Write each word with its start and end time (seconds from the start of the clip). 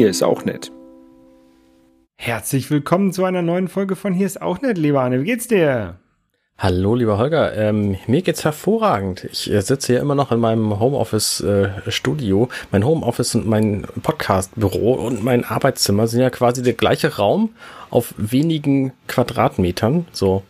Hier 0.00 0.08
ist 0.08 0.22
auch 0.22 0.46
nett. 0.46 0.72
Herzlich 2.16 2.70
willkommen 2.70 3.12
zu 3.12 3.26
einer 3.26 3.42
neuen 3.42 3.68
Folge 3.68 3.96
von 3.96 4.14
Hier 4.14 4.24
ist 4.24 4.40
auch 4.40 4.62
nett, 4.62 4.78
lieber 4.78 5.02
Anne. 5.02 5.20
Wie 5.20 5.26
geht's 5.26 5.46
dir? 5.46 5.98
Hallo, 6.56 6.94
lieber 6.94 7.18
Holger. 7.18 7.54
Ähm, 7.54 7.98
mir 8.06 8.22
geht's 8.22 8.42
hervorragend. 8.42 9.24
Ich 9.24 9.52
äh, 9.52 9.60
sitze 9.60 9.92
hier 9.92 10.00
immer 10.00 10.14
noch 10.14 10.32
in 10.32 10.40
meinem 10.40 10.80
Homeoffice-Studio. 10.80 12.44
Äh, 12.44 12.66
mein 12.72 12.86
Homeoffice 12.86 13.34
und 13.34 13.46
mein 13.46 13.86
Podcast-Büro 14.02 14.94
und 14.94 15.22
mein 15.22 15.44
Arbeitszimmer 15.44 16.06
sind 16.06 16.22
ja 16.22 16.30
quasi 16.30 16.62
der 16.62 16.72
gleiche 16.72 17.16
Raum 17.16 17.50
auf 17.90 18.14
wenigen 18.16 18.94
Quadratmetern, 19.06 20.06
so 20.12 20.44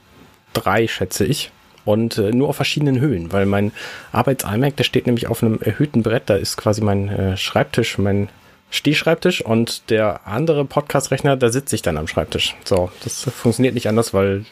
drei 0.52 0.86
schätze 0.86 1.24
ich, 1.24 1.50
und 1.84 2.18
äh, 2.18 2.30
nur 2.30 2.50
auf 2.50 2.54
verschiedenen 2.54 3.00
Höhen, 3.00 3.32
weil 3.32 3.46
mein 3.46 3.72
Arbeits-iMac, 4.12 4.76
der 4.76 4.84
steht 4.84 5.06
nämlich 5.06 5.26
auf 5.26 5.42
einem 5.42 5.58
erhöhten 5.60 6.04
Brett. 6.04 6.30
Da 6.30 6.36
ist 6.36 6.56
quasi 6.56 6.82
mein 6.82 7.08
äh, 7.08 7.36
Schreibtisch, 7.36 7.98
mein 7.98 8.28
Stehschreibtisch 8.70 9.44
und 9.44 9.90
der 9.90 10.26
andere 10.26 10.64
Podcast-Rechner, 10.64 11.36
da 11.36 11.50
sitze 11.50 11.74
ich 11.74 11.82
dann 11.82 11.96
am 11.96 12.06
Schreibtisch. 12.06 12.56
So, 12.64 12.90
das 13.02 13.24
funktioniert 13.24 13.74
nicht 13.74 13.88
anders, 13.88 14.14
weil 14.14 14.44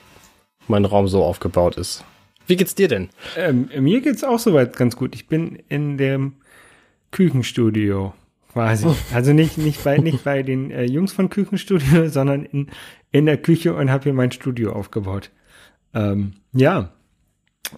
mein 0.66 0.84
Raum 0.84 1.08
so 1.08 1.24
aufgebaut 1.24 1.76
ist. 1.76 2.04
Wie 2.46 2.56
geht's 2.56 2.74
dir 2.74 2.88
denn? 2.88 3.10
Ähm, 3.36 3.68
mir 3.78 4.00
geht's 4.00 4.24
auch 4.24 4.38
soweit 4.38 4.76
ganz 4.76 4.96
gut. 4.96 5.14
Ich 5.14 5.28
bin 5.28 5.62
in 5.68 5.98
dem 5.98 6.34
Küchenstudio 7.10 8.14
quasi. 8.52 8.88
Also 9.14 9.32
nicht, 9.32 9.58
nicht 9.58 9.84
bei, 9.84 9.98
nicht 9.98 10.24
bei 10.24 10.42
den 10.42 10.70
äh, 10.70 10.84
Jungs 10.84 11.12
von 11.12 11.30
Küchenstudio, 11.30 12.08
sondern 12.08 12.44
in, 12.44 12.68
in 13.12 13.26
der 13.26 13.36
Küche 13.38 13.74
und 13.74 13.90
habe 13.90 14.04
hier 14.04 14.14
mein 14.14 14.32
Studio 14.32 14.72
aufgebaut. 14.72 15.30
Ähm, 15.94 16.32
ja, 16.52 16.92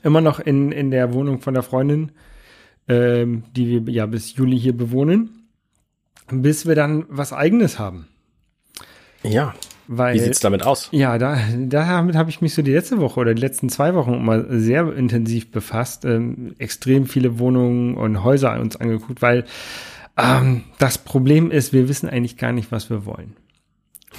immer 0.02 0.20
noch 0.20 0.41
in, 0.41 0.72
in 0.72 0.91
der 0.91 1.12
Wohnung 1.12 1.41
von 1.41 1.54
der 1.54 1.62
Freundin, 1.62 2.12
ähm, 2.88 3.44
die 3.54 3.86
wir 3.86 3.92
ja 3.92 4.06
bis 4.06 4.34
Juli 4.36 4.58
hier 4.58 4.77
bewohnen, 4.77 5.39
bis 6.31 6.67
wir 6.67 6.75
dann 6.75 7.05
was 7.09 7.33
eigenes 7.33 7.78
haben. 7.78 8.09
Ja, 9.23 9.55
weil, 9.92 10.14
Wie 10.14 10.20
sieht's 10.20 10.39
damit 10.39 10.62
aus? 10.64 10.89
Ja, 10.92 11.19
da, 11.19 11.37
damit 11.53 12.14
habe 12.14 12.31
ich 12.31 12.41
mich 12.41 12.55
so 12.55 12.62
die 12.62 12.72
letzte 12.72 12.98
Woche 12.98 13.19
oder 13.19 13.34
die 13.34 13.42
letzten 13.42 13.69
zwei 13.69 13.95
Wochen 13.95 14.14
immer 14.14 14.45
sehr 14.48 14.92
intensiv 14.92 15.50
befasst. 15.50 16.05
Ähm, 16.05 16.55
extrem 16.59 17.06
viele 17.06 17.41
Wohnungen 17.41 17.97
und 17.97 18.22
Häuser 18.22 18.59
uns 18.61 18.77
angeguckt, 18.77 19.20
weil 19.20 19.45
ähm, 20.17 20.62
das 20.78 20.98
Problem 20.98 21.50
ist, 21.50 21.72
wir 21.72 21.89
wissen 21.89 22.09
eigentlich 22.09 22.37
gar 22.37 22.53
nicht, 22.53 22.70
was 22.70 22.89
wir 22.89 23.05
wollen. 23.05 23.34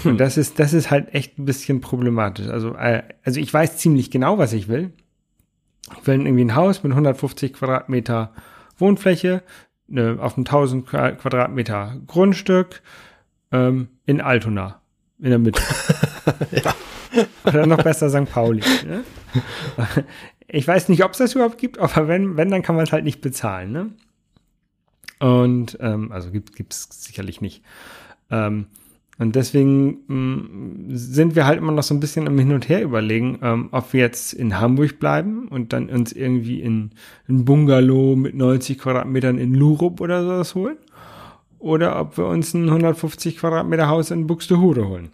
Hm. 0.02 0.12
Und 0.12 0.18
das 0.20 0.38
ist, 0.38 0.60
das 0.60 0.74
ist 0.74 0.92
halt 0.92 1.14
echt 1.14 1.40
ein 1.40 1.46
bisschen 1.46 1.80
problematisch. 1.80 2.48
Also, 2.48 2.76
äh, 2.76 3.04
also 3.24 3.40
ich 3.40 3.54
weiß 3.54 3.78
ziemlich 3.78 4.12
genau, 4.12 4.38
was 4.38 4.52
ich 4.52 4.68
will. 4.68 4.92
Ich 6.02 6.06
will 6.06 6.22
irgendwie 6.22 6.44
ein 6.44 6.56
Haus 6.56 6.84
mit 6.84 6.92
150 6.92 7.54
Quadratmeter 7.54 8.34
Wohnfläche, 8.78 9.42
ne, 9.92 10.18
auf 10.20 10.36
einem 10.38 10.46
1000 10.46 10.88
Quadratmeter 10.88 11.98
Grundstück 12.08 12.82
ähm, 13.52 13.90
in 14.06 14.22
Altona 14.22 14.82
in 15.20 15.30
der 15.30 15.40
Mitte. 15.40 15.62
ja. 16.52 16.74
Oder 17.46 17.66
noch 17.68 17.84
besser 17.84 18.10
St. 18.10 18.32
Pauli. 18.32 18.64
Ne? 18.88 19.04
Ich 20.48 20.68
weiß 20.68 20.90
nicht, 20.90 21.04
ob 21.04 21.12
es 21.12 21.18
das 21.18 21.36
überhaupt 21.36 21.58
gibt, 21.58 21.78
aber 21.78 22.08
wenn, 22.08 22.38
wenn, 22.38 22.50
dann 22.50 22.62
kann 22.62 22.76
man 22.76 22.86
es 22.86 22.92
halt 22.92 23.04
nicht 23.04 23.22
bezahlen. 23.22 23.72
Ne? 23.72 23.92
Und 25.20 25.78
ähm, 25.82 26.12
also 26.12 26.32
gibt 26.32 26.74
es 26.74 26.88
sicherlich 26.92 27.42
nicht. 27.42 27.64
Ähm, 28.30 28.68
und 29.22 29.36
deswegen 29.36 30.00
mh, 30.08 30.16
mm, 30.16 30.86
sind 30.90 31.36
wir 31.36 31.46
halt 31.46 31.60
immer 31.60 31.72
noch 31.72 31.84
so 31.84 31.94
ein 31.94 32.00
bisschen 32.00 32.26
im 32.26 32.40
Hin 32.40 32.54
und 32.54 32.68
Her 32.68 32.82
überlegen, 32.82 33.38
ähm, 33.44 33.70
ob 33.72 33.94
wir 33.94 34.00
jetzt 34.00 34.34
in 34.34 34.60
Hamburg 34.60 34.98
bleiben 34.98 35.48
und 35.48 35.74
dann 35.74 35.90
uns 35.90 36.12
irgendwie 36.12 36.60
in 36.60 36.90
ein 37.30 37.46
Bungalow 37.46 38.16
mit 38.16 38.34
90 38.34 38.80
Quadratmetern 38.80 39.38
in 39.38 39.54
Lurup 39.54 40.02
oder 40.02 40.24
sowas 40.24 40.56
holen 40.56 40.78
oder 41.60 42.02
ob 42.02 42.18
wir 42.18 42.26
uns 42.26 42.56
ein 42.56 42.68
150 42.68 43.38
Quadratmeter 43.38 43.90
Haus 43.90 44.10
in 44.10 44.26
Buxtehude 44.26 44.88
holen. 44.88 45.12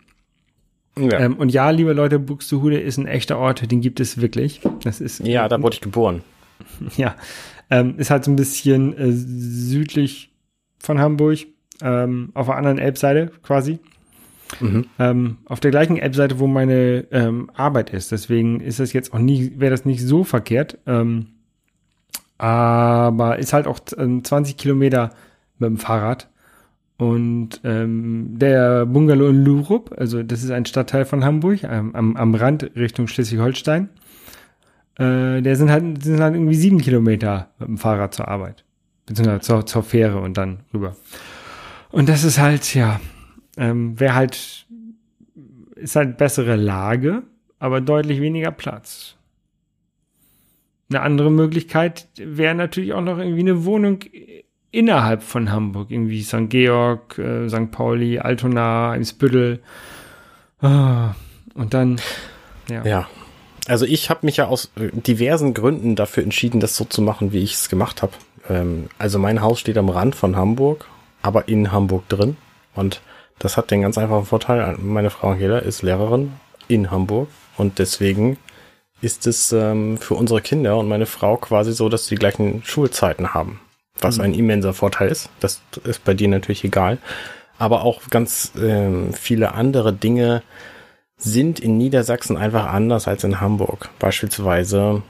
Ja. 0.97 1.19
Ähm, 1.19 1.35
und 1.35 1.49
ja, 1.49 1.69
liebe 1.69 1.91
Leute, 1.91 2.17
Buxtehude 2.17 2.79
ist 2.79 2.97
ein 2.97 3.07
echter 3.07 3.37
Ort, 3.37 3.69
den 3.69 3.81
gibt 3.81 3.99
es 3.99 4.21
wirklich. 4.21 4.61
Das 4.83 5.01
ist 5.01 5.19
ja, 5.19 5.49
da 5.49 5.61
wurde 5.61 5.73
ich 5.73 5.81
geboren. 5.81 6.21
Ja, 6.95 7.17
ähm, 7.69 7.95
ist 7.97 8.09
halt 8.09 8.23
so 8.23 8.31
ein 8.31 8.37
bisschen 8.37 8.97
äh, 8.97 9.11
südlich 9.11 10.31
von 10.79 10.97
Hamburg, 10.97 11.39
ähm, 11.81 12.31
auf 12.35 12.45
der 12.45 12.55
anderen 12.55 12.77
Elbseite 12.77 13.33
quasi. 13.43 13.79
Mhm. 14.59 14.85
Ähm, 14.99 15.37
auf 15.45 15.59
der 15.59 15.71
gleichen 15.71 15.97
Elbseite, 15.97 16.39
wo 16.39 16.47
meine 16.47 17.05
ähm, 17.11 17.49
Arbeit 17.53 17.89
ist. 17.91 18.11
Deswegen 18.11 18.59
ist 18.59 18.79
das 18.79 18.93
jetzt 18.93 19.13
auch 19.13 19.19
nie, 19.19 19.53
wäre 19.57 19.71
das 19.71 19.85
nicht 19.85 20.01
so 20.01 20.23
verkehrt. 20.23 20.77
Ähm, 20.85 21.27
aber 22.37 23.39
ist 23.39 23.53
halt 23.53 23.67
auch 23.67 23.79
20 23.79 24.31
ähm, 24.33 24.57
Kilometer 24.57 25.11
mit 25.59 25.69
dem 25.69 25.77
Fahrrad. 25.77 26.29
Und 26.97 27.61
ähm, 27.63 28.39
der 28.39 28.85
Bungalow 28.87 29.29
in 29.29 29.43
Lurup, 29.43 29.93
also 29.95 30.23
das 30.23 30.43
ist 30.43 30.49
ein 30.49 30.65
Stadtteil 30.65 31.05
von 31.05 31.23
Hamburg, 31.23 31.63
ähm, 31.63 31.95
am, 31.95 32.15
am 32.15 32.33
Rand 32.33 32.71
Richtung 32.75 33.07
Schleswig-Holstein, 33.07 33.89
äh, 34.97 35.41
der 35.41 35.55
sind 35.55 35.69
halt, 35.69 36.03
sind 36.03 36.19
halt 36.19 36.33
irgendwie 36.33 36.55
sieben 36.55 36.81
Kilometer 36.81 37.49
mit 37.59 37.67
dem 37.67 37.77
Fahrrad 37.77 38.15
zur 38.15 38.27
Arbeit. 38.27 38.63
Beziehungsweise 39.05 39.41
zur, 39.41 39.65
zur 39.67 39.83
Fähre 39.83 40.19
und 40.19 40.37
dann 40.37 40.61
rüber. 40.73 40.95
Und 41.91 42.09
das 42.09 42.23
ist 42.23 42.39
halt, 42.39 42.73
ja, 42.73 42.99
ähm, 43.57 43.99
wäre 43.99 44.15
halt, 44.15 44.67
ist 45.75 45.95
halt 45.95 46.17
bessere 46.17 46.55
Lage, 46.55 47.23
aber 47.59 47.81
deutlich 47.81 48.21
weniger 48.21 48.51
Platz. 48.51 49.15
Eine 50.89 51.01
andere 51.01 51.31
Möglichkeit 51.31 52.07
wäre 52.15 52.55
natürlich 52.55 52.93
auch 52.93 53.01
noch 53.01 53.17
irgendwie 53.17 53.41
eine 53.41 53.65
Wohnung 53.65 53.99
innerhalb 54.71 55.23
von 55.23 55.51
Hamburg, 55.51 55.91
irgendwie 55.91 56.21
St. 56.21 56.49
Georg, 56.49 57.17
äh, 57.17 57.49
St. 57.49 57.71
Pauli, 57.71 58.19
Altona, 58.19 58.91
Eimsbüttel. 58.91 59.59
Ah, 60.61 61.15
und 61.55 61.73
dann, 61.73 61.99
ja. 62.69 62.85
Ja. 62.85 63.07
Also 63.67 63.85
ich 63.85 64.09
habe 64.09 64.25
mich 64.25 64.37
ja 64.37 64.47
aus 64.47 64.71
äh, 64.75 64.89
diversen 64.93 65.53
Gründen 65.53 65.95
dafür 65.95 66.23
entschieden, 66.23 66.61
das 66.61 66.77
so 66.77 66.85
zu 66.85 67.01
machen, 67.01 67.33
wie 67.33 67.43
ich 67.43 67.53
es 67.53 67.69
gemacht 67.69 68.01
habe. 68.01 68.13
Ähm, 68.49 68.87
also 68.97 69.19
mein 69.19 69.41
Haus 69.41 69.59
steht 69.59 69.77
am 69.77 69.89
Rand 69.89 70.15
von 70.15 70.37
Hamburg, 70.37 70.87
aber 71.21 71.49
in 71.49 71.71
Hamburg 71.71 72.07
drin. 72.07 72.37
Und 72.75 73.01
das 73.39 73.57
hat 73.57 73.71
den 73.71 73.81
ganz 73.81 73.97
einfachen 73.97 74.25
Vorteil. 74.25 74.77
Meine 74.79 75.09
Frau 75.09 75.29
Angela 75.29 75.59
ist 75.59 75.81
Lehrerin 75.81 76.33
in 76.67 76.91
Hamburg 76.91 77.29
und 77.57 77.79
deswegen 77.79 78.37
ist 79.01 79.27
es 79.27 79.51
ähm, 79.51 79.97
für 79.97 80.15
unsere 80.15 80.41
Kinder 80.41 80.77
und 80.77 80.87
meine 80.87 81.05
Frau 81.05 81.37
quasi 81.37 81.71
so, 81.71 81.87
dass 81.89 82.07
sie 82.07 82.15
die 82.15 82.19
gleichen 82.19 82.63
Schulzeiten 82.63 83.33
haben 83.33 83.59
was 83.99 84.17
mhm. 84.17 84.23
ein 84.23 84.33
immenser 84.33 84.73
Vorteil 84.73 85.09
ist. 85.09 85.29
Das 85.39 85.61
ist 85.83 86.03
bei 86.03 86.13
dir 86.13 86.27
natürlich 86.27 86.63
egal. 86.63 86.97
Aber 87.57 87.83
auch 87.83 88.01
ganz 88.09 88.51
ähm, 88.59 89.13
viele 89.13 89.53
andere 89.53 89.93
Dinge 89.93 90.43
sind 91.17 91.59
in 91.59 91.77
Niedersachsen 91.77 92.37
einfach 92.37 92.67
anders 92.67 93.07
als 93.07 93.23
in 93.23 93.41
Hamburg. 93.41 93.89
Beispielsweise 93.97 95.01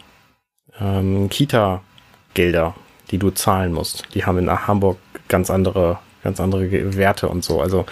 ähm, 0.79 1.29
Kita-Gelder, 1.29 2.75
die 3.11 3.17
du 3.17 3.31
zahlen 3.31 3.73
musst. 3.73 4.05
Die 4.13 4.25
haben 4.25 4.37
in 4.37 4.49
Hamburg 4.49 4.97
ganz 5.27 5.49
andere, 5.49 5.99
ganz 6.23 6.39
andere 6.39 6.95
Werte 6.95 7.27
und 7.27 7.43
so. 7.43 7.61
Also 7.61 7.85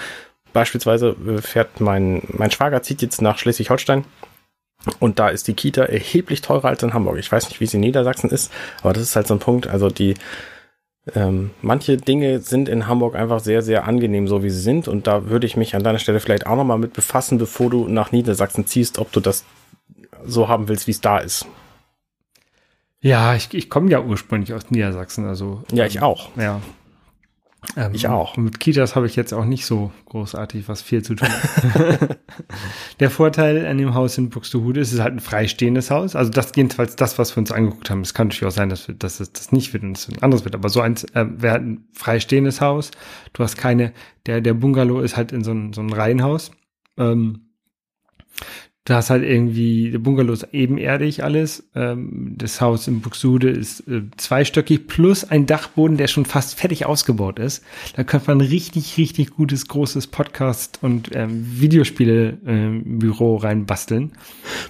beispielsweise 0.55 1.15
äh, 1.27 1.41
fährt 1.41 1.81
mein, 1.81 2.23
mein 2.29 2.49
Schwager 2.49 2.81
zieht 2.81 3.01
jetzt 3.01 3.21
nach 3.21 3.37
Schleswig-Holstein 3.37 4.05
und 4.99 5.19
da 5.19 5.27
ist 5.27 5.47
die 5.47 5.53
Kita 5.53 5.83
erheblich 5.83 6.41
teurer 6.41 6.69
als 6.69 6.81
in 6.81 6.93
Hamburg. 6.93 7.17
Ich 7.17 7.31
weiß 7.31 7.49
nicht, 7.49 7.59
wie 7.59 7.67
sie 7.67 7.77
in 7.77 7.81
Niedersachsen 7.81 8.29
ist, 8.29 8.51
aber 8.81 8.93
das 8.93 9.03
ist 9.03 9.15
halt 9.15 9.27
so 9.27 9.35
ein 9.35 9.39
Punkt. 9.39 9.67
Also 9.67 9.89
die 9.89 10.15
ähm, 11.13 11.51
manche 11.61 11.97
Dinge 11.97 12.39
sind 12.39 12.69
in 12.69 12.87
Hamburg 12.87 13.15
einfach 13.15 13.39
sehr, 13.39 13.61
sehr 13.61 13.85
angenehm, 13.85 14.27
so 14.27 14.43
wie 14.43 14.49
sie 14.49 14.61
sind. 14.61 14.87
Und 14.87 15.07
da 15.07 15.29
würde 15.29 15.45
ich 15.45 15.57
mich 15.57 15.75
an 15.75 15.83
deiner 15.83 15.99
Stelle 15.99 16.19
vielleicht 16.19 16.47
auch 16.47 16.55
nochmal 16.55 16.79
mit 16.79 16.93
befassen, 16.93 17.37
bevor 17.37 17.69
du 17.69 17.87
nach 17.87 18.11
Niedersachsen 18.11 18.65
ziehst, 18.65 18.97
ob 18.97 19.11
du 19.11 19.19
das 19.19 19.43
so 20.25 20.47
haben 20.47 20.67
willst, 20.67 20.87
wie 20.87 20.91
es 20.91 21.01
da 21.01 21.19
ist. 21.19 21.45
Ja, 23.01 23.35
ich, 23.35 23.53
ich 23.53 23.69
komme 23.69 23.91
ja 23.91 24.01
ursprünglich 24.01 24.53
aus 24.53 24.71
Niedersachsen, 24.71 25.25
also. 25.25 25.61
Ja, 25.71 25.85
ich 25.85 26.01
auch. 26.01 26.29
Ja. 26.37 26.61
Ähm, 27.75 27.93
ich 27.93 28.07
auch. 28.07 28.37
Mit 28.37 28.59
Kitas 28.59 28.95
habe 28.95 29.05
ich 29.05 29.15
jetzt 29.15 29.33
auch 29.33 29.45
nicht 29.45 29.65
so 29.65 29.91
großartig 30.05 30.67
was 30.67 30.81
viel 30.81 31.03
zu 31.03 31.15
tun. 31.15 31.27
der 32.99 33.09
Vorteil 33.09 33.65
an 33.65 33.77
dem 33.77 33.93
Haus 33.93 34.17
in 34.17 34.29
Buxtehude 34.29 34.79
ist, 34.79 34.89
es 34.89 34.95
ist 34.95 34.99
halt 35.01 35.13
ein 35.13 35.19
freistehendes 35.19 35.91
Haus. 35.91 36.15
Also 36.15 36.31
das 36.31 36.51
jedenfalls 36.55 36.95
das, 36.95 37.17
was 37.17 37.35
wir 37.35 37.41
uns 37.41 37.51
angeguckt 37.51 37.89
haben. 37.89 38.01
Es 38.01 38.13
kann 38.13 38.27
natürlich 38.27 38.45
auch 38.45 38.55
sein, 38.55 38.69
dass, 38.69 38.87
wir, 38.87 38.95
dass 38.95 39.19
es 39.19 39.31
das 39.33 39.51
nicht 39.51 39.73
wird 39.73 39.83
und 39.83 39.97
es 39.97 40.07
ein 40.07 40.21
anderes 40.21 40.45
wird. 40.45 40.55
Aber 40.55 40.69
so 40.69 40.81
eins 40.81 41.03
äh, 41.15 41.25
wäre 41.37 41.53
halt 41.53 41.63
ein 41.63 41.87
freistehendes 41.93 42.61
Haus. 42.61 42.91
Du 43.33 43.43
hast 43.43 43.57
keine, 43.57 43.93
der, 44.25 44.41
der 44.41 44.53
Bungalow 44.53 45.01
ist 45.01 45.17
halt 45.17 45.31
in 45.31 45.43
so 45.43 45.51
ein, 45.51 45.73
so 45.73 45.81
ein 45.81 45.91
Reihenhaus. 45.91 46.51
Ähm, 46.97 47.41
Du 48.87 48.93
hast 48.93 49.09
halt 49.09 49.23
irgendwie, 49.23 49.89
der 49.89 49.97
Bungalow 49.97 50.31
ist 50.31 50.47
ebenerdig 50.51 51.23
alles. 51.23 51.67
Ähm, 51.73 52.35
das 52.37 52.61
Haus 52.61 52.87
in 52.87 53.01
Buxude 53.01 53.49
ist 53.49 53.79
äh, 53.87 54.03
zweistöckig 54.17 54.85
plus 54.85 55.23
ein 55.23 55.47
Dachboden, 55.47 55.97
der 55.97 56.05
schon 56.05 56.25
fast 56.25 56.59
fertig 56.59 56.85
ausgebaut 56.85 57.39
ist. 57.39 57.63
Da 57.95 58.03
könnte 58.03 58.27
man 58.27 58.41
richtig, 58.41 58.95
richtig 58.99 59.31
gutes, 59.31 59.67
großes 59.67 60.05
Podcast- 60.05 60.77
und 60.83 61.15
ähm, 61.15 61.47
Videospiele-Büro 61.59 63.37
ähm, 63.37 63.41
reinbasteln. 63.41 64.11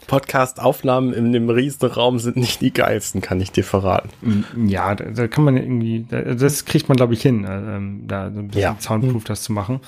Podcast-Aufnahmen 0.08 1.12
in 1.12 1.34
dem 1.34 1.50
riesen 1.50 1.86
Raum 1.86 2.18
sind 2.20 2.38
nicht 2.38 2.62
die 2.62 2.72
geilsten, 2.72 3.20
kann 3.20 3.42
ich 3.42 3.52
dir 3.52 3.66
verraten. 3.66 4.10
Mm, 4.22 4.68
ja, 4.70 4.96
da, 4.96 5.12
da 5.12 5.28
kann 5.28 5.44
man 5.44 5.58
irgendwie, 5.58 6.06
da, 6.10 6.22
das 6.22 6.64
kriegt 6.64 6.88
man, 6.88 6.96
glaube 6.96 7.16
ich, 7.16 7.22
hin, 7.22 7.44
äh, 7.44 7.76
ähm, 7.76 8.04
da 8.08 8.32
so 8.32 8.40
ein 8.40 8.48
bisschen 8.48 8.62
Ja. 8.62 8.78
Soundproof 8.80 9.26
das 9.26 9.44
zu 9.44 9.52
machen. 9.52 9.82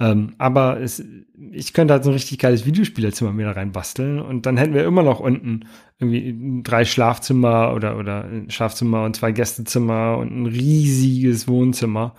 Ähm, 0.00 0.34
aber 0.38 0.80
es, 0.80 1.04
ich 1.52 1.72
könnte 1.74 1.94
halt 1.94 2.02
so 2.04 2.10
ein 2.10 2.14
richtig 2.14 2.38
geiles 2.38 2.66
Videospielerzimmer 2.66 3.32
mir 3.32 3.46
da 3.46 3.52
rein 3.52 3.72
basteln 3.72 4.20
und 4.20 4.46
dann 4.46 4.56
hätten 4.56 4.74
wir 4.74 4.84
immer 4.84 5.02
noch 5.02 5.20
unten 5.20 5.66
irgendwie 5.98 6.62
drei 6.64 6.84
Schlafzimmer 6.84 7.72
oder, 7.74 7.96
oder 7.98 8.24
ein 8.24 8.50
Schlafzimmer 8.50 9.04
und 9.04 9.14
zwei 9.16 9.32
Gästezimmer 9.32 10.16
und 10.18 10.30
ein 10.36 10.46
riesiges 10.46 11.46
Wohnzimmer. 11.46 12.14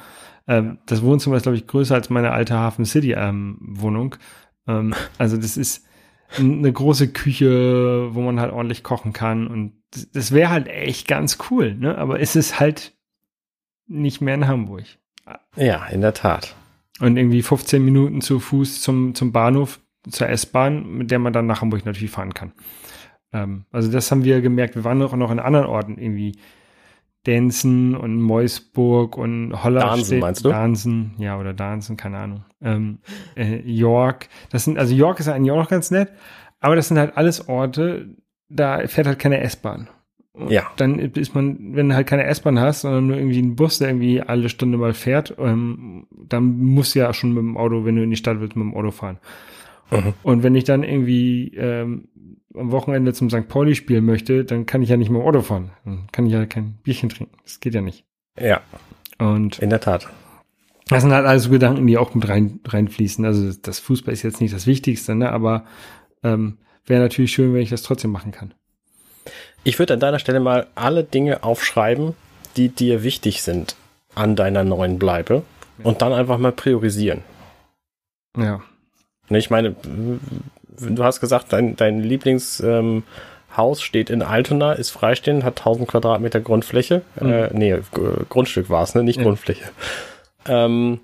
Ähm, 0.48 0.78
das 0.86 1.02
Wohnzimmer 1.02 1.36
ist, 1.38 1.44
glaube 1.44 1.58
ich, 1.58 1.68
größer 1.68 1.96
als 1.96 2.10
meine 2.10 2.32
alte 2.32 2.56
Hafen 2.56 2.86
City 2.86 3.14
ähm, 3.14 3.58
Wohnung. 3.62 4.16
Ähm, 4.68 4.94
also 5.18 5.36
das 5.38 5.58
ist 5.58 5.86
eine 6.40 6.72
große 6.72 7.10
Küche, 7.12 8.10
wo 8.16 8.22
man 8.22 8.40
halt 8.40 8.54
ordentlich 8.54 8.84
kochen 8.84 9.14
kann 9.14 9.48
und 9.48 9.74
das- 9.92 10.10
das 10.12 10.32
wäre 10.32 10.50
halt 10.52 10.68
echt 10.68 11.08
ganz 11.08 11.38
cool, 11.52 11.76
ne? 11.76 11.98
Aber 11.98 12.20
es 12.20 12.36
ist 12.36 12.60
halt 12.60 12.94
nicht 13.88 14.22
mehr 14.22 14.36
in 14.36 14.48
Hamburg. 14.48 14.84
Ja, 15.56 15.86
in 15.88 16.02
der 16.02 16.14
Tat. 16.14 16.56
Und 17.00 17.18
irgendwie 17.18 17.42
15 17.42 17.84
Minuten 17.84 18.22
zu 18.22 18.40
Fuß 18.40 18.82
zum, 18.82 19.16
zum 19.16 19.32
Bahnhof, 19.32 19.80
zur 20.10 20.30
S-Bahn, 20.30 20.98
mit 20.98 21.12
der 21.12 21.20
man 21.20 21.34
dann 21.34 21.48
nach 21.48 21.62
Hamburg 21.62 21.86
natürlich 21.86 22.12
fahren 22.12 22.34
kann. 22.34 22.54
Ähm, 23.32 23.66
also 23.72 23.92
das 23.92 24.12
haben 24.12 24.24
wir 24.24 24.42
gemerkt. 24.42 24.76
Wir 24.76 24.84
waren 24.84 25.02
auch 25.02 25.16
noch 25.16 25.32
in 25.32 25.40
anderen 25.40 25.66
Orten, 25.66 25.98
irgendwie 25.98 26.38
Denzen 27.26 27.96
und 27.96 28.22
Meusburg 28.22 29.18
und 29.18 29.64
Holland. 29.64 29.86
Darnsen, 29.86 30.20
meinst 30.20 30.44
du? 30.44 30.50
Darnsen, 30.50 31.14
ja, 31.18 31.40
oder 31.40 31.54
Darnsen, 31.54 31.96
keine 31.96 32.18
Ahnung. 32.18 32.46
Ähm, 32.62 33.00
äh, 33.36 33.62
York. 33.62 34.28
Das 34.50 34.66
sind, 34.66 34.78
also 34.78 34.94
York 34.94 35.20
ist 35.20 35.30
eigentlich 35.30 35.52
auch 35.52 35.58
noch 35.58 35.70
ganz 35.70 35.90
nett, 35.90 36.12
aber 36.60 36.76
das 36.76 36.90
sind 36.90 36.98
halt 36.98 37.16
alles 37.16 37.48
Orte, 37.48 38.18
da 38.50 38.86
fährt 38.88 39.08
halt 39.08 39.20
keine 39.20 39.40
S-Bahn. 39.40 39.90
Und 40.34 40.50
Ja. 40.50 40.72
Dann 40.78 40.98
ist 41.00 41.36
man, 41.36 41.76
wenn 41.76 41.90
du 41.90 41.96
halt 41.96 42.08
keine 42.08 42.26
S-Bahn 42.26 42.60
hast, 42.60 42.82
sondern 42.82 43.08
nur 43.08 43.18
irgendwie 43.18 43.38
einen 43.38 43.56
Bus, 43.56 43.78
der 43.78 43.90
irgendwie 43.90 44.22
alle 44.22 44.50
Stunde 44.50 44.78
mal 44.78 44.94
fährt, 44.94 45.36
ähm, 45.38 46.08
dann 46.12 46.58
musst 46.58 46.96
du 46.96 47.00
ja 47.00 47.14
schon 47.14 47.34
mit 47.34 47.42
dem 47.44 47.56
Auto, 47.58 47.86
wenn 47.86 47.96
du 47.96 48.04
in 48.04 48.10
die 48.10 48.18
Stadt 48.18 48.40
willst, 48.40 48.56
mit 48.56 48.66
dem 48.66 48.76
Auto 48.76 48.92
fahren. 48.92 49.20
Mhm. 49.92 50.14
Und 50.24 50.44
wenn 50.44 50.56
ich 50.56 50.64
dann 50.64 50.84
irgendwie 50.84 51.54
ähm, 51.56 52.08
am 52.56 52.72
Wochenende 52.72 53.14
zum 53.14 53.30
St. 53.30 53.48
Pauli 53.48 53.76
spielen 53.76 54.06
möchte, 54.06 54.44
dann 54.44 54.66
kann 54.66 54.82
ich 54.82 54.90
ja 54.90 54.98
nicht 54.98 55.10
mit 55.10 55.20
dem 55.22 55.26
Auto 55.26 55.42
fahren. 55.42 55.72
Dann 55.86 56.08
kann 56.12 56.26
ich 56.26 56.34
ja 56.34 56.46
kein 56.46 56.80
Bierchen 56.84 57.10
trinken. 57.10 57.38
Das 57.44 57.60
geht 57.60 57.76
ja 57.76 57.82
nicht. 57.82 58.06
Ja, 58.40 58.62
Und 59.20 59.60
in 59.60 59.70
der 59.70 59.82
Tat. 59.82 60.08
das 60.88 61.04
sind 61.04 61.12
halt 61.14 61.28
alles 61.28 61.44
so 61.44 61.52
Gedanken, 61.52 61.86
die 61.86 61.98
auch 62.00 62.16
mit 62.16 62.28
rein, 62.28 62.60
reinfließen. 62.66 63.24
Also 63.24 63.52
das 63.62 63.78
Fußball 63.80 64.14
ist 64.14 64.24
jetzt 64.24 64.42
nicht 64.42 64.54
das 64.54 64.66
Wichtigste, 64.66 65.14
ne? 65.14 65.32
aber 65.32 65.66
ähm, 66.24 66.58
wäre 66.88 67.02
natürlich 67.04 67.32
schön, 67.32 67.54
wenn 67.54 67.62
ich 67.62 67.70
das 67.70 67.84
trotzdem 67.84 68.12
machen 68.12 68.32
kann. 68.32 68.56
Ich 69.64 69.80
würde 69.80 69.94
an 69.94 70.00
deiner 70.00 70.20
Stelle 70.20 70.40
mal 70.40 70.68
alle 70.76 71.04
Dinge 71.04 71.44
aufschreiben, 71.44 72.16
die 72.58 72.70
dir 72.70 73.04
wichtig 73.04 73.42
sind 73.42 73.76
an 74.16 74.36
deiner 74.36 74.64
neuen 74.64 75.00
Bleibe 75.00 75.44
und 75.84 76.02
dann 76.02 76.14
einfach 76.14 76.38
mal 76.38 76.52
priorisieren. 76.52 77.22
Ja. 78.38 78.62
Ne, 79.30 79.38
Ich 79.38 79.50
meine, 79.50 79.76
du 80.78 81.04
hast 81.04 81.20
gesagt, 81.20 81.54
dein, 81.54 81.76
dein 81.76 82.02
Lieblingshaus 82.02 82.62
ähm, 82.64 83.04
steht 83.80 84.10
in 84.10 84.22
Altona, 84.22 84.74
ist 84.74 84.92
freistehend, 84.92 85.44
hat 85.44 85.60
1000 85.60 85.88
Quadratmeter 85.88 86.42
Grundfläche. 86.42 87.02
Äh, 87.20 87.50
nee, 87.54 87.76
Grundstück 88.30 88.70
war 88.70 88.84
es, 88.84 88.96
ne? 88.96 89.04
nicht 89.04 89.18
Ja. 89.18 89.24
Grundfläche. 89.24 89.64
Ähm, 90.46 91.00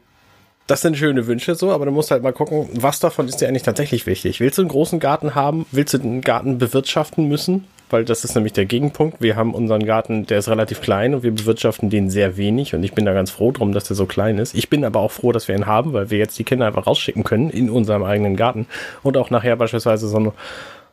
das 0.68 0.82
sind 0.82 0.98
schöne 0.98 1.26
Wünsche 1.26 1.56
so, 1.56 1.72
aber 1.72 1.86
du 1.86 1.92
musst 1.92 2.12
halt 2.12 2.22
mal 2.22 2.34
gucken, 2.34 2.70
was 2.74 3.00
davon 3.00 3.28
ist 3.28 3.42
dir 3.42 3.48
eigentlich 3.48 3.64
tatsächlich 3.64 4.06
wichtig. 4.06 4.40
Willst 4.40 4.60
du 4.60 4.62
einen 4.62 4.70
großen 4.70 5.00
Garten 5.00 5.34
haben? 5.34 5.66
Willst 5.72 5.96
du 5.96 5.98
den 5.98 6.22
Garten 6.22 6.60
bewirtschaften 6.60 7.28
müssen? 7.28 7.66
Weil 7.90 8.06
das 8.06 8.24
ist 8.24 8.36
nämlich 8.36 8.54
der 8.54 8.66
Gegenpunkt. 8.66 9.22
Wir 9.22 9.36
haben 9.36 9.54
unseren 9.54 9.86
Garten, 9.86 10.26
der 10.26 10.40
ist 10.40 10.50
relativ 10.50 10.82
klein 10.82 11.16
und 11.16 11.24
wir 11.24 11.32
bewirtschaften 11.32 11.90
den 11.90 12.10
sehr 12.10 12.38
wenig 12.38 12.76
und 12.76 12.84
ich 12.84 12.94
bin 12.94 13.06
da 13.06 13.14
ganz 13.14 13.32
froh 13.32 13.52
drum, 13.52 13.72
dass 13.72 13.86
der 13.86 13.96
so 13.96 14.06
klein 14.06 14.38
ist. 14.38 14.54
Ich 14.54 14.70
bin 14.70 14.86
aber 14.86 15.00
auch 15.00 15.12
froh, 15.12 15.32
dass 15.32 15.48
wir 15.48 15.56
ihn 15.56 15.66
haben, 15.66 15.94
weil 15.94 16.10
wir 16.12 16.20
jetzt 16.20 16.38
die 16.38 16.44
Kinder 16.44 16.68
einfach 16.68 16.86
rausschicken 16.86 17.24
können 17.24 17.50
in 17.50 17.70
unserem 17.70 18.04
eigenen 18.04 18.36
Garten 18.36 18.68
und 19.02 19.18
auch 19.18 19.32
nachher 19.32 19.56
beispielsweise 19.56 20.08
so 20.08 20.20
ein, 20.20 20.32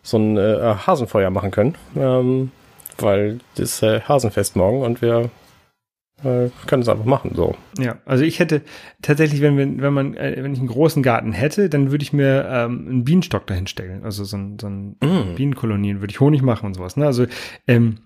so 0.02 0.16
ein 0.16 0.38
äh, 0.38 0.74
Hasenfeuer 0.86 1.30
machen 1.30 1.50
können, 1.50 1.74
ähm, 1.96 2.50
weil 2.98 3.40
das 3.56 3.82
äh, 3.82 4.00
Hasenfest 4.00 4.56
morgen 4.56 4.82
und 4.82 5.02
wir 5.02 5.30
äh, 6.24 6.48
können 6.66 6.82
es 6.82 6.88
einfach 6.88 7.04
machen, 7.04 7.32
so. 7.34 7.56
Ja, 7.78 7.98
also 8.06 8.24
ich 8.24 8.38
hätte 8.38 8.62
tatsächlich, 9.02 9.42
wenn 9.42 9.58
wir, 9.58 9.82
wenn 9.82 9.92
man, 9.92 10.14
äh, 10.14 10.36
wenn 10.38 10.52
ich 10.52 10.58
einen 10.58 10.68
großen 10.68 11.02
Garten 11.02 11.32
hätte, 11.32 11.68
dann 11.68 11.90
würde 11.90 12.02
ich 12.02 12.12
mir 12.12 12.48
ähm, 12.50 12.86
einen 12.88 13.04
Bienenstock 13.04 13.46
dahin 13.46 13.66
stellen. 13.66 14.02
Also 14.02 14.24
so 14.24 14.36
ein, 14.36 14.58
so 14.58 14.66
ein 14.66 14.96
Mm. 15.00 15.34
Bienenkolonien 15.36 16.00
würde 16.00 16.10
ich 16.10 16.20
Honig 16.20 16.42
machen 16.42 16.66
und 16.66 16.74
sowas. 16.74 16.96
Ne? 16.96 17.04
Also 17.04 17.26
ähm, 17.66 17.98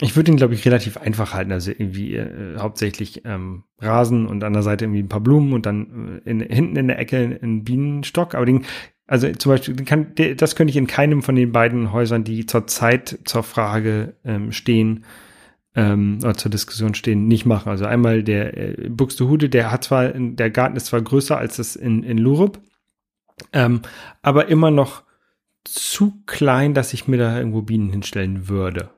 ich 0.00 0.14
würde 0.14 0.30
ihn, 0.30 0.36
glaube 0.36 0.54
ich, 0.54 0.64
relativ 0.64 0.96
einfach 0.96 1.34
halten. 1.34 1.52
Also 1.52 1.70
irgendwie 1.70 2.14
äh, 2.16 2.58
hauptsächlich 2.58 3.22
ähm, 3.24 3.64
Rasen 3.80 4.26
und 4.26 4.44
an 4.44 4.52
der 4.52 4.62
Seite 4.62 4.84
irgendwie 4.84 5.02
ein 5.02 5.08
paar 5.08 5.20
Blumen 5.20 5.52
und 5.52 5.66
dann 5.66 6.20
äh, 6.24 6.30
in, 6.30 6.40
hinten 6.40 6.76
in 6.76 6.88
der 6.88 6.98
Ecke 6.98 7.38
ein 7.42 7.64
Bienenstock. 7.64 8.34
Aber 8.34 8.46
den, 8.46 8.64
also 9.06 9.30
zum 9.32 9.52
Beispiel, 9.52 9.74
kann, 9.84 10.12
das 10.36 10.54
könnte 10.54 10.70
ich 10.70 10.76
in 10.76 10.86
keinem 10.86 11.22
von 11.22 11.34
den 11.34 11.50
beiden 11.50 11.92
Häusern, 11.92 12.24
die 12.24 12.46
zurzeit 12.46 13.18
zur 13.24 13.42
Frage 13.42 14.14
ähm, 14.24 14.52
stehen, 14.52 15.04
ähm, 15.76 16.18
oder 16.22 16.34
zur 16.34 16.50
Diskussion 16.50 16.94
stehen, 16.94 17.28
nicht 17.28 17.44
machen. 17.44 17.68
Also 17.68 17.84
einmal 17.84 18.22
der 18.22 18.56
äh, 18.56 18.88
Buxtehude, 18.88 19.48
der 19.48 19.70
hat 19.70 19.84
zwar, 19.84 20.08
der 20.08 20.50
Garten 20.50 20.76
ist 20.76 20.86
zwar 20.86 21.02
größer 21.02 21.36
als 21.36 21.56
das 21.56 21.76
in, 21.76 22.02
in 22.02 22.18
Lurup, 22.18 22.58
ähm, 23.52 23.82
aber 24.22 24.48
immer 24.48 24.70
noch 24.70 25.02
zu 25.64 26.14
klein, 26.26 26.74
dass 26.74 26.94
ich 26.94 27.06
mir 27.06 27.18
da 27.18 27.36
irgendwo 27.36 27.60
Bienen 27.60 27.90
hinstellen 27.90 28.48
würde. 28.48 28.88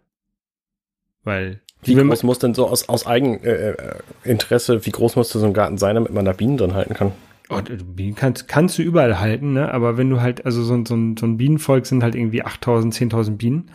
Weil 1.24 1.60
Wie 1.82 1.94
groß 1.94 2.22
muss 2.22 2.38
denn 2.38 2.54
so 2.54 2.68
aus, 2.68 2.88
aus 2.88 3.06
Eigeninteresse, 3.06 4.02
äh, 4.24 4.30
Interesse, 4.30 4.86
wie 4.86 4.90
groß 4.90 5.16
musste 5.16 5.40
so 5.40 5.46
ein 5.46 5.54
Garten 5.54 5.78
sein, 5.78 5.96
damit 5.96 6.12
man 6.12 6.24
da 6.24 6.32
Bienen 6.32 6.58
drin 6.58 6.74
halten 6.74 6.94
kann? 6.94 7.12
Oh, 7.50 7.60
Bienen 7.62 8.14
kannst, 8.14 8.46
kannst 8.46 8.78
du 8.78 8.82
überall 8.82 9.18
halten, 9.18 9.54
ne? 9.54 9.72
aber 9.72 9.96
wenn 9.96 10.10
du 10.10 10.20
halt, 10.20 10.44
also 10.44 10.62
so, 10.62 10.84
so, 10.84 10.94
ein, 10.94 11.16
so 11.16 11.26
ein 11.26 11.38
Bienenvolk 11.38 11.86
sind 11.86 12.02
halt 12.02 12.14
irgendwie 12.14 12.44
8000, 12.44 12.94
10.000 12.94 13.36
Bienen, 13.36 13.70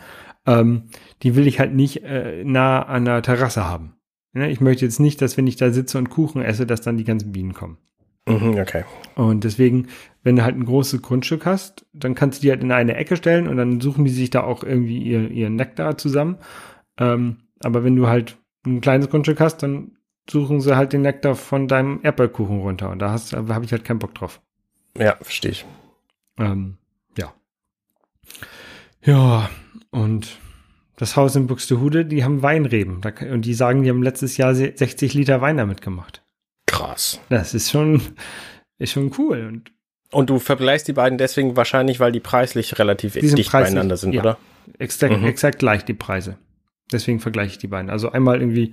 ähm, 0.46 0.84
die 1.22 1.36
will 1.36 1.46
ich 1.46 1.58
halt 1.58 1.74
nicht 1.74 2.02
äh, 2.02 2.44
nah 2.44 2.82
an 2.82 3.04
der 3.04 3.22
Terrasse 3.22 3.64
haben. 3.64 3.94
Ne? 4.32 4.50
Ich 4.50 4.60
möchte 4.60 4.84
jetzt 4.84 5.00
nicht, 5.00 5.22
dass 5.22 5.36
wenn 5.36 5.46
ich 5.46 5.56
da 5.56 5.70
sitze 5.70 5.98
und 5.98 6.10
Kuchen 6.10 6.42
esse, 6.42 6.66
dass 6.66 6.82
dann 6.82 6.96
die 6.96 7.04
ganzen 7.04 7.32
Bienen 7.32 7.54
kommen. 7.54 7.78
Mhm, 8.26 8.58
okay. 8.58 8.84
Und 9.16 9.44
deswegen, 9.44 9.88
wenn 10.22 10.36
du 10.36 10.44
halt 10.44 10.56
ein 10.56 10.64
großes 10.64 11.02
Grundstück 11.02 11.44
hast, 11.44 11.86
dann 11.92 12.14
kannst 12.14 12.38
du 12.38 12.42
die 12.42 12.50
halt 12.50 12.62
in 12.62 12.72
eine 12.72 12.96
Ecke 12.96 13.16
stellen 13.16 13.48
und 13.48 13.56
dann 13.56 13.80
suchen 13.80 14.04
die 14.04 14.10
sich 14.10 14.30
da 14.30 14.42
auch 14.42 14.64
irgendwie 14.64 14.98
ihr, 14.98 15.30
ihren 15.30 15.56
Nektar 15.56 15.98
zusammen. 15.98 16.38
Ähm, 16.98 17.36
aber 17.62 17.84
wenn 17.84 17.96
du 17.96 18.06
halt 18.06 18.38
ein 18.66 18.80
kleines 18.80 19.10
Grundstück 19.10 19.40
hast, 19.40 19.62
dann 19.62 19.92
suchen 20.28 20.62
sie 20.62 20.76
halt 20.76 20.94
den 20.94 21.02
Nektar 21.02 21.34
von 21.34 21.68
deinem 21.68 22.00
Erdbeerkuchen 22.02 22.60
runter. 22.60 22.90
Und 22.90 23.00
da 23.00 23.10
hast, 23.10 23.34
habe 23.34 23.64
ich 23.64 23.72
halt 23.72 23.84
keinen 23.84 23.98
Bock 23.98 24.14
drauf. 24.14 24.40
Ja, 24.96 25.16
verstehe 25.20 25.50
ich. 25.50 25.66
Ähm, 26.38 26.78
ja. 27.18 27.34
Ja, 29.02 29.50
und 29.94 30.38
das 30.96 31.16
Haus 31.16 31.34
in 31.36 31.46
Buxtehude, 31.46 32.04
die 32.04 32.22
haben 32.24 32.42
Weinreben. 32.42 33.00
Da, 33.00 33.12
und 33.32 33.42
die 33.42 33.54
sagen, 33.54 33.82
die 33.82 33.90
haben 33.90 34.02
letztes 34.02 34.36
Jahr 34.36 34.54
se- 34.54 34.72
60 34.74 35.14
Liter 35.14 35.40
Wein 35.40 35.56
damit 35.56 35.82
gemacht. 35.82 36.22
Krass. 36.66 37.20
Das 37.28 37.54
ist 37.54 37.70
schon, 37.70 38.00
ist 38.78 38.92
schon 38.92 39.10
cool. 39.18 39.46
Und 39.46 39.72
Und 40.12 40.30
du 40.30 40.38
vergleichst 40.38 40.86
die 40.88 40.92
beiden 40.92 41.18
deswegen 41.18 41.56
wahrscheinlich, 41.56 41.98
weil 42.00 42.12
die 42.12 42.20
preislich 42.20 42.78
relativ 42.78 43.14
Die 43.14 43.20
dicht 43.20 43.50
preislich, 43.50 43.74
beieinander 43.74 43.96
sind, 43.96 44.12
ja. 44.14 44.20
oder? 44.20 44.38
exakt, 44.78 45.18
Mhm. 45.18 45.24
exakt 45.26 45.58
gleich 45.58 45.84
die 45.84 45.94
Preise. 45.94 46.38
Deswegen 46.92 47.18
vergleiche 47.20 47.50
ich 47.52 47.58
die 47.58 47.66
beiden. 47.66 47.90
Also 47.90 48.12
einmal 48.12 48.40
irgendwie 48.40 48.72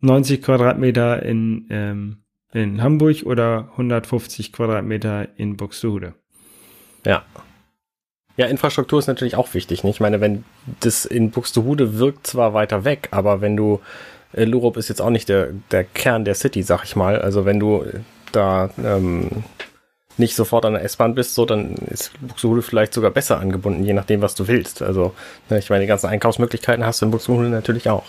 90 0.00 0.42
Quadratmeter 0.42 1.22
in, 1.22 1.66
ähm, 1.70 2.18
in 2.52 2.82
Hamburg 2.82 3.24
oder 3.24 3.68
150 3.72 4.52
Quadratmeter 4.52 5.28
in 5.38 5.56
Buxtehude. 5.56 6.14
Ja. 7.04 7.24
Ja, 8.38 8.46
Infrastruktur 8.46 9.00
ist 9.00 9.08
natürlich 9.08 9.34
auch 9.36 9.52
wichtig. 9.52 9.82
Nicht? 9.84 9.96
Ich 9.96 10.00
meine, 10.00 10.20
wenn 10.20 10.44
das 10.80 11.04
in 11.04 11.30
Buxtehude 11.32 11.98
wirkt 11.98 12.26
zwar 12.26 12.54
weiter 12.54 12.84
weg, 12.84 13.08
aber 13.10 13.40
wenn 13.40 13.56
du, 13.56 13.80
äh, 14.32 14.44
Lurup 14.44 14.76
ist 14.76 14.88
jetzt 14.88 15.02
auch 15.02 15.10
nicht 15.10 15.28
der, 15.28 15.48
der 15.72 15.82
Kern 15.82 16.24
der 16.24 16.36
City, 16.36 16.62
sag 16.62 16.84
ich 16.84 16.94
mal. 16.94 17.20
Also 17.20 17.44
wenn 17.44 17.58
du 17.58 17.82
äh, 17.82 17.98
da 18.30 18.70
ähm, 18.82 19.42
nicht 20.18 20.36
sofort 20.36 20.64
an 20.66 20.74
der 20.74 20.84
S-Bahn 20.84 21.14
bist, 21.16 21.34
so, 21.34 21.44
dann 21.46 21.74
ist 21.90 22.12
Buxtehude 22.20 22.62
vielleicht 22.62 22.94
sogar 22.94 23.10
besser 23.10 23.40
angebunden, 23.40 23.82
je 23.84 23.92
nachdem, 23.92 24.20
was 24.20 24.34
du 24.36 24.46
willst. 24.46 24.82
Also, 24.82 25.14
ne, 25.50 25.58
ich 25.58 25.68
meine, 25.68 25.82
die 25.82 25.88
ganzen 25.88 26.06
Einkaufsmöglichkeiten 26.06 26.84
hast 26.86 27.00
du 27.02 27.06
in 27.06 27.10
Buxtehude 27.10 27.48
natürlich 27.48 27.90
auch. 27.90 28.04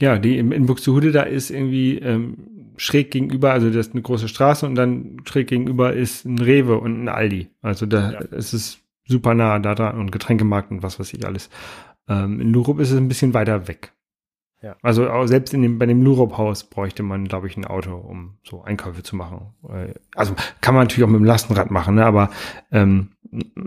Ja, 0.00 0.16
die 0.18 0.38
in, 0.38 0.52
in 0.52 0.66
Buxtehude, 0.66 1.10
da 1.12 1.22
ist 1.22 1.50
irgendwie 1.50 1.98
ähm, 1.98 2.36
schräg 2.76 3.10
gegenüber, 3.10 3.52
also 3.52 3.68
das 3.68 3.88
ist 3.88 3.92
eine 3.94 4.02
große 4.02 4.28
Straße 4.28 4.64
und 4.64 4.74
dann 4.76 5.18
schräg 5.24 5.48
gegenüber 5.48 5.92
ist 5.92 6.24
ein 6.24 6.38
Rewe 6.38 6.78
und 6.78 7.02
ein 7.04 7.08
Aldi. 7.08 7.50
Also 7.62 7.86
da 7.86 8.12
Ja. 8.12 8.18
ist 8.36 8.52
es 8.52 8.78
super 9.10 9.34
nah 9.34 9.58
da 9.58 9.74
dran 9.74 9.98
und 9.98 10.12
Getränkemarkt 10.12 10.70
und 10.70 10.82
was 10.82 10.98
weiß 10.98 11.12
ich 11.12 11.26
alles. 11.26 11.50
Ähm, 12.08 12.40
in 12.40 12.52
Lurup 12.52 12.80
ist 12.80 12.90
es 12.90 12.96
ein 12.96 13.08
bisschen 13.08 13.34
weiter 13.34 13.68
weg. 13.68 13.92
Ja. 14.62 14.76
Also 14.82 15.08
auch 15.10 15.26
selbst 15.26 15.54
in 15.54 15.62
dem, 15.62 15.78
bei 15.78 15.86
dem 15.86 16.02
Lurup-Haus 16.02 16.64
bräuchte 16.64 17.02
man, 17.02 17.26
glaube 17.26 17.46
ich, 17.46 17.56
ein 17.56 17.64
Auto, 17.64 17.96
um 17.96 18.36
so 18.42 18.62
Einkäufe 18.62 19.02
zu 19.02 19.16
machen. 19.16 19.54
Äh, 19.68 19.94
also 20.14 20.34
kann 20.60 20.74
man 20.74 20.84
natürlich 20.84 21.04
auch 21.04 21.10
mit 21.10 21.20
dem 21.20 21.24
Lastenrad 21.24 21.70
machen, 21.70 21.94
ne? 21.94 22.04
aber 22.04 22.30
ähm, 22.70 23.12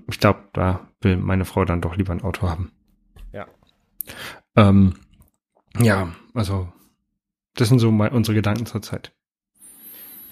ich 0.08 0.20
glaube, 0.20 0.42
da 0.54 0.88
will 1.02 1.18
meine 1.18 1.46
Frau 1.46 1.66
dann 1.66 1.82
doch 1.82 1.96
lieber 1.96 2.14
ein 2.14 2.22
Auto 2.22 2.48
haben. 2.48 2.72
Ja. 3.32 3.48
Ähm, 4.56 4.94
ja, 5.80 6.10
also 6.36 6.72
das 7.56 7.70
sind 7.70 7.80
so 7.80 7.92
mal 7.92 8.10
unsere 8.10 8.36
Gedanken 8.36 8.66
zurzeit. 8.66 9.14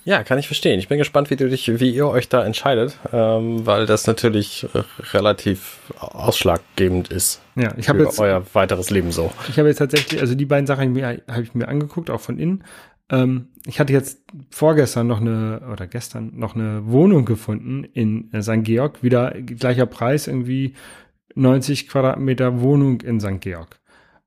Ja, 0.04 0.24
kann 0.24 0.40
ich 0.40 0.48
verstehen. 0.48 0.80
Ich 0.80 0.88
bin 0.88 0.98
gespannt, 0.98 1.30
wie 1.30 1.36
du 1.36 1.48
dich, 1.48 1.80
wie 1.80 1.92
ihr 1.92 2.08
euch 2.08 2.28
da 2.28 2.44
entscheidet, 2.44 2.98
ähm, 3.14 3.66
weil 3.66 3.86
das 3.86 4.08
natürlich 4.08 4.68
relativ 5.14 5.80
ausschlaggebend 6.00 7.10
ist. 7.10 7.42
Ja, 7.56 7.74
ich 7.78 7.88
habe 7.88 8.04
jetzt 8.04 8.20
euer 8.20 8.44
weiteres 8.54 8.90
Leben 8.90 9.12
so. 9.12 9.32
Ich 9.50 9.60
habe 9.60 9.68
jetzt 9.68 9.78
tatsächlich, 9.78 10.20
also 10.20 10.34
die 10.34 10.46
beiden 10.46 10.66
Sachen 10.66 10.96
habe 10.96 11.22
hab 11.28 11.42
ich 11.42 11.54
mir 11.54 11.68
angeguckt, 11.68 12.10
auch 12.10 12.22
von 12.22 12.40
innen. 12.40 12.64
Ähm, 13.10 13.50
ich 13.66 13.80
hatte 13.80 13.94
jetzt 13.94 14.24
vorgestern 14.50 15.06
noch 15.06 15.22
eine 15.22 15.62
oder 15.72 15.86
gestern 15.86 16.32
noch 16.36 16.56
eine 16.56 16.88
Wohnung 16.88 17.26
gefunden 17.26 17.84
in 17.84 18.32
äh, 18.34 18.42
St. 18.42 18.64
Georg, 18.64 19.04
wieder 19.04 19.32
gleicher 19.32 19.86
Preis, 19.86 20.28
irgendwie 20.28 20.74
90 21.36 21.88
Quadratmeter 21.90 22.62
Wohnung 22.62 23.02
in 23.02 23.20
St. 23.20 23.40
Georg, 23.40 23.80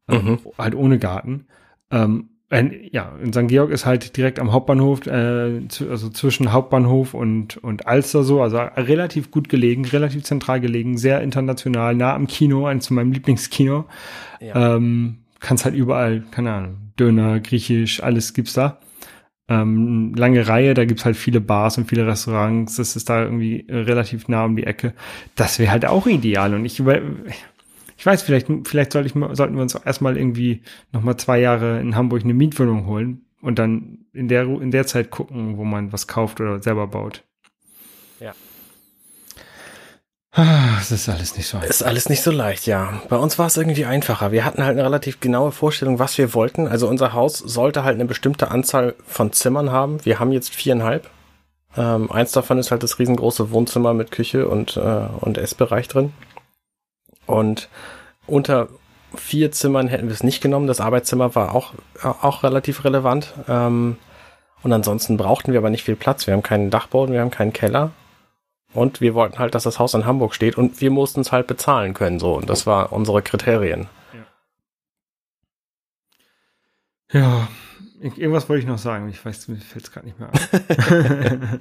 ähm, 0.08 0.24
mhm. 0.24 0.38
halt 0.56 0.74
ohne 0.76 0.98
Garten. 0.98 1.46
Ähm, 1.90 2.30
ja, 2.92 3.12
in 3.22 3.32
St. 3.32 3.48
Georg 3.48 3.70
ist 3.70 3.86
halt 3.86 4.16
direkt 4.16 4.38
am 4.38 4.52
Hauptbahnhof, 4.52 5.06
äh, 5.06 5.60
also 5.90 6.08
zwischen 6.10 6.52
Hauptbahnhof 6.52 7.14
und, 7.14 7.56
und 7.58 7.86
Alster 7.86 8.22
so, 8.22 8.42
also 8.42 8.58
relativ 8.58 9.30
gut 9.30 9.48
gelegen, 9.48 9.84
relativ 9.84 10.24
zentral 10.24 10.60
gelegen, 10.60 10.96
sehr 10.96 11.20
international, 11.22 11.94
nah 11.94 12.14
am 12.14 12.26
Kino, 12.26 12.66
eins 12.66 12.84
zu 12.84 12.94
meinem 12.94 13.12
Lieblingskino. 13.12 13.86
Ja. 14.40 14.76
Ähm, 14.76 15.18
kannst 15.40 15.64
halt 15.64 15.74
überall, 15.74 16.22
keine 16.30 16.52
Ahnung, 16.52 16.76
Döner, 16.98 17.40
Griechisch, 17.40 18.02
alles 18.02 18.34
gibt's 18.34 18.52
da. 18.52 18.78
Ähm, 19.46 20.14
lange 20.14 20.48
Reihe, 20.48 20.72
da 20.72 20.84
gibt's 20.86 21.04
halt 21.04 21.16
viele 21.16 21.40
Bars 21.40 21.76
und 21.76 21.86
viele 21.86 22.06
Restaurants, 22.06 22.76
das 22.76 22.96
ist 22.96 23.10
da 23.10 23.24
irgendwie 23.24 23.66
relativ 23.68 24.28
nah 24.28 24.44
um 24.44 24.56
die 24.56 24.64
Ecke. 24.64 24.94
Das 25.34 25.58
wäre 25.58 25.70
halt 25.70 25.84
auch 25.84 26.06
ideal 26.06 26.54
und 26.54 26.64
ich 26.64 26.78
über 26.78 27.00
ich 27.96 28.04
weiß, 28.04 28.22
vielleicht, 28.22 28.48
vielleicht 28.64 28.92
soll 28.92 29.06
ich, 29.06 29.12
sollten 29.12 29.54
wir 29.54 29.62
uns 29.62 29.74
erstmal 29.74 30.16
irgendwie 30.16 30.62
nochmal 30.92 31.16
zwei 31.16 31.38
Jahre 31.38 31.80
in 31.80 31.94
Hamburg 31.94 32.24
eine 32.24 32.34
Mietwohnung 32.34 32.86
holen 32.86 33.24
und 33.40 33.58
dann 33.58 33.98
in 34.12 34.28
der, 34.28 34.44
in 34.44 34.70
der 34.70 34.86
Zeit 34.86 35.10
gucken, 35.10 35.56
wo 35.58 35.64
man 35.64 35.92
was 35.92 36.06
kauft 36.06 36.40
oder 36.40 36.62
selber 36.62 36.86
baut. 36.86 37.22
Ja. 38.20 38.32
Ah, 40.32 40.76
das 40.78 40.90
ist 40.90 41.08
alles 41.08 41.36
nicht 41.36 41.46
so 41.46 41.58
einfach. 41.58 41.70
Ist 41.70 41.82
alles 41.84 42.08
nicht 42.08 42.22
so 42.22 42.32
leicht, 42.32 42.66
ja. 42.66 43.00
Bei 43.08 43.16
uns 43.16 43.38
war 43.38 43.46
es 43.46 43.56
irgendwie 43.56 43.84
einfacher. 43.84 44.32
Wir 44.32 44.44
hatten 44.44 44.64
halt 44.64 44.72
eine 44.72 44.84
relativ 44.84 45.20
genaue 45.20 45.52
Vorstellung, 45.52 46.00
was 46.00 46.18
wir 46.18 46.34
wollten. 46.34 46.66
Also 46.66 46.88
unser 46.88 47.12
Haus 47.12 47.38
sollte 47.38 47.84
halt 47.84 47.94
eine 47.94 48.04
bestimmte 48.04 48.50
Anzahl 48.50 48.96
von 49.06 49.32
Zimmern 49.32 49.70
haben. 49.70 50.04
Wir 50.04 50.18
haben 50.18 50.32
jetzt 50.32 50.52
viereinhalb. 50.52 51.08
Ähm, 51.76 52.10
eins 52.10 52.32
davon 52.32 52.58
ist 52.58 52.72
halt 52.72 52.82
das 52.82 52.98
riesengroße 52.98 53.50
Wohnzimmer 53.50 53.94
mit 53.94 54.10
Küche 54.10 54.48
und, 54.48 54.76
äh, 54.76 55.06
und 55.20 55.38
Essbereich 55.38 55.86
drin. 55.86 56.12
Und 57.26 57.68
unter 58.26 58.68
vier 59.16 59.52
Zimmern 59.52 59.88
hätten 59.88 60.06
wir 60.08 60.14
es 60.14 60.22
nicht 60.22 60.40
genommen. 60.40 60.66
Das 60.66 60.80
Arbeitszimmer 60.80 61.34
war 61.34 61.54
auch, 61.54 61.74
auch 62.02 62.42
relativ 62.42 62.84
relevant. 62.84 63.34
Ähm, 63.48 63.96
und 64.62 64.72
ansonsten 64.72 65.16
brauchten 65.16 65.52
wir 65.52 65.58
aber 65.58 65.70
nicht 65.70 65.84
viel 65.84 65.96
Platz. 65.96 66.26
Wir 66.26 66.34
haben 66.34 66.42
keinen 66.42 66.70
Dachboden, 66.70 67.12
wir 67.12 67.20
haben 67.20 67.30
keinen 67.30 67.52
Keller. 67.52 67.92
Und 68.72 69.00
wir 69.00 69.14
wollten 69.14 69.38
halt, 69.38 69.54
dass 69.54 69.62
das 69.62 69.78
Haus 69.78 69.94
in 69.94 70.04
Hamburg 70.04 70.34
steht 70.34 70.58
und 70.58 70.80
wir 70.80 70.90
mussten 70.90 71.20
es 71.20 71.30
halt 71.30 71.46
bezahlen 71.46 71.94
können, 71.94 72.18
so. 72.18 72.34
Und 72.34 72.50
das 72.50 72.66
war 72.66 72.92
unsere 72.92 73.22
Kriterien. 73.22 73.86
Ja, 77.12 77.20
ja 77.20 77.48
irgendwas 78.00 78.48
wollte 78.48 78.62
ich 78.62 78.66
noch 78.66 78.78
sagen. 78.78 79.08
Ich 79.08 79.24
weiß, 79.24 79.46
mir 79.48 79.58
fällt 79.58 79.84
es 79.84 79.92
gerade 79.92 80.06
nicht 80.06 80.18
mehr 80.18 80.30
an. 80.32 81.60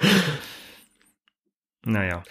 naja 1.84 2.22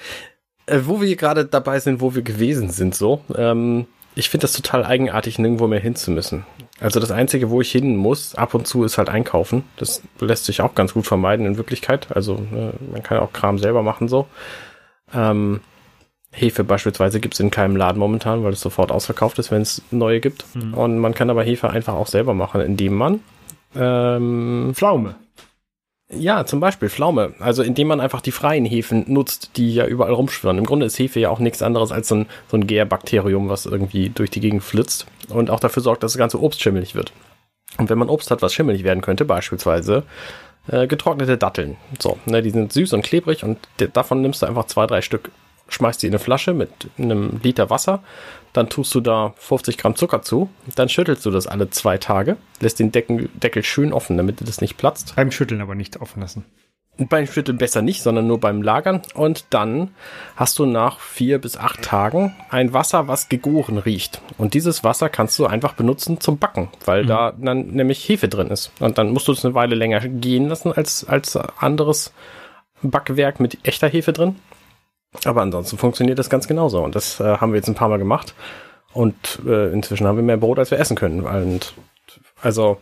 äh, 0.69 0.81
wo 0.85 1.01
wir 1.01 1.15
gerade 1.15 1.45
dabei 1.45 1.79
sind, 1.79 2.01
wo 2.01 2.15
wir 2.15 2.21
gewesen 2.21 2.69
sind, 2.69 2.95
so, 2.95 3.21
ähm, 3.35 3.85
ich 4.15 4.29
finde 4.29 4.43
das 4.43 4.53
total 4.53 4.85
eigenartig, 4.85 5.39
nirgendwo 5.39 5.67
mehr 5.67 5.79
hinzumüssen. 5.79 6.45
Also 6.79 6.99
das 6.99 7.11
Einzige, 7.11 7.49
wo 7.49 7.61
ich 7.61 7.71
hin 7.71 7.95
muss, 7.95 8.35
ab 8.35 8.53
und 8.53 8.67
zu, 8.67 8.83
ist 8.83 8.97
halt 8.97 9.09
einkaufen. 9.09 9.63
Das 9.77 10.01
lässt 10.19 10.45
sich 10.45 10.61
auch 10.61 10.75
ganz 10.75 10.93
gut 10.93 11.05
vermeiden 11.05 11.45
in 11.45 11.57
Wirklichkeit. 11.57 12.07
Also 12.15 12.35
äh, 12.35 12.71
man 12.91 13.03
kann 13.03 13.19
auch 13.19 13.31
Kram 13.33 13.59
selber 13.59 13.83
machen 13.83 14.07
so. 14.07 14.27
Ähm, 15.13 15.61
Hefe 16.31 16.63
beispielsweise 16.63 17.19
gibt 17.19 17.35
es 17.35 17.39
in 17.39 17.49
keinem 17.49 17.75
Laden 17.75 17.97
momentan, 17.99 18.43
weil 18.43 18.53
es 18.53 18.61
sofort 18.61 18.91
ausverkauft 18.91 19.39
ist, 19.39 19.51
wenn 19.51 19.61
es 19.61 19.81
neue 19.89 20.19
gibt. 20.19 20.45
Mhm. 20.55 20.73
Und 20.73 20.99
man 20.99 21.13
kann 21.13 21.29
aber 21.29 21.43
Hefe 21.43 21.69
einfach 21.69 21.93
auch 21.93 22.07
selber 22.07 22.33
machen, 22.33 22.61
indem 22.61 22.95
man 22.95 23.21
ähm, 23.75 24.71
Pflaume. 24.73 25.15
Ja, 26.11 26.43
zum 26.45 26.59
Beispiel 26.59 26.89
Pflaume. 26.89 27.33
Also 27.39 27.61
indem 27.61 27.87
man 27.87 27.99
einfach 27.99 28.21
die 28.21 28.31
freien 28.31 28.65
Hefen 28.65 29.05
nutzt, 29.07 29.51
die 29.57 29.73
ja 29.73 29.85
überall 29.85 30.13
rumschwirren. 30.13 30.57
Im 30.57 30.65
Grunde 30.65 30.87
ist 30.87 30.97
Hefe 30.97 31.19
ja 31.19 31.29
auch 31.29 31.39
nichts 31.39 31.61
anderes 31.61 31.91
als 31.91 32.07
so 32.07 32.15
ein, 32.15 32.25
so 32.49 32.57
ein 32.57 32.65
Gärbakterium, 32.65 33.47
was 33.49 33.67
irgendwie 33.67 34.09
durch 34.09 34.31
die 34.31 34.39
Gegend 34.39 34.63
flitzt 34.63 35.05
und 35.29 35.51
auch 35.51 35.59
dafür 35.59 35.83
sorgt, 35.83 36.01
dass 36.01 36.13
das 36.13 36.19
ganze 36.19 36.41
Obst 36.41 36.61
schimmelig 36.61 36.95
wird. 36.95 37.13
Und 37.77 37.89
wenn 37.91 37.99
man 37.99 38.09
Obst 38.09 38.31
hat, 38.31 38.41
was 38.41 38.53
schimmelig 38.53 38.83
werden 38.83 39.01
könnte, 39.01 39.23
beispielsweise 39.23 40.03
äh, 40.67 40.87
getrocknete 40.87 41.37
Datteln. 41.37 41.77
So, 41.99 42.17
ne, 42.25 42.41
die 42.41 42.49
sind 42.49 42.73
süß 42.73 42.93
und 42.93 43.03
klebrig 43.03 43.43
und 43.43 43.59
davon 43.93 44.21
nimmst 44.21 44.41
du 44.41 44.47
einfach 44.47 44.65
zwei, 44.65 44.87
drei 44.87 45.01
Stück, 45.01 45.31
schmeißt 45.69 46.01
die 46.01 46.07
in 46.07 46.13
eine 46.13 46.19
Flasche 46.19 46.53
mit 46.53 46.69
einem 46.97 47.39
Liter 47.43 47.69
Wasser 47.69 48.01
dann 48.53 48.69
tust 48.69 48.93
du 48.95 49.01
da 49.01 49.33
50 49.37 49.77
Gramm 49.77 49.95
Zucker 49.95 50.21
zu, 50.21 50.49
dann 50.75 50.89
schüttelst 50.89 51.25
du 51.25 51.31
das 51.31 51.47
alle 51.47 51.69
zwei 51.69 51.97
Tage, 51.97 52.37
lässt 52.59 52.79
den 52.79 52.91
Deckel, 52.91 53.29
Deckel 53.33 53.63
schön 53.63 53.93
offen, 53.93 54.17
damit 54.17 54.47
das 54.47 54.61
nicht 54.61 54.77
platzt. 54.77 55.13
Beim 55.15 55.31
Schütteln 55.31 55.61
aber 55.61 55.75
nicht 55.75 56.01
offen 56.01 56.21
lassen. 56.21 56.45
Beim 56.97 57.27
Schütteln 57.27 57.57
besser 57.57 57.81
nicht, 57.81 58.01
sondern 58.01 58.27
nur 58.27 58.41
beim 58.41 58.61
Lagern. 58.61 59.01
Und 59.13 59.45
dann 59.51 59.91
hast 60.35 60.59
du 60.59 60.65
nach 60.65 60.99
vier 60.99 61.39
bis 61.39 61.55
acht 61.55 61.81
Tagen 61.81 62.35
ein 62.49 62.73
Wasser, 62.73 63.07
was 63.07 63.29
gegoren 63.29 63.77
riecht. 63.77 64.21
Und 64.37 64.53
dieses 64.53 64.83
Wasser 64.83 65.07
kannst 65.07 65.39
du 65.39 65.45
einfach 65.45 65.73
benutzen 65.73 66.19
zum 66.19 66.39
Backen, 66.39 66.67
weil 66.83 67.03
mhm. 67.03 67.07
da 67.07 67.33
dann 67.37 67.67
nämlich 67.67 68.07
Hefe 68.09 68.27
drin 68.27 68.49
ist. 68.49 68.73
Und 68.81 68.97
dann 68.97 69.11
musst 69.11 69.29
du 69.29 69.31
es 69.31 69.45
eine 69.45 69.53
Weile 69.53 69.75
länger 69.75 70.01
gehen 70.01 70.49
lassen 70.49 70.73
als, 70.73 71.05
als 71.05 71.37
anderes 71.37 72.11
Backwerk 72.81 73.39
mit 73.39 73.59
echter 73.63 73.87
Hefe 73.87 74.11
drin. 74.11 74.35
Aber 75.25 75.41
ansonsten 75.41 75.77
funktioniert 75.77 76.19
das 76.19 76.29
ganz 76.29 76.47
genauso. 76.47 76.83
Und 76.83 76.95
das 76.95 77.19
äh, 77.19 77.37
haben 77.37 77.51
wir 77.51 77.57
jetzt 77.57 77.67
ein 77.67 77.75
paar 77.75 77.89
Mal 77.89 77.97
gemacht. 77.97 78.33
Und 78.93 79.39
äh, 79.45 79.71
inzwischen 79.71 80.07
haben 80.07 80.17
wir 80.17 80.23
mehr 80.23 80.37
Brot, 80.37 80.59
als 80.59 80.71
wir 80.71 80.79
essen 80.79 80.95
können. 80.95 81.21
Und 81.21 81.73
also 82.41 82.77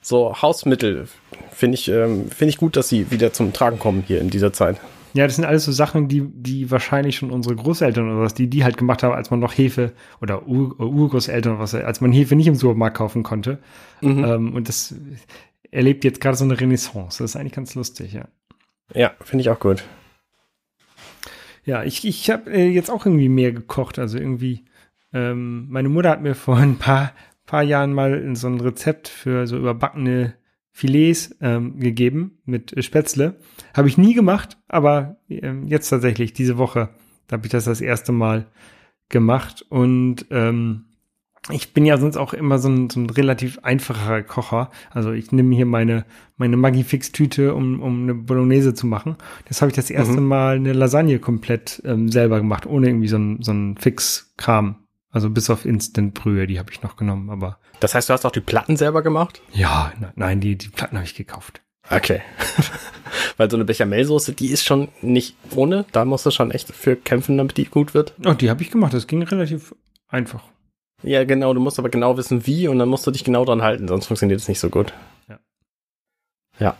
so 0.00 0.40
Hausmittel 0.40 1.08
finde 1.50 1.76
ich, 1.76 1.88
ähm, 1.88 2.30
finde 2.30 2.50
ich 2.50 2.56
gut, 2.56 2.76
dass 2.76 2.88
sie 2.88 3.10
wieder 3.10 3.32
zum 3.32 3.52
Tragen 3.52 3.78
kommen 3.78 4.04
hier 4.06 4.20
in 4.20 4.30
dieser 4.30 4.52
Zeit. 4.52 4.78
Ja, 5.12 5.26
das 5.26 5.36
sind 5.36 5.44
alles 5.44 5.64
so 5.64 5.72
Sachen, 5.72 6.08
die, 6.08 6.22
die 6.24 6.70
wahrscheinlich 6.70 7.16
schon 7.16 7.30
unsere 7.30 7.56
Großeltern 7.56 8.08
oder 8.08 8.20
was, 8.20 8.34
die 8.34 8.48
die 8.48 8.62
halt 8.62 8.76
gemacht 8.76 9.02
haben, 9.02 9.12
als 9.12 9.30
man 9.30 9.40
noch 9.40 9.56
Hefe 9.56 9.92
oder 10.22 10.46
Ur 10.46 10.78
Urgroßeltern 10.78 11.54
oder 11.54 11.62
was, 11.62 11.74
als 11.74 12.00
man 12.00 12.12
Hefe 12.12 12.36
nicht 12.36 12.46
im 12.46 12.54
Supermarkt 12.54 12.96
kaufen 12.96 13.22
konnte. 13.22 13.58
Mhm. 14.00 14.24
Ähm, 14.24 14.54
und 14.54 14.68
das 14.68 14.94
erlebt 15.70 16.04
jetzt 16.04 16.20
gerade 16.20 16.36
so 16.36 16.44
eine 16.44 16.60
Renaissance. 16.60 17.22
Das 17.22 17.32
ist 17.32 17.36
eigentlich 17.36 17.54
ganz 17.54 17.74
lustig, 17.74 18.12
ja. 18.12 18.28
Ja, 18.94 19.12
finde 19.20 19.42
ich 19.42 19.50
auch 19.50 19.58
gut. 19.58 19.84
Ja, 21.70 21.84
ich, 21.84 22.04
ich 22.04 22.28
habe 22.30 22.50
äh, 22.50 22.66
jetzt 22.66 22.90
auch 22.90 23.06
irgendwie 23.06 23.28
mehr 23.28 23.52
gekocht. 23.52 24.00
Also 24.00 24.18
irgendwie, 24.18 24.64
ähm, 25.12 25.68
meine 25.70 25.88
Mutter 25.88 26.10
hat 26.10 26.20
mir 26.20 26.34
vor 26.34 26.56
ein 26.56 26.78
paar, 26.78 27.12
paar 27.46 27.62
Jahren 27.62 27.92
mal 27.92 28.34
so 28.34 28.48
ein 28.48 28.60
Rezept 28.60 29.06
für 29.06 29.46
so 29.46 29.56
überbackene 29.56 30.34
Filets 30.72 31.36
ähm, 31.40 31.78
gegeben 31.78 32.40
mit 32.44 32.76
äh, 32.76 32.82
Spätzle. 32.82 33.36
Habe 33.72 33.86
ich 33.86 33.98
nie 33.98 34.14
gemacht, 34.14 34.58
aber 34.66 35.20
ähm, 35.28 35.68
jetzt 35.68 35.88
tatsächlich 35.90 36.32
diese 36.32 36.58
Woche, 36.58 36.88
da 37.28 37.36
habe 37.36 37.46
ich 37.46 37.52
das 37.52 37.66
das 37.66 37.80
erste 37.80 38.10
Mal 38.10 38.48
gemacht 39.08 39.64
und 39.68 40.26
ähm, 40.32 40.86
ich 41.48 41.72
bin 41.72 41.86
ja 41.86 41.96
sonst 41.96 42.16
auch 42.16 42.34
immer 42.34 42.58
so 42.58 42.68
ein, 42.68 42.90
so 42.90 43.00
ein 43.00 43.08
relativ 43.08 43.60
einfacher 43.62 44.22
Kocher. 44.22 44.70
Also 44.90 45.12
ich 45.12 45.32
nehme 45.32 45.54
hier 45.54 45.64
meine, 45.64 46.04
meine 46.36 46.56
Maggi-Fix-Tüte, 46.56 47.54
um, 47.54 47.80
um 47.80 48.02
eine 48.02 48.14
Bolognese 48.14 48.74
zu 48.74 48.86
machen. 48.86 49.16
Das 49.48 49.62
habe 49.62 49.70
ich 49.70 49.76
das 49.76 49.90
erste 49.90 50.20
mhm. 50.20 50.28
Mal 50.28 50.56
eine 50.56 50.74
Lasagne 50.74 51.18
komplett 51.18 51.80
ähm, 51.84 52.10
selber 52.10 52.38
gemacht, 52.38 52.66
ohne 52.66 52.88
irgendwie 52.88 53.08
so 53.08 53.16
ein, 53.16 53.42
so 53.42 53.52
ein 53.52 53.76
Fix-Kram. 53.78 54.76
Also 55.10 55.30
bis 55.30 55.50
auf 55.50 55.64
Instant-Brühe, 55.64 56.46
die 56.46 56.58
habe 56.58 56.70
ich 56.70 56.82
noch 56.82 56.96
genommen, 56.96 57.30
aber. 57.30 57.58
Das 57.80 57.94
heißt, 57.94 58.08
du 58.08 58.12
hast 58.12 58.24
auch 58.24 58.30
die 58.30 58.40
Platten 58.40 58.76
selber 58.76 59.02
gemacht? 59.02 59.42
Ja, 59.52 59.92
ne, 59.98 60.12
nein, 60.14 60.40
die, 60.40 60.56
die 60.56 60.68
Platten 60.68 60.96
habe 60.96 61.06
ich 61.06 61.14
gekauft. 61.14 61.62
Okay. 61.88 62.20
Weil 63.36 63.50
so 63.50 63.56
eine 63.56 63.64
Bechamelsoße, 63.64 64.34
die 64.34 64.50
ist 64.50 64.64
schon 64.64 64.88
nicht 65.00 65.34
ohne. 65.56 65.84
Da 65.90 66.04
musst 66.04 66.26
du 66.26 66.30
schon 66.30 66.52
echt 66.52 66.72
für 66.72 66.94
kämpfen, 66.94 67.38
damit 67.38 67.56
die 67.56 67.64
gut 67.64 67.94
wird. 67.94 68.14
Oh, 68.24 68.34
die 68.34 68.50
habe 68.50 68.62
ich 68.62 68.70
gemacht. 68.70 68.94
Das 68.94 69.08
ging 69.08 69.22
relativ 69.22 69.74
einfach. 70.08 70.44
Ja, 71.02 71.24
genau, 71.24 71.54
du 71.54 71.60
musst 71.60 71.78
aber 71.78 71.88
genau 71.88 72.16
wissen, 72.16 72.46
wie 72.46 72.68
und 72.68 72.78
dann 72.78 72.88
musst 72.88 73.06
du 73.06 73.10
dich 73.10 73.24
genau 73.24 73.44
dran 73.44 73.62
halten, 73.62 73.88
sonst 73.88 74.06
funktioniert 74.06 74.40
es 74.40 74.48
nicht 74.48 74.60
so 74.60 74.68
gut. 74.68 74.92
Ja. 75.28 75.38
Ja. 76.58 76.76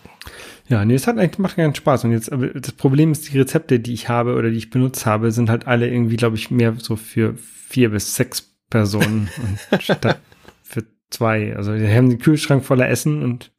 Ja, 0.68 0.84
nee, 0.84 0.94
es 0.94 1.08
hat 1.08 1.18
eigentlich 1.18 1.38
macht 1.38 1.56
keinen 1.56 1.74
Spaß. 1.74 2.04
Und 2.04 2.12
jetzt, 2.12 2.30
aber 2.30 2.46
das 2.48 2.72
Problem 2.72 3.10
ist, 3.10 3.32
die 3.32 3.38
Rezepte, 3.38 3.80
die 3.80 3.92
ich 3.92 4.08
habe 4.08 4.36
oder 4.36 4.50
die 4.50 4.56
ich 4.56 4.70
benutzt 4.70 5.04
habe, 5.04 5.32
sind 5.32 5.50
halt 5.50 5.66
alle 5.66 5.90
irgendwie, 5.90 6.16
glaube 6.16 6.36
ich, 6.36 6.52
mehr 6.52 6.76
so 6.78 6.94
für 6.94 7.34
vier 7.36 7.90
bis 7.90 8.14
sechs 8.14 8.54
Personen 8.70 9.28
statt 9.80 10.20
für 10.62 10.84
zwei. 11.10 11.56
Also 11.56 11.74
wir 11.74 11.92
haben 11.92 12.08
den 12.08 12.20
Kühlschrank 12.20 12.64
voller 12.64 12.88
Essen 12.88 13.24
und 13.24 13.50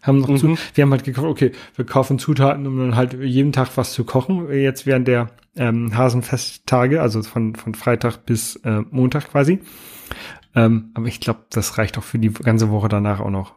haben 0.00 0.20
noch 0.20 0.28
mhm. 0.28 0.38
zu, 0.38 0.58
wir 0.74 0.82
haben 0.82 0.90
halt 0.90 1.04
gekauft, 1.04 1.28
okay, 1.28 1.52
wir 1.76 1.84
kaufen 1.84 2.18
Zutaten, 2.18 2.66
um 2.66 2.78
dann 2.78 2.96
halt 2.96 3.12
jeden 3.12 3.52
Tag 3.52 3.68
was 3.76 3.92
zu 3.92 4.04
kochen. 4.04 4.50
Jetzt 4.50 4.86
während 4.86 5.06
der 5.06 5.30
ähm, 5.56 5.96
Hasenfesttage, 5.96 7.00
also 7.00 7.22
von, 7.22 7.54
von 7.54 7.74
Freitag 7.74 8.26
bis 8.26 8.56
äh, 8.64 8.82
Montag 8.90 9.30
quasi. 9.30 9.60
Ähm, 10.54 10.90
aber 10.94 11.06
ich 11.06 11.20
glaube, 11.20 11.40
das 11.50 11.78
reicht 11.78 11.98
auch 11.98 12.04
für 12.04 12.18
die 12.18 12.32
ganze 12.32 12.70
Woche 12.70 12.88
danach 12.88 13.20
auch 13.20 13.30
noch. 13.30 13.54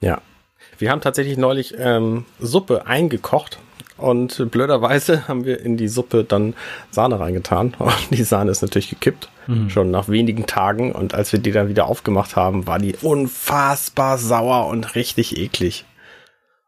Ja. 0.00 0.20
Wir 0.78 0.90
haben 0.90 1.00
tatsächlich 1.00 1.38
neulich 1.38 1.74
ähm, 1.78 2.24
Suppe 2.38 2.86
eingekocht 2.86 3.58
und 3.96 4.50
blöderweise 4.50 5.28
haben 5.28 5.44
wir 5.44 5.60
in 5.60 5.76
die 5.76 5.88
Suppe 5.88 6.24
dann 6.24 6.54
Sahne 6.90 7.20
reingetan. 7.20 7.74
Und 7.78 8.10
die 8.10 8.22
Sahne 8.22 8.50
ist 8.50 8.62
natürlich 8.62 8.90
gekippt, 8.90 9.28
mhm. 9.46 9.70
schon 9.70 9.90
nach 9.90 10.08
wenigen 10.08 10.46
Tagen. 10.46 10.92
Und 10.92 11.14
als 11.14 11.32
wir 11.32 11.40
die 11.40 11.52
dann 11.52 11.68
wieder 11.68 11.86
aufgemacht 11.86 12.36
haben, 12.36 12.66
war 12.66 12.78
die 12.78 12.94
unfassbar 13.02 14.18
sauer 14.18 14.68
und 14.68 14.94
richtig 14.94 15.36
eklig. 15.36 15.84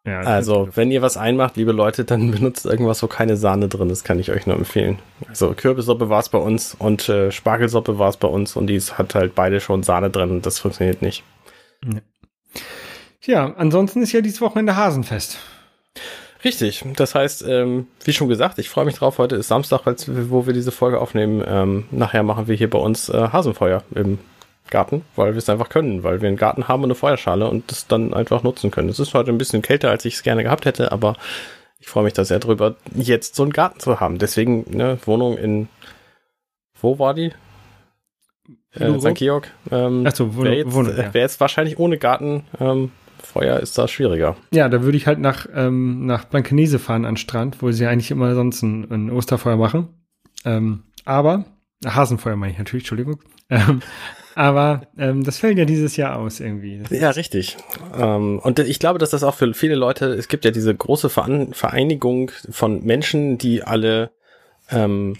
Ja, 0.06 0.20
also, 0.20 0.68
wenn 0.74 0.90
ihr 0.90 1.02
was 1.02 1.18
einmacht, 1.18 1.56
liebe 1.56 1.72
Leute, 1.72 2.04
dann 2.04 2.30
benutzt 2.32 2.64
irgendwas, 2.64 3.02
wo 3.02 3.06
keine 3.06 3.36
Sahne 3.36 3.68
drin 3.68 3.90
ist, 3.90 4.04
kann 4.04 4.18
ich 4.18 4.30
euch 4.30 4.46
nur 4.46 4.56
empfehlen. 4.56 4.98
Also 5.28 5.52
Kürbissuppe 5.54 6.08
war 6.08 6.20
es 6.20 6.30
bei 6.30 6.38
uns 6.38 6.74
und 6.78 7.08
äh, 7.08 7.30
Spargelsuppe 7.30 7.98
war 7.98 8.08
es 8.08 8.16
bei 8.16 8.28
uns 8.28 8.56
und 8.56 8.66
die 8.68 8.80
hat 8.80 9.14
halt 9.14 9.34
beide 9.34 9.60
schon 9.60 9.82
Sahne 9.82 10.10
drin 10.10 10.30
und 10.30 10.46
das 10.46 10.58
funktioniert 10.58 11.02
nicht. 11.02 11.22
Ja, 13.22 13.54
ansonsten 13.56 14.02
ist 14.02 14.12
ja 14.12 14.22
dieses 14.22 14.40
Wochenende 14.40 14.76
Hasenfest. 14.76 15.38
Richtig. 16.42 16.82
Das 16.96 17.14
heißt, 17.14 17.44
ähm, 17.46 17.86
wie 18.04 18.14
schon 18.14 18.28
gesagt, 18.28 18.58
ich 18.58 18.70
freue 18.70 18.86
mich 18.86 18.94
drauf. 18.94 19.18
Heute 19.18 19.36
ist 19.36 19.48
Samstag, 19.48 19.82
wo 20.06 20.46
wir 20.46 20.54
diese 20.54 20.72
Folge 20.72 20.98
aufnehmen. 20.98 21.44
Ähm, 21.46 21.84
nachher 21.90 22.22
machen 22.22 22.48
wir 22.48 22.56
hier 22.56 22.70
bei 22.70 22.78
uns 22.78 23.10
äh, 23.10 23.28
Hasenfeuer 23.28 23.82
im 23.94 24.18
Garten, 24.70 25.04
weil 25.16 25.32
wir 25.32 25.38
es 25.38 25.48
einfach 25.48 25.68
können, 25.68 26.02
weil 26.02 26.20
wir 26.20 26.28
einen 26.28 26.36
Garten 26.36 26.68
haben 26.68 26.82
und 26.82 26.90
eine 26.90 26.94
Feuerschale 26.94 27.48
und 27.48 27.70
das 27.70 27.86
dann 27.86 28.14
einfach 28.14 28.42
nutzen 28.42 28.70
können. 28.70 28.88
Es 28.88 28.98
ist 28.98 29.14
heute 29.14 29.30
ein 29.30 29.38
bisschen 29.38 29.62
kälter, 29.62 29.90
als 29.90 30.04
ich 30.04 30.14
es 30.14 30.22
gerne 30.22 30.42
gehabt 30.42 30.64
hätte, 30.64 30.92
aber 30.92 31.16
ich 31.78 31.88
freue 31.88 32.04
mich 32.04 32.12
da 32.12 32.24
sehr 32.24 32.38
drüber, 32.38 32.76
jetzt 32.94 33.34
so 33.34 33.42
einen 33.42 33.52
Garten 33.52 33.80
zu 33.80 34.00
haben. 34.00 34.18
Deswegen, 34.18 34.64
ne, 34.76 34.98
Wohnung 35.04 35.36
in, 35.38 35.68
wo 36.80 36.98
war 36.98 37.14
die? 37.14 37.32
Äh, 38.72 38.98
St. 39.00 39.14
Georg. 39.14 39.50
Ähm, 39.70 40.06
Achso, 40.06 40.34
Wohnung. 40.34 40.44
Wäre 40.44 40.56
jetzt, 40.56 40.72
Wohnung, 40.72 40.96
ja. 40.96 41.14
wär 41.14 41.22
jetzt 41.22 41.40
wahrscheinlich 41.40 41.78
ohne 41.78 41.98
Garten, 41.98 42.44
ähm, 42.60 42.92
Feuer 43.22 43.60
ist 43.60 43.78
da 43.78 43.86
schwieriger. 43.88 44.36
Ja, 44.52 44.68
da 44.68 44.82
würde 44.82 44.96
ich 44.96 45.06
halt 45.06 45.18
nach, 45.18 45.46
ähm, 45.54 46.06
nach 46.06 46.24
Blankenese 46.24 46.78
fahren 46.78 47.04
an 47.04 47.16
Strand, 47.16 47.62
wo 47.62 47.70
sie 47.70 47.86
eigentlich 47.86 48.10
immer 48.10 48.34
sonst 48.34 48.62
ein, 48.62 48.90
ein 48.90 49.10
Osterfeuer 49.10 49.56
machen. 49.56 49.88
Ähm, 50.44 50.84
aber, 51.04 51.44
Hasenfeuer 51.84 52.36
meine 52.36 52.52
ich 52.52 52.58
natürlich, 52.58 52.84
Entschuldigung. 52.84 53.20
Ähm, 53.48 53.82
aber 54.34 54.82
ähm, 54.96 55.24
das 55.24 55.38
fällt 55.38 55.58
ja 55.58 55.64
dieses 55.64 55.96
Jahr 55.96 56.18
aus 56.18 56.40
irgendwie. 56.40 56.82
Ja, 56.90 57.10
richtig. 57.10 57.56
Ähm, 57.96 58.38
und 58.42 58.58
ich 58.58 58.78
glaube, 58.78 58.98
dass 58.98 59.10
das 59.10 59.24
auch 59.24 59.34
für 59.34 59.52
viele 59.54 59.74
Leute, 59.74 60.06
es 60.06 60.28
gibt 60.28 60.44
ja 60.44 60.50
diese 60.50 60.74
große 60.74 61.08
Vereinigung 61.08 62.30
von 62.50 62.84
Menschen, 62.84 63.38
die 63.38 63.62
alle 63.62 64.10
ähm, 64.70 65.16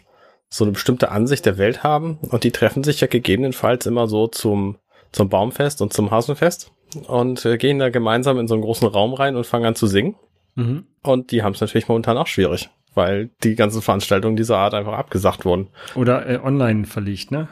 so 0.49 0.65
eine 0.65 0.73
bestimmte 0.73 1.11
Ansicht 1.11 1.47
der 1.47 1.59
Welt 1.59 1.83
haben 1.83 2.19
und 2.29 2.45
die 2.45 2.51
treffen 2.51 2.85
sich 2.85 3.01
ja 3.01 3.07
gegebenenfalls 3.07 3.87
immer 3.87 4.09
so 4.09 4.27
zum, 4.27 4.77
zum 5.13 5.29
Baumfest 5.29 5.81
und 5.81 5.93
zum 5.93 6.11
Hasenfest 6.11 6.73
und 7.07 7.45
äh, 7.45 7.57
gehen 7.57 7.79
da 7.79 7.89
gemeinsam 7.89 8.39
in 8.39 8.49
so 8.49 8.55
einen 8.55 8.63
großen 8.63 8.89
Raum 8.89 9.15
rein 9.15 9.37
und 9.37 9.47
fangen 9.47 9.67
an 9.67 9.77
zu 9.77 9.87
singen. 9.87 10.17
Mhm. 10.57 10.85
Und 11.03 11.31
die 11.31 11.43
haben 11.43 11.55
es 11.55 11.61
natürlich 11.61 11.89
momentan 11.89 12.19
auch 12.19 12.27
schwierig, 12.27 12.69
weil 12.95 13.31
die 13.45 13.55
ganzen 13.55 13.81
Veranstaltungen 13.81 14.37
dieser 14.37 14.59
Art 14.59 14.75
einfach 14.75 14.95
abgesagt 14.95 15.45
wurden. 15.45 15.69
Oder 15.95 16.29
äh, 16.29 16.39
online 16.39 16.85
verlegt, 16.85 17.31
ne? 17.31 17.49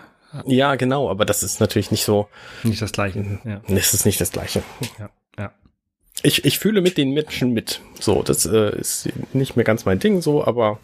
Ja, 0.46 0.74
genau, 0.74 1.10
aber 1.10 1.24
das 1.24 1.42
ist 1.42 1.60
natürlich 1.60 1.90
nicht 1.90 2.04
so. 2.04 2.28
Nicht 2.62 2.82
das 2.82 2.92
Gleiche. 2.92 3.40
Ja. 3.44 3.60
Das 3.68 3.94
ist 3.94 4.04
nicht 4.04 4.20
das 4.20 4.30
Gleiche. 4.30 4.62
Ja, 4.98 5.10
ja. 5.38 5.52
Ich, 6.22 6.44
ich 6.44 6.58
fühle 6.58 6.80
mit 6.80 6.98
den 6.98 7.12
Menschen 7.12 7.52
mit. 7.52 7.80
So, 7.98 8.22
das 8.22 8.44
äh, 8.44 8.78
ist 8.78 9.08
nicht 9.32 9.56
mehr 9.56 9.64
ganz 9.64 9.84
mein 9.84 9.98
Ding 9.98 10.20
so, 10.20 10.44
aber 10.44 10.78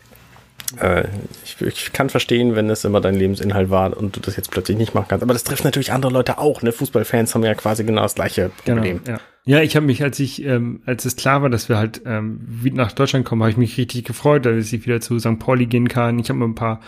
äh, 0.80 1.04
ich, 1.44 1.60
ich, 1.60 1.92
kann 1.92 2.08
verstehen, 2.08 2.54
wenn 2.54 2.70
es 2.70 2.84
immer 2.84 3.00
dein 3.00 3.14
Lebensinhalt 3.14 3.70
war 3.70 3.96
und 3.96 4.16
du 4.16 4.20
das 4.20 4.36
jetzt 4.36 4.50
plötzlich 4.50 4.78
nicht 4.78 4.94
machen 4.94 5.06
kannst. 5.08 5.22
Aber 5.22 5.32
das 5.32 5.44
trifft 5.44 5.64
natürlich 5.64 5.92
andere 5.92 6.12
Leute 6.12 6.38
auch. 6.38 6.62
Ne? 6.62 6.72
Fußballfans 6.72 7.34
haben 7.34 7.44
ja 7.44 7.54
quasi 7.54 7.84
genau 7.84 8.02
das 8.02 8.14
gleiche 8.14 8.50
genau, 8.64 8.78
Problem. 8.78 9.00
Genau, 9.04 9.18
ja. 9.44 9.58
ja, 9.58 9.62
ich 9.62 9.76
habe 9.76 9.86
mich, 9.86 10.02
als 10.02 10.18
ich, 10.20 10.42
ähm, 10.44 10.82
als 10.86 11.04
es 11.04 11.16
klar 11.16 11.42
war, 11.42 11.50
dass 11.50 11.68
wir 11.68 11.76
halt 11.76 12.02
ähm, 12.06 12.40
wieder 12.46 12.76
nach 12.76 12.92
Deutschland 12.92 13.24
kommen, 13.24 13.42
habe 13.42 13.50
ich 13.50 13.56
mich 13.56 13.76
richtig 13.76 14.04
gefreut, 14.04 14.46
dass 14.46 14.72
ich 14.72 14.86
wieder 14.86 15.00
zu 15.00 15.18
St. 15.18 15.38
Pauli 15.38 15.66
gehen 15.66 15.88
kann. 15.88 16.18
Ich 16.18 16.28
habe 16.28 16.38
mir 16.38 16.46
ein 16.46 16.54
paar 16.54 16.80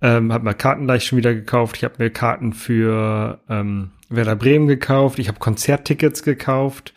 ähm, 0.00 0.32
habe 0.32 0.44
mal 0.44 0.54
Karten 0.54 0.84
gleich 0.84 1.04
schon 1.04 1.18
wieder 1.18 1.34
gekauft. 1.34 1.76
Ich 1.76 1.84
habe 1.84 1.94
mir 1.98 2.10
Karten 2.10 2.52
für 2.52 3.40
ähm, 3.48 3.90
Werder 4.08 4.36
Bremen 4.36 4.68
gekauft. 4.68 5.18
Ich 5.18 5.28
habe 5.28 5.38
Konzerttickets 5.38 6.22
gekauft. 6.22 6.94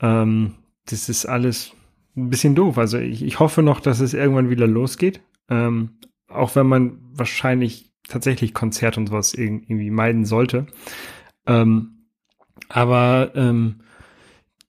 Ähm, 0.00 0.54
das 0.86 1.08
ist 1.08 1.26
alles 1.26 1.72
ein 2.16 2.30
bisschen 2.30 2.54
doof. 2.54 2.78
Also 2.78 2.98
ich, 2.98 3.22
ich 3.22 3.38
hoffe 3.38 3.62
noch, 3.62 3.80
dass 3.80 4.00
es 4.00 4.14
irgendwann 4.14 4.50
wieder 4.50 4.66
losgeht. 4.66 5.20
Ähm, 5.48 5.98
auch 6.28 6.56
wenn 6.56 6.66
man 6.66 6.98
wahrscheinlich 7.12 7.92
tatsächlich 8.08 8.54
Konzert 8.54 8.96
und 8.96 9.08
sowas 9.08 9.34
irgendwie 9.34 9.90
meiden 9.90 10.24
sollte. 10.24 10.66
Ähm, 11.46 12.06
aber 12.68 13.32
ähm, 13.34 13.80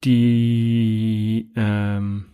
die 0.03 1.51
ähm, 1.55 2.25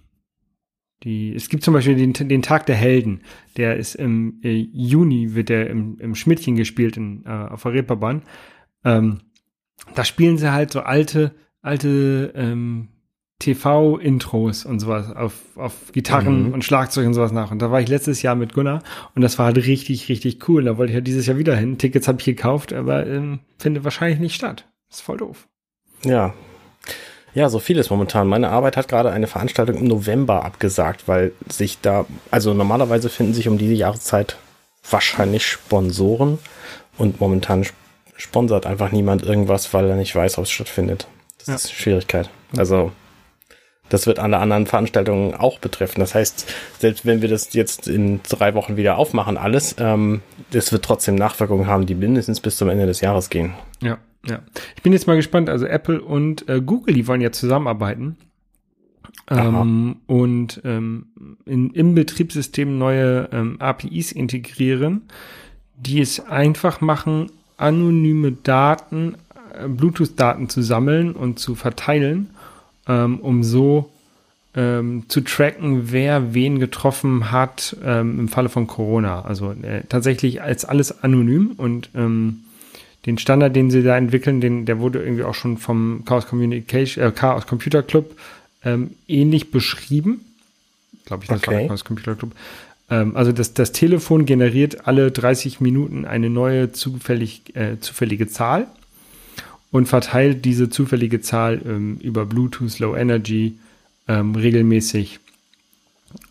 die, 1.08 1.34
es 1.34 1.48
gibt 1.48 1.64
zum 1.64 1.74
Beispiel 1.74 1.96
den, 1.96 2.14
den 2.14 2.42
Tag 2.42 2.66
der 2.66 2.76
Helden, 2.76 3.22
der 3.56 3.78
ist 3.78 3.96
im 3.96 4.42
äh, 4.44 4.52
Juni, 4.52 5.36
wird 5.36 5.48
der 5.48 5.70
im, 5.70 5.98
im 6.00 6.16
Schmidtchen 6.16 6.58
gespielt 6.58 6.98
in, 6.98 7.24
äh, 7.26 7.30
auf 7.30 7.64
der 7.64 7.74
Reeperbahn. 7.74 8.24
Ähm, 8.84 9.22
da 9.96 10.04
spielen 10.04 10.38
sie 10.38 10.52
halt 10.52 10.72
so 10.72 10.82
alte, 10.82 11.34
alte 11.62 12.34
ähm, 12.36 12.90
TV-Intros 13.40 14.66
und 14.66 14.80
sowas 14.80 15.16
auf, 15.16 15.34
auf 15.56 15.92
Gitarren 15.94 16.48
mhm. 16.48 16.54
und 16.54 16.66
Schlagzeug 16.66 17.08
und 17.08 17.14
sowas 17.14 17.32
nach. 17.32 17.52
Und 17.52 17.62
da 17.62 17.72
war 17.72 17.80
ich 17.80 17.88
letztes 17.88 18.22
Jahr 18.22 18.36
mit 18.36 18.54
Gunnar 18.54 18.84
und 19.16 19.22
das 19.22 19.40
war 19.40 19.46
halt 19.46 19.58
richtig, 19.58 20.10
richtig 20.10 20.50
cool. 20.50 20.66
Da 20.66 20.78
wollte 20.78 20.92
ich 20.92 20.96
ja 20.96 20.98
halt 20.98 21.08
dieses 21.08 21.26
Jahr 21.26 21.38
wieder 21.38 21.56
hin. 21.56 21.78
Tickets 21.78 22.10
habe 22.10 22.20
ich 22.20 22.26
gekauft, 22.26 22.74
aber 22.74 23.08
ähm, 23.08 23.40
findet 23.58 23.86
wahrscheinlich 23.86 24.20
nicht 24.20 24.36
statt. 24.36 24.68
ist 24.90 25.02
voll 25.02 25.18
doof. 25.18 25.48
Ja, 26.04 26.34
ja, 27.38 27.50
so 27.50 27.60
vieles 27.60 27.92
momentan. 27.92 28.28
Meine 28.28 28.50
Arbeit 28.50 28.78
hat 28.78 28.88
gerade 28.88 29.12
eine 29.12 29.28
Veranstaltung 29.28 29.78
im 29.78 29.86
November 29.86 30.44
abgesagt, 30.44 31.08
weil 31.08 31.34
sich 31.48 31.80
da, 31.80 32.08
also 32.32 32.56
normalerweise 32.56 33.10
finden 33.10 33.36
sich 33.36 33.48
um 33.48 33.60
diese 33.60 33.76
Jahreszeit 33.76 34.38
wahrscheinlich 34.90 35.46
Sponsoren 35.46 36.40
und 36.98 37.20
momentan 37.20 37.64
sponsert 38.16 38.66
einfach 38.66 38.92
niemand 38.92 39.22
irgendwas, 39.22 39.72
weil 39.72 39.88
er 39.88 39.98
nicht 39.98 40.16
weiß, 40.16 40.40
ob 40.40 40.46
es 40.46 40.50
stattfindet. 40.50 41.06
Das 41.38 41.48
ja. 41.48 41.56
ist 41.56 41.74
Schwierigkeit. 41.74 42.32
Also 42.58 42.92
das 43.90 44.08
wird 44.08 44.18
alle 44.18 44.40
anderen 44.40 44.66
Veranstaltungen 44.66 45.36
auch 45.36 45.60
betreffen. 45.60 46.00
Das 46.00 46.16
heißt, 46.16 46.52
selbst 46.80 47.06
wenn 47.06 47.22
wir 47.22 47.30
das 47.30 47.54
jetzt 47.54 47.88
in 47.88 48.20
drei 48.28 48.56
Wochen 48.56 48.78
wieder 48.78 48.98
aufmachen, 48.98 49.38
alles, 49.38 49.76
ähm, 49.78 50.24
das 50.50 50.72
wird 50.72 50.84
trotzdem 50.84 51.14
Nachwirkungen 51.14 51.68
haben, 51.68 51.86
die 51.86 51.94
mindestens 51.94 52.40
bis 52.40 52.58
zum 52.58 52.68
Ende 52.70 52.88
des 52.88 53.02
Jahres 53.02 53.30
gehen. 53.30 53.54
Ja. 53.80 54.00
Ja. 54.28 54.42
Ich 54.76 54.84
bin 54.84 54.94
jetzt 54.94 55.08
mal 55.08 55.16
gespannt. 55.16 55.50
Also 55.50 55.66
Apple 55.66 56.02
und 56.02 56.48
äh, 56.50 56.62
Google, 56.62 56.94
die 56.94 57.08
wollen 57.08 57.22
ja 57.22 57.32
zusammenarbeiten. 57.32 58.18
Ähm, 59.30 59.98
und 60.08 60.62
ähm, 60.64 61.08
in, 61.46 61.72
im 61.72 61.96
Betriebssystem 61.96 62.78
neue 62.78 63.30
ähm, 63.34 63.58
APIs 63.60 64.12
integrieren, 64.14 65.02
die 65.76 66.00
es 66.00 66.20
einfach 66.22 66.80
machen, 66.80 67.30
anonyme 67.58 68.32
Daten, 68.32 69.16
äh, 69.54 69.68
Bluetooth-Daten 69.68 70.48
zu 70.48 70.62
sammeln 70.62 71.12
und 71.12 71.40
zu 71.40 71.56
verteilen, 71.56 72.30
ähm, 72.88 73.20
um 73.20 73.44
so 73.44 73.92
ähm, 74.56 75.04
zu 75.10 75.22
tracken, 75.22 75.92
wer 75.92 76.34
wen 76.34 76.60
getroffen 76.60 77.32
hat 77.32 77.76
ähm, 77.84 78.20
im 78.20 78.28
Falle 78.30 78.50
von 78.50 78.66
Corona. 78.66 79.24
Also 79.24 79.52
äh, 79.52 79.84
tatsächlich 79.90 80.42
als 80.42 80.64
alles 80.64 81.04
anonym 81.04 81.52
und 81.58 81.90
ähm, 81.96 82.44
den 83.08 83.18
Standard, 83.18 83.56
den 83.56 83.72
sie 83.72 83.82
da 83.82 83.98
entwickeln, 83.98 84.42
den, 84.42 84.66
der 84.66 84.80
wurde 84.80 85.02
irgendwie 85.02 85.24
auch 85.24 85.34
schon 85.34 85.58
vom 85.58 86.04
Chaos 86.06 86.28
Communication, 86.28 87.04
äh, 87.04 87.12
Chaos 87.12 87.48
Computer 87.48 87.82
Club 87.82 88.16
ähm, 88.64 88.92
ähnlich 89.08 89.50
beschrieben. 89.50 90.26
Glaube 91.06 91.24
ich, 91.24 91.30
das 91.30 91.40
okay. 91.40 91.48
war 91.48 91.58
der 91.60 91.68
Chaos 91.70 91.86
Computer 91.86 92.16
Club. 92.16 92.34
Ähm, 92.90 93.16
also 93.16 93.32
das, 93.32 93.54
das 93.54 93.72
Telefon 93.72 94.26
generiert 94.26 94.88
alle 94.88 95.10
30 95.10 95.62
Minuten 95.62 96.06
eine 96.06 96.30
neue 96.30 96.74
zufällig, 96.74 97.56
äh, 97.56 97.80
zufällige 97.80 98.28
Zahl 98.28 98.68
und 99.72 99.88
verteilt 99.88 100.44
diese 100.44 100.70
zufällige 100.70 101.22
Zahl 101.22 101.62
ähm, 101.66 101.98
über 102.02 102.26
Bluetooth 102.26 102.78
Low 102.80 102.96
Energy 102.96 103.58
ähm, 104.10 104.36
regelmäßig 104.36 105.20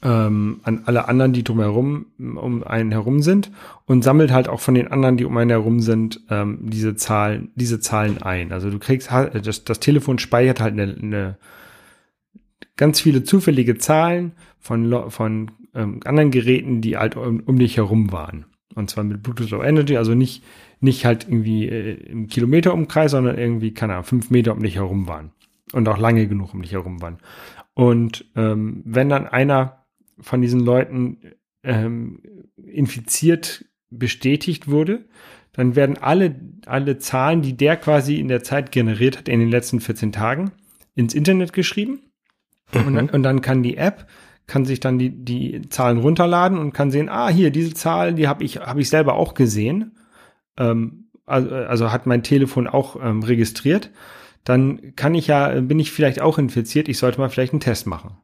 ähm, 0.03 0.61
an 0.63 0.83
alle 0.87 1.09
anderen, 1.09 1.33
die 1.33 1.45
drumherum 1.45 2.07
um 2.19 2.63
einen 2.63 2.93
herum 2.93 3.23
sind 3.23 3.51
und 3.85 4.03
sammelt 4.03 4.31
halt 4.31 4.49
auch 4.49 4.61
von 4.61 4.75
den 4.75 4.89
anderen, 4.89 5.17
die 5.17 5.25
um 5.25 5.37
einen 5.37 5.51
herum 5.51 5.81
sind, 5.81 6.21
ähm, 6.31 6.59
diese 6.63 6.97
Zahlen, 6.97 7.51
diese 7.55 7.81
Zahlen 7.81 8.23
ein. 8.23 8.53
Also 8.53 8.71
du 8.71 8.79
kriegst 8.79 9.11
halt, 9.11 9.47
das, 9.47 9.65
das 9.65 9.81
Telefon 9.81 10.19
speichert 10.19 10.61
halt 10.61 10.73
eine, 10.73 10.97
eine 11.01 11.37
ganz 12.77 13.01
viele 13.01 13.25
zufällige 13.25 13.79
Zahlen 13.79 14.33
von, 14.59 15.11
von 15.11 15.51
ähm, 15.75 16.01
anderen 16.05 16.31
Geräten, 16.31 16.81
die 16.81 16.97
halt 16.97 17.17
um, 17.17 17.41
um 17.41 17.59
dich 17.59 17.77
herum 17.77 18.13
waren. 18.13 18.47
Und 18.75 18.91
zwar 18.91 19.05
mit 19.05 19.23
Bluetooth 19.23 19.51
Low 19.51 19.63
Energy, 19.63 19.97
also 19.97 20.15
nicht, 20.15 20.43
nicht 20.81 21.07
halt 21.07 21.25
irgendwie 21.25 21.67
äh, 21.67 21.95
im 22.11 22.27
Kilometerumkreis, 22.27 23.13
sondern 23.13 23.39
irgendwie, 23.39 23.73
keine 23.73 23.95
Ahnung, 23.95 24.05
fünf 24.05 24.31
Meter 24.31 24.53
um 24.53 24.63
dich 24.63 24.77
herum 24.77 25.09
waren. 25.09 25.31
Und 25.73 25.89
auch 25.89 25.99
lange 25.99 26.29
genug 26.29 26.55
um 26.55 26.63
dich 26.63 26.73
herum 26.73 27.03
waren. 27.03 27.19
Und 27.77 28.25
ähm, 28.35 28.83
wenn 28.87 29.11
dann 29.11 29.27
einer 29.27 29.85
von 30.19 30.41
diesen 30.41 30.61
Leuten 30.61 31.19
ähm, 31.63 32.23
infiziert 32.57 33.67
bestätigt 33.91 34.67
wurde, 34.69 35.05
dann 35.53 35.77
werden 35.77 35.99
alle, 35.99 36.35
alle 36.65 36.97
Zahlen, 36.99 37.43
die 37.43 37.57
der 37.57 37.77
quasi 37.77 38.17
in 38.17 38.29
der 38.29 38.43
Zeit 38.43 38.73
generiert 38.73 39.19
hat, 39.19 39.29
in 39.29 39.41
den 39.41 39.51
letzten 39.51 39.81
14 39.81 40.11
Tagen, 40.11 40.53
ins 40.95 41.13
Internet 41.15 41.53
geschrieben. 41.53 42.01
Mhm. 42.73 42.87
Und, 42.87 42.95
dann, 42.95 43.11
und 43.11 43.23
dann 43.23 43.41
kann 43.43 43.63
die 43.63 43.77
App 43.77 44.07
kann 44.47 44.65
sich 44.65 44.81
dann 44.81 44.99
die, 44.99 45.11
die 45.11 45.69
Zahlen 45.69 45.99
runterladen 45.99 46.59
und 46.59 46.73
kann 46.73 46.91
sehen, 46.91 47.09
ah, 47.09 47.29
hier, 47.29 47.51
diese 47.51 47.75
Zahl, 47.75 48.15
die 48.15 48.29
habe 48.29 48.45
ich, 48.45 48.59
hab 48.59 48.79
ich 48.79 48.89
selber 48.89 49.15
auch 49.15 49.35
gesehen. 49.35 49.97
Ähm, 50.57 51.09
also, 51.25 51.53
also 51.53 51.93
hat 51.93 52.07
mein 52.07 52.23
Telefon 52.23 52.69
auch 52.69 52.97
ähm, 53.03 53.23
registriert. 53.23 53.91
Dann 54.47 54.95
kann 54.95 55.15
ich 55.15 55.27
ja, 55.27 55.61
bin 55.61 55.81
ich 55.81 55.91
vielleicht 55.91 56.21
auch 56.23 56.39
infiziert, 56.39 56.89
ich 56.89 56.99
sollte 56.99 57.21
mal 57.21 57.29
vielleicht 57.29 57.53
einen 57.53 57.61
Test 57.61 57.87
machen. 57.87 58.17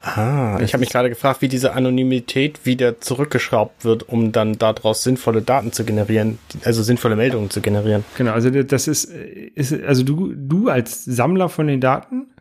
Ah, 0.00 0.58
ich 0.60 0.72
habe 0.72 0.80
mich 0.80 0.90
gerade 0.90 1.10
gefragt, 1.10 1.42
wie 1.42 1.48
diese 1.48 1.74
Anonymität 1.74 2.66
wieder 2.66 3.00
zurückgeschraubt 3.00 3.84
wird, 3.84 4.08
um 4.08 4.32
dann 4.32 4.58
daraus 4.58 5.04
sinnvolle 5.04 5.42
Daten 5.42 5.70
zu 5.70 5.84
generieren, 5.84 6.40
also 6.64 6.82
sinnvolle 6.82 7.14
Meldungen 7.14 7.50
zu 7.50 7.60
generieren. 7.60 8.04
Genau, 8.16 8.32
also 8.32 8.50
das 8.50 8.88
ist, 8.88 9.04
ist 9.04 9.72
also 9.84 10.02
du, 10.02 10.32
du 10.34 10.68
als 10.70 11.04
Sammler 11.04 11.48
von 11.48 11.68
den 11.68 11.80
Daten 11.80 12.31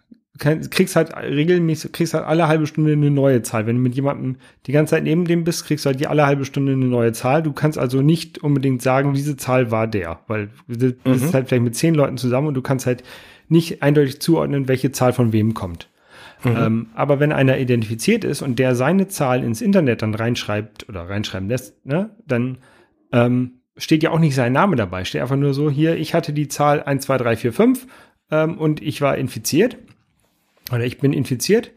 kriegst 0.41 0.95
halt 0.95 1.15
regelmäßig, 1.15 1.91
kriegst 1.91 2.15
halt 2.15 2.25
alle 2.25 2.47
halbe 2.47 2.65
Stunde 2.65 2.93
eine 2.93 3.12
neue 3.12 3.43
Zahl. 3.43 3.67
Wenn 3.67 3.75
du 3.75 3.82
mit 3.84 3.93
jemandem 3.93 4.38
die 4.65 4.71
ganze 4.71 4.91
Zeit 4.91 5.04
neben 5.04 5.25
dem 5.25 5.43
bist, 5.43 5.65
kriegst 5.65 5.86
du 5.86 5.89
halt 5.89 5.99
die 5.99 6.08
alle 6.08 6.25
halbe 6.25 6.45
Stunde 6.45 6.71
eine 6.71 6.86
neue 6.86 7.13
Zahl. 7.13 7.43
Du 7.43 7.54
kannst 7.54 7.77
also 7.77 8.01
nicht 8.01 8.39
unbedingt 8.39 8.82
sagen, 8.82 9.13
diese 9.13 9.38
Zahl 9.38 9.69
war 9.69 9.86
der, 9.86 10.19
weil 10.27 10.49
du 10.67 10.93
bist 10.93 11.06
mhm. 11.06 11.34
halt 11.34 11.47
vielleicht 11.47 11.63
mit 11.63 11.75
zehn 11.75 11.93
Leuten 11.93 12.17
zusammen 12.17 12.47
und 12.47 12.56
du 12.56 12.63
kannst 12.63 12.88
halt 12.88 13.04
nicht 13.49 13.84
eindeutig 13.84 14.19
zuordnen, 14.19 14.67
welche 14.67 14.91
Zahl 14.91 15.13
von 15.13 15.32
wem 15.32 15.54
kommt. 15.54 15.89
Mhm. 16.43 16.56
Ähm, 16.58 16.88
aber 16.95 17.19
wenn 17.19 17.32
einer 17.32 17.60
identifiziert 17.60 18.23
ist 18.23 18.41
und 18.41 18.58
der 18.58 18.75
seine 18.75 19.08
Zahl 19.08 19.43
ins 19.43 19.62
Internet 19.62 20.01
dann 20.01 20.15
reinschreibt 20.15 20.89
oder 20.89 21.08
reinschreiben 21.08 21.49
lässt, 21.49 21.86
ne, 21.86 22.10
dann 22.25 22.58
ähm, 23.12 23.60
steht 23.77 24.01
ja 24.01 24.10
auch 24.10 24.19
nicht 24.19 24.34
sein 24.34 24.54
Name 24.54 24.75
dabei. 24.75 25.06
Steht 25.06 25.21
einfach 25.21 25.36
nur 25.36 25.54
so, 25.54 25.69
hier, 25.69 25.97
ich 25.97 26.15
hatte 26.15 26.34
die 26.34 26.47
Zahl 26.47 26.82
1, 26.82 27.06
2, 27.06 27.17
3, 27.17 27.36
4, 27.36 27.54
5 27.54 27.88
ähm, 28.32 28.58
und 28.58 28.82
ich 28.82 29.01
war 29.01 29.17
infiziert 29.17 29.77
oder 30.71 30.86
ich 30.86 30.99
bin 30.99 31.13
infiziert 31.13 31.71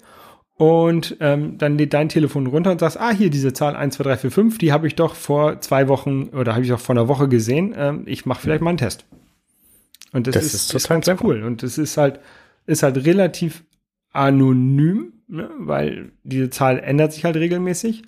und 0.57 1.17
ähm, 1.21 1.59
dann 1.59 1.77
lädt 1.77 1.95
dein 1.95 2.09
Telefon 2.09 2.47
runter 2.47 2.71
und 2.71 2.79
sagst, 2.79 2.99
ah, 2.99 3.11
hier 3.11 3.29
diese 3.29 3.53
Zahl 3.53 3.75
1, 3.75 3.97
2, 3.97 4.05
3, 4.05 4.17
4, 4.19 4.31
5, 4.31 4.59
die 4.59 4.73
habe 4.73 4.87
ich 4.87 4.95
doch 4.95 5.17
vor 5.17 5.61
zwei 5.61 5.89
Wochen 5.89 6.29
oder 6.29 6.53
habe 6.53 6.63
ich 6.63 6.71
doch 6.71 6.81
vor 6.81 6.95
einer 6.95 7.09
Woche 7.09 7.29
gesehen. 7.29 7.75
Ähm, 7.77 8.05
ich 8.07 8.25
mache 8.25 8.41
vielleicht 8.41 8.63
mal 8.63 8.71
einen 8.71 8.79
Test. 8.79 9.05
Und 10.13 10.29
das, 10.29 10.35
das 10.35 10.45
ist, 10.45 10.55
ist 10.55 10.69
total 10.69 11.01
ist 11.01 11.23
cool. 11.25 11.43
Und 11.43 11.65
das 11.65 11.77
ist 11.77 11.97
halt, 11.97 12.21
ist 12.67 12.85
halt 12.85 13.05
relativ 13.05 13.65
anonym, 14.11 15.15
ne? 15.27 15.51
weil 15.59 16.13
diese 16.23 16.51
Zahl 16.51 16.79
ändert 16.79 17.13
sich 17.13 17.25
halt 17.25 17.35
regelmäßig. 17.35 18.03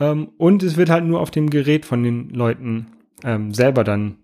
Ähm, 0.00 0.30
und 0.38 0.62
es 0.62 0.78
wird 0.78 0.88
halt 0.88 1.04
nur 1.04 1.20
auf 1.20 1.30
dem 1.30 1.50
Gerät 1.50 1.84
von 1.84 2.02
den 2.02 2.30
Leuten 2.30 2.86
ähm, 3.22 3.52
selber 3.52 3.84
dann 3.84 4.16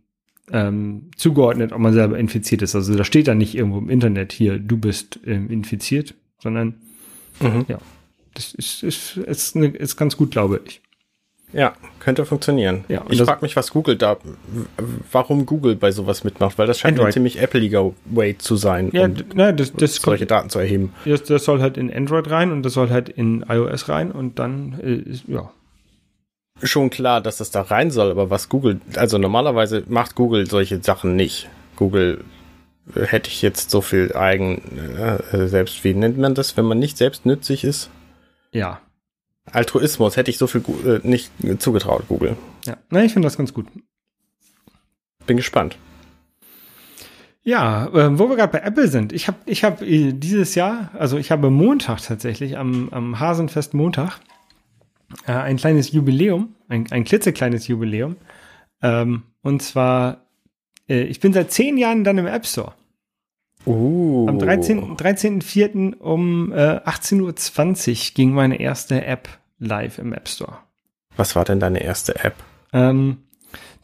ähm, 0.53 1.11
zugeordnet, 1.17 1.73
ob 1.73 1.79
man 1.79 1.93
selber 1.93 2.19
infiziert 2.19 2.63
ist. 2.63 2.75
Also 2.75 2.97
da 2.97 3.05
steht 3.05 3.29
dann 3.29 3.39
nicht 3.39 3.55
irgendwo 3.55 3.79
im 3.79 3.91
Internet 3.91 4.33
hier, 4.33 4.59
du 4.59 4.77
bist 4.77 5.21
ähm, 5.27 5.51
infiziert, 5.51 6.15
sondern 6.39 6.75
mhm. 7.41 7.65
ja, 7.69 7.79
das 8.35 8.55
ist, 8.55 8.83
ist, 8.83 9.17
ist, 9.17 9.57
eine, 9.57 9.69
ist 9.69 9.97
ganz 9.97 10.17
gut, 10.17 10.31
glaube 10.31 10.61
ich. 10.65 10.81
Ja, 11.53 11.73
könnte 12.01 12.27
funktionieren. 12.27 12.85
Ja, 12.89 13.05
ich 13.09 13.23
frage 13.23 13.41
mich, 13.41 13.57
was 13.57 13.71
Google 13.71 13.97
da, 13.97 14.19
warum 15.11 15.47
Google 15.47 15.77
bei 15.77 15.93
sowas 15.93 16.23
mitmacht, 16.23 16.59
weil 16.59 16.67
das 16.67 16.81
scheint 16.81 16.99
Android. 16.99 17.07
ein 17.07 17.13
ziemlich 17.13 17.43
appleiger 17.43 17.93
Way 18.05 18.37
zu 18.37 18.57
sein, 18.57 18.91
ja, 18.93 19.07
um 19.07 19.15
na, 19.35 19.53
das, 19.53 19.73
das 19.73 19.95
solche 19.95 20.27
kommt, 20.27 20.31
Daten 20.31 20.51
zu 20.51 20.59
erheben. 20.59 20.93
Das, 21.07 21.23
das, 21.23 21.45
soll 21.45 21.63
halt 21.63 21.79
in 21.79 21.93
Android 21.93 22.31
rein 22.31 22.53
und 22.53 22.63
das 22.65 22.75
soll 22.75 22.91
halt 22.91 23.09
in 23.09 23.47
iOS 23.49 23.89
rein 23.89 24.13
und 24.13 24.39
dann, 24.39 24.79
äh, 24.81 25.33
ja, 25.33 25.51
schon 26.63 26.91
klar, 26.91 27.21
dass 27.21 27.39
das 27.39 27.51
da 27.51 27.63
rein 27.63 27.91
soll, 27.91 28.11
aber 28.11 28.31
was 28.31 28.49
Google, 28.49 28.81
also 28.97 29.19
normalerweise 29.19 29.85
macht 29.89 30.15
Google 30.15 30.49
solche 30.49 30.83
Sachen 30.83 31.17
nicht. 31.17 31.49
Google 31.77 32.25
äh, 32.95 33.07
hätte 33.07 33.31
ich 33.31 33.43
jetzt 33.43 33.71
so 33.71 33.81
viel 33.81 34.15
eigen 34.15 34.63
äh, 34.97 35.47
selbst, 35.49 35.85
wie 35.85 35.95
nennt 35.95 36.19
man 36.19 36.35
das, 36.35 36.57
wenn 36.57 36.65
man 36.65 36.79
nicht 36.79 36.97
selbstnützig 36.97 37.65
ist? 37.65 37.91
Ja. 38.53 38.81
Altruismus 39.51 40.17
hätte 40.17 40.31
ich 40.31 40.39
so 40.39 40.47
viel 40.47 40.63
äh, 40.85 41.07
nicht 41.07 41.31
zugetraut, 41.59 42.05
Google. 42.09 42.37
Ja, 42.67 42.77
na, 42.91 43.05
ich 43.05 43.13
finde 43.13 43.27
das 43.27 43.39
ganz 43.39 43.55
gut. 43.55 43.67
Bin 45.27 45.37
gespannt. 45.37 45.77
Ja, 47.43 47.87
äh, 47.87 48.19
wo 48.19 48.29
wir 48.29 48.37
gerade 48.37 48.53
bei 48.53 48.61
Apple 48.61 48.89
sind. 48.89 49.13
Ich 49.13 49.27
habe 49.27 49.39
ich 49.47 49.65
hab 49.65 49.81
äh, 49.81 50.13
dieses 50.13 50.55
Jahr, 50.55 50.91
also 50.99 51.17
ich 51.17 51.31
habe 51.31 51.49
Montag 51.49 52.03
tatsächlich, 52.03 52.59
am, 52.59 52.89
am 52.91 53.21
Hasenfest 53.21 53.73
Montag, 53.73 54.21
äh, 55.27 55.33
ein 55.33 55.57
kleines 55.57 55.93
Jubiläum, 55.93 56.55
ein, 56.69 56.87
ein 56.91 57.05
klitzekleines 57.05 57.67
Jubiläum. 57.69 58.17
Ähm, 58.83 59.23
und 59.43 59.63
zwar, 59.63 60.27
äh, 60.89 61.03
ich 61.03 61.21
bin 61.21 61.33
seit 61.33 61.51
zehn 61.51 61.77
Jahren 61.77 62.05
dann 62.05 62.19
im 62.19 62.27
App 62.27 62.47
Store. 62.47 62.75
Uh. 63.67 64.27
Am 64.29 64.39
13.04. 64.39 64.97
13 64.97 65.95
um 65.95 66.53
äh, 66.53 66.57
18.20 66.57 67.91
Uhr 67.91 68.15
ging 68.15 68.33
meine 68.33 68.61
erste 68.61 69.05
App 69.05 69.29
live 69.59 69.99
im 69.99 70.13
App 70.13 70.29
Store. 70.29 70.59
Was 71.17 71.35
war 71.35 71.45
denn 71.45 71.61
deine 71.61 71.83
erste 71.83 72.25
App? 72.25 72.35
Ähm, 72.73 73.19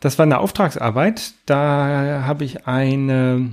das 0.00 0.18
war 0.18 0.24
eine 0.24 0.38
Auftragsarbeit. 0.38 1.32
Da 1.46 2.22
habe 2.26 2.44
ich 2.44 2.66
eine, 2.66 3.50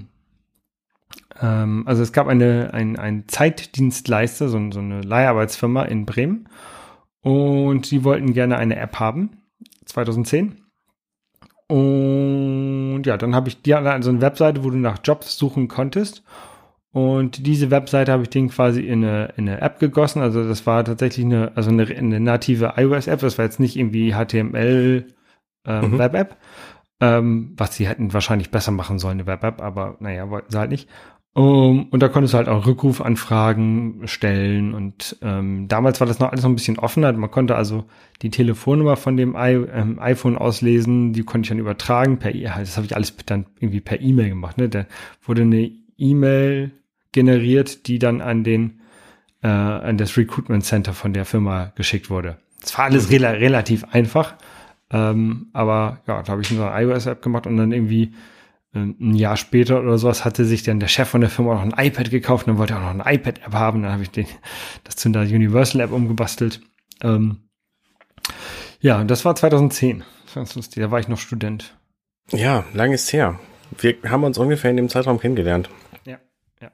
ähm, 1.42 1.84
also 1.88 2.04
es 2.04 2.14
gab 2.14 2.28
eine, 2.28 2.74
ein, 2.74 2.98
ein 2.98 3.28
Zeitdienstleister, 3.28 4.50
so, 4.50 4.72
so 4.72 4.80
eine 4.80 5.02
Leiharbeitsfirma 5.02 5.84
in 5.84 6.06
Bremen. 6.06 6.48
Und 7.24 7.92
die 7.92 8.04
wollten 8.04 8.34
gerne 8.34 8.58
eine 8.58 8.78
App 8.78 9.00
haben, 9.00 9.32
2010. 9.86 10.58
Und 11.68 13.04
ja, 13.06 13.18
dann 13.18 13.34
habe 13.36 13.48
ich 13.48 13.62
die 13.62 13.74
also 13.74 14.10
eine 14.10 14.22
Webseite, 14.22 14.64
wo 14.64 14.70
du 14.70 14.78
nach 14.78 15.00
Jobs 15.04 15.38
suchen 15.38 15.68
konntest. 15.68 16.24
Und 16.92 17.48
diese 17.48 17.72
Webseite 17.72 18.12
habe 18.12 18.24
ich 18.24 18.30
den 18.30 18.50
quasi 18.50 18.82
in 18.82 19.06
eine, 19.06 19.34
in 19.38 19.48
eine 19.48 19.62
App 19.62 19.80
gegossen. 19.80 20.22
Also 20.22 20.46
das 20.46 20.68
war 20.68 20.84
tatsächlich 20.84 21.26
eine, 21.26 21.54
also 21.56 21.70
eine, 21.70 21.84
eine 21.84 22.20
native 22.20 22.74
iOS-App. 22.76 23.22
Das 23.22 23.38
war 23.38 23.46
jetzt 23.46 23.62
nicht 23.62 23.78
irgendwie 23.78 24.14
HTML 24.14 25.08
äh, 25.66 25.82
mhm. 25.82 26.28
Ähm, 27.04 27.54
was 27.58 27.76
sie 27.76 27.88
hätten 27.88 28.14
wahrscheinlich 28.14 28.52
besser 28.52 28.72
machen 28.72 29.00
sollen, 29.00 29.20
eine 29.20 29.26
Web-App, 29.26 29.60
aber 29.60 29.98
naja, 30.02 30.30
wollten 30.30 30.52
sie 30.52 30.60
halt 30.60 30.70
nicht. 30.70 30.88
Um, 31.34 31.88
und 31.92 32.02
da 32.02 32.10
konntest 32.10 32.34
du 32.34 32.38
halt 32.40 32.50
auch 32.50 32.66
Rückrufanfragen 32.66 34.06
stellen 34.06 34.74
und 34.74 35.16
ähm, 35.22 35.70
damals 35.70 36.02
war 36.02 36.08
das 36.08 36.20
noch 36.20 36.30
alles 36.30 36.44
noch 36.44 36.50
ein 36.50 36.56
bisschen 36.56 36.78
offener. 36.78 37.14
Man 37.14 37.32
konnte 37.32 37.56
also 37.56 37.86
die 38.22 38.32
Telefonnummer 38.32 38.98
von 38.98 39.16
dem 39.16 39.34
I 39.36 39.54
ähm, 39.74 39.98
iPhone 40.00 40.38
auslesen, 40.38 41.14
die 41.14 41.24
konnte 41.24 41.46
ich 41.46 41.50
dann 41.50 41.60
übertragen 41.60 42.20
per 42.20 42.36
E-Mail. 42.36 42.60
Das 42.60 42.76
habe 42.76 42.86
ich 42.86 42.98
alles 42.98 43.16
dann 43.26 43.46
irgendwie 43.62 43.80
per 43.80 44.02
E-Mail 44.02 44.28
gemacht. 44.28 44.58
Ne? 44.58 44.68
Da 44.68 44.86
wurde 45.24 45.44
eine 45.44 45.72
E-Mail 45.98 46.72
generiert, 47.14 47.88
die 47.88 47.98
dann 47.98 48.20
an 48.20 48.44
den 48.44 48.82
äh, 49.42 49.48
an 49.48 49.98
das 49.98 50.18
Recruitment 50.18 50.66
Center 50.66 50.92
von 50.92 51.14
der 51.14 51.24
Firma 51.24 51.72
geschickt 51.76 52.10
wurde. 52.10 52.40
Es 52.62 52.78
war 52.78 52.86
alles 52.86 53.10
rela 53.10 53.30
relativ 53.30 53.86
einfach, 53.86 54.36
ähm, 54.92 55.48
aber 55.54 56.02
ja, 56.08 56.22
da 56.24 56.34
habe 56.34 56.42
ich 56.42 56.50
so 56.50 56.62
eine 56.62 56.84
iOS-App 56.84 57.22
gemacht 57.22 57.48
und 57.48 57.56
dann 57.56 57.72
irgendwie 57.72 58.12
ähm, 58.12 58.18
ein 58.74 59.16
Jahr 59.16 59.36
später 59.36 59.82
oder 59.82 59.98
sowas 59.98 60.24
hatte 60.24 60.46
sich 60.46 60.64
dann 60.64 60.80
der 60.80 60.88
Chef 60.88 61.10
von 61.10 61.22
der 61.22 61.30
Firma 61.30 61.56
noch 61.56 61.62
ein 61.62 61.86
iPad 61.86 62.10
gekauft 62.10 62.48
und 62.48 62.54
dann 62.54 62.58
wollte 62.58 62.74
er 62.74 62.80
auch 62.80 62.94
noch 62.94 63.06
eine 63.06 63.16
iPad-App 63.16 63.54
haben. 63.54 63.84
Dann 63.84 63.92
habe 63.92 64.04
ich 64.04 64.12
den, 64.12 64.28
das 64.84 64.96
zu 64.96 65.10
einer 65.10 65.22
Universal-App 65.22 65.92
umgebastelt. 65.92 66.62
Ähm, 67.02 67.50
ja, 68.80 69.04
das 69.04 69.26
war 69.26 69.36
2010. 69.36 70.04
Ganz 70.34 70.56
lustig, 70.56 70.82
da 70.82 70.92
war 70.92 71.00
ich 71.00 71.10
noch 71.10 71.18
Student. 71.18 71.78
Ja, 72.32 72.64
lang 72.74 72.94
ist 72.94 73.12
her. 73.12 73.40
Wir 73.78 73.98
haben 74.06 74.24
uns 74.24 74.38
ungefähr 74.38 74.72
in 74.72 74.78
dem 74.78 74.90
Zeitraum 74.90 75.20
kennengelernt. 75.20 75.70
Ja, 76.06 76.20
ja. 76.62 76.72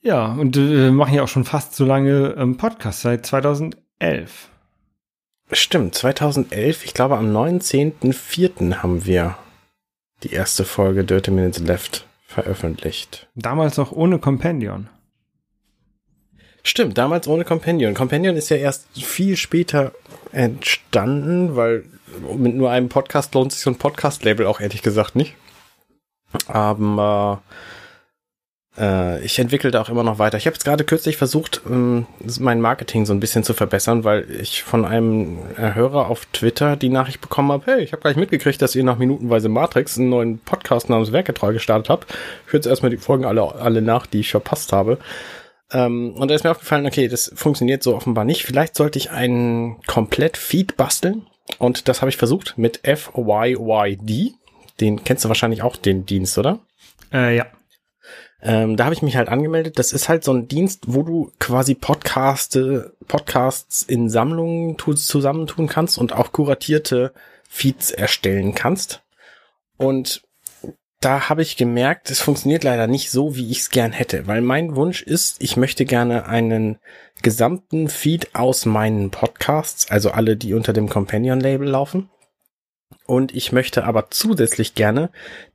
Ja, 0.00 0.26
und 0.32 0.56
äh, 0.56 0.90
machen 0.90 1.14
ja 1.14 1.22
auch 1.22 1.28
schon 1.28 1.44
fast 1.44 1.74
so 1.74 1.84
lange 1.84 2.34
ähm, 2.38 2.56
Podcast, 2.56 3.02
seit 3.02 3.26
2011. 3.26 4.50
Stimmt, 5.56 5.94
2011, 5.94 6.84
ich 6.84 6.94
glaube 6.94 7.16
am 7.16 7.34
19.04. 7.34 8.82
haben 8.82 9.06
wir 9.06 9.38
die 10.24 10.32
erste 10.32 10.64
Folge 10.64 11.04
Dirty 11.04 11.30
Minutes 11.30 11.60
Left 11.60 12.06
veröffentlicht. 12.26 13.28
Damals 13.36 13.76
noch 13.76 13.92
ohne 13.92 14.18
Compendion. 14.18 14.88
Stimmt, 16.64 16.98
damals 16.98 17.28
ohne 17.28 17.44
Compendion. 17.44 17.94
Compendion 17.94 18.34
ist 18.34 18.48
ja 18.48 18.56
erst 18.56 18.88
viel 19.00 19.36
später 19.36 19.92
entstanden, 20.32 21.54
weil 21.54 21.84
mit 22.36 22.56
nur 22.56 22.72
einem 22.72 22.88
Podcast 22.88 23.32
lohnt 23.34 23.52
sich 23.52 23.60
so 23.60 23.70
ein 23.70 23.78
Podcast-Label 23.78 24.46
auch 24.46 24.60
ehrlich 24.60 24.82
gesagt 24.82 25.14
nicht. 25.14 25.36
Aber 26.48 27.42
Äh, 27.44 27.54
ich 28.76 29.38
entwickle 29.38 29.70
da 29.70 29.80
auch 29.82 29.88
immer 29.88 30.02
noch 30.02 30.18
weiter. 30.18 30.36
Ich 30.36 30.46
habe 30.46 30.54
jetzt 30.54 30.64
gerade 30.64 30.82
kürzlich 30.82 31.16
versucht, 31.16 31.62
ähm, 31.70 32.06
mein 32.40 32.60
Marketing 32.60 33.06
so 33.06 33.12
ein 33.12 33.20
bisschen 33.20 33.44
zu 33.44 33.54
verbessern, 33.54 34.02
weil 34.02 34.28
ich 34.30 34.64
von 34.64 34.84
einem 34.84 35.38
Hörer 35.56 36.08
auf 36.08 36.26
Twitter 36.26 36.74
die 36.74 36.88
Nachricht 36.88 37.20
bekommen 37.20 37.52
habe, 37.52 37.66
hey, 37.66 37.84
ich 37.84 37.92
habe 37.92 38.02
gleich 38.02 38.16
mitgekriegt, 38.16 38.60
dass 38.60 38.74
ihr 38.74 38.82
nach 38.82 38.98
Minutenweise 38.98 39.48
Matrix 39.48 39.96
einen 39.96 40.08
neuen 40.08 40.38
Podcast 40.40 40.90
namens 40.90 41.12
Werketreu 41.12 41.52
gestartet 41.52 41.88
habt. 41.88 42.10
Ich 42.46 42.52
höre 42.52 42.58
jetzt 42.58 42.66
erstmal 42.66 42.90
die 42.90 42.96
Folgen 42.96 43.24
alle, 43.24 43.54
alle 43.54 43.80
nach, 43.80 44.06
die 44.06 44.20
ich 44.20 44.30
verpasst 44.30 44.72
habe. 44.72 44.98
Ähm, 45.72 46.14
und 46.16 46.28
da 46.28 46.34
ist 46.34 46.44
mir 46.44 46.50
aufgefallen, 46.50 46.86
okay, 46.86 47.08
das 47.08 47.32
funktioniert 47.34 47.82
so 47.82 47.94
offenbar 47.94 48.24
nicht. 48.24 48.44
Vielleicht 48.44 48.76
sollte 48.76 48.98
ich 48.98 49.10
einen 49.10 49.80
komplett 49.86 50.36
Feed 50.36 50.76
basteln. 50.76 51.26
Und 51.58 51.88
das 51.88 52.00
habe 52.00 52.08
ich 52.08 52.16
versucht 52.16 52.54
mit 52.56 52.80
FYYD. 52.84 54.34
Den 54.80 55.04
kennst 55.04 55.24
du 55.24 55.28
wahrscheinlich 55.28 55.62
auch, 55.62 55.76
den 55.76 56.06
Dienst, 56.06 56.38
oder? 56.38 56.60
Äh, 57.12 57.36
ja. 57.36 57.46
Ähm, 58.44 58.76
da 58.76 58.84
habe 58.84 58.94
ich 58.94 59.02
mich 59.02 59.16
halt 59.16 59.30
angemeldet. 59.30 59.78
Das 59.78 59.92
ist 59.92 60.08
halt 60.10 60.22
so 60.22 60.32
ein 60.32 60.48
Dienst, 60.48 60.84
wo 60.86 61.02
du 61.02 61.32
quasi 61.40 61.74
Podcaste, 61.74 62.94
Podcasts 63.08 63.82
in 63.82 64.10
Sammlungen 64.10 64.76
zusammentun 64.78 65.66
kannst 65.66 65.96
und 65.96 66.12
auch 66.12 66.30
kuratierte 66.30 67.14
Feeds 67.48 67.90
erstellen 67.90 68.54
kannst. 68.54 69.02
Und 69.78 70.22
da 71.00 71.28
habe 71.28 71.42
ich 71.42 71.56
gemerkt, 71.56 72.10
es 72.10 72.20
funktioniert 72.20 72.64
leider 72.64 72.86
nicht 72.86 73.10
so, 73.10 73.36
wie 73.36 73.50
ich 73.50 73.60
es 73.60 73.70
gern 73.70 73.92
hätte, 73.92 74.26
weil 74.26 74.40
mein 74.40 74.74
Wunsch 74.74 75.02
ist, 75.02 75.36
ich 75.42 75.56
möchte 75.56 75.84
gerne 75.84 76.26
einen 76.26 76.78
gesamten 77.22 77.88
Feed 77.88 78.34
aus 78.34 78.64
meinen 78.66 79.10
Podcasts, 79.10 79.90
also 79.90 80.10
alle, 80.10 80.36
die 80.36 80.54
unter 80.54 80.72
dem 80.72 80.88
Companion-Label 80.88 81.68
laufen, 81.68 82.10
und 83.06 83.34
ich 83.34 83.52
möchte 83.52 83.84
aber 83.84 84.10
zusätzlich 84.10 84.74
gerne 84.74 85.10